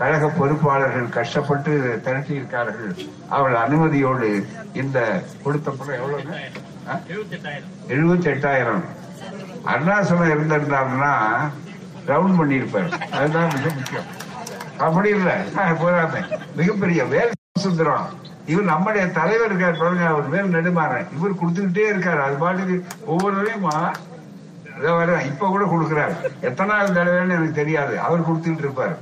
கழக 0.00 0.24
பொறுப்பாளர்கள் 0.38 1.08
கஷ்டப்பட்டு 1.08 2.00
திரட்டி 2.04 2.32
இருக்கார்கள் 2.34 2.92
அவர்கள் 3.28 3.62
அனுமதியோடு 3.64 4.28
இந்த 4.72 4.98
கொடுத்த 5.42 5.70
பணம் 5.70 5.98
எவ்வளவு 6.00 6.64
எழுபத்தி 6.86 7.88
எட்டாயிரம் 7.88 8.84
அருணாசலம் 9.66 10.30
இருந்திருந்தாருன்னா 10.30 11.36
ரவுண்ட் 12.06 12.36
பண்ணியிருப்பார். 12.38 13.10
அதுதான் 13.10 13.44
மிக 13.44 13.68
முக்கியம். 13.74 14.02
அப்படி 14.78 15.08
இல்ல. 15.08 15.44
போறாமே 15.56 16.38
மிகப்பெரிய 16.56 17.04
வேல் 17.04 17.30
சுந்தரம். 17.58 18.08
இவர் 18.46 18.64
நம்முடைய 18.64 19.06
தலைவர் 19.06 19.46
இருக்கார் 19.46 19.78
பாருங்க 19.78 20.06
அவர் 20.06 20.28
மேல் 20.28 20.42
நெடுமாறன். 20.42 21.06
இவர் 21.16 21.34
கொடுத்துக்கிட்டே 21.34 21.74
இருக்காரு. 21.74 22.22
அது 22.22 22.34
பாட்டுக்கு 22.34 22.84
ஒவ்வொருவரையும் 23.06 23.70
இப்ப 25.24 25.38
கூட 25.38 25.64
கொடுக்கிறார். 25.64 26.14
எத்தனாவது 26.40 26.92
தடவைன்னு 26.92 27.20
எனக்கு 27.20 27.52
தெரியாது. 27.52 28.00
அவர் 28.00 28.30
கொடுத்துட்டு 28.30 28.58
இருப்பார். 28.58 28.98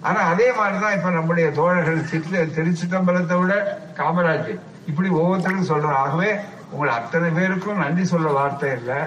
ஆனா 0.00 0.20
அதே 0.20 0.52
மாதிரிதான் 0.52 0.92
இப்ப 0.92 1.10
நம்முடைய 1.10 1.50
தோழர்கள் 1.50 2.04
சித்த 2.04 2.38
திருச்சிட்டம்பலத்தை 2.38 3.40
விட 3.40 3.80
காமராஜ். 3.94 4.58
இப்படி 4.86 5.08
ஒவ்வொருத்தரும் 5.08 5.68
சொல்றோம் 5.68 5.92
ஆகவே 5.92 6.34
உங்கள் 6.74 6.94
அத்தனை 6.98 7.28
பேருக்கும் 7.28 7.78
நன்றி 7.78 8.04
சொல்ல 8.04 8.30
வார்த்தை 8.30 8.70
இல்லை. 8.76 9.00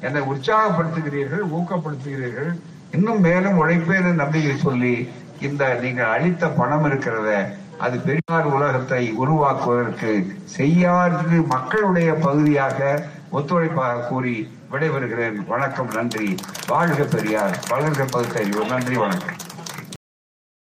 என்னை 0.00 0.20
உற்சாகப்படுத்துகிறீர்கள் 0.20 1.44
ஊக்கப்படுத்துகிறீர்கள். 1.58 2.52
இன்னும் 2.90 3.20
மேலும் 3.20 3.58
உழைப்பேன் 3.58 4.12
நம்பிக்கை 4.12 4.56
சொல்லி 4.56 4.94
இந்த 5.40 5.74
நீங்கள் 5.82 6.12
அளித்த 6.14 6.48
பணம் 6.48 6.84
இருக்கிறத 6.84 7.30
அது 7.78 7.98
பெரியார் 7.98 8.52
உலகத்தை 8.52 9.12
உருவாக்குவதற்கு 9.12 10.10
செய்யாறு 10.44 11.42
மக்களுடைய 11.46 12.14
பகுதியாக 12.14 13.02
ஒத்துழைப்பாக 13.32 14.06
கூறி 14.08 14.34
விடைபெறுகிறேன். 14.72 15.38
வணக்கம் 15.46 15.90
நன்றி. 15.94 16.28
வாழ்க 16.66 17.04
பெரியார். 17.04 17.56
வளர்க 17.70 18.04
பகுத்தறிவு. 18.10 18.64
நன்றி 18.64 18.96
வணக்கம். 18.96 19.40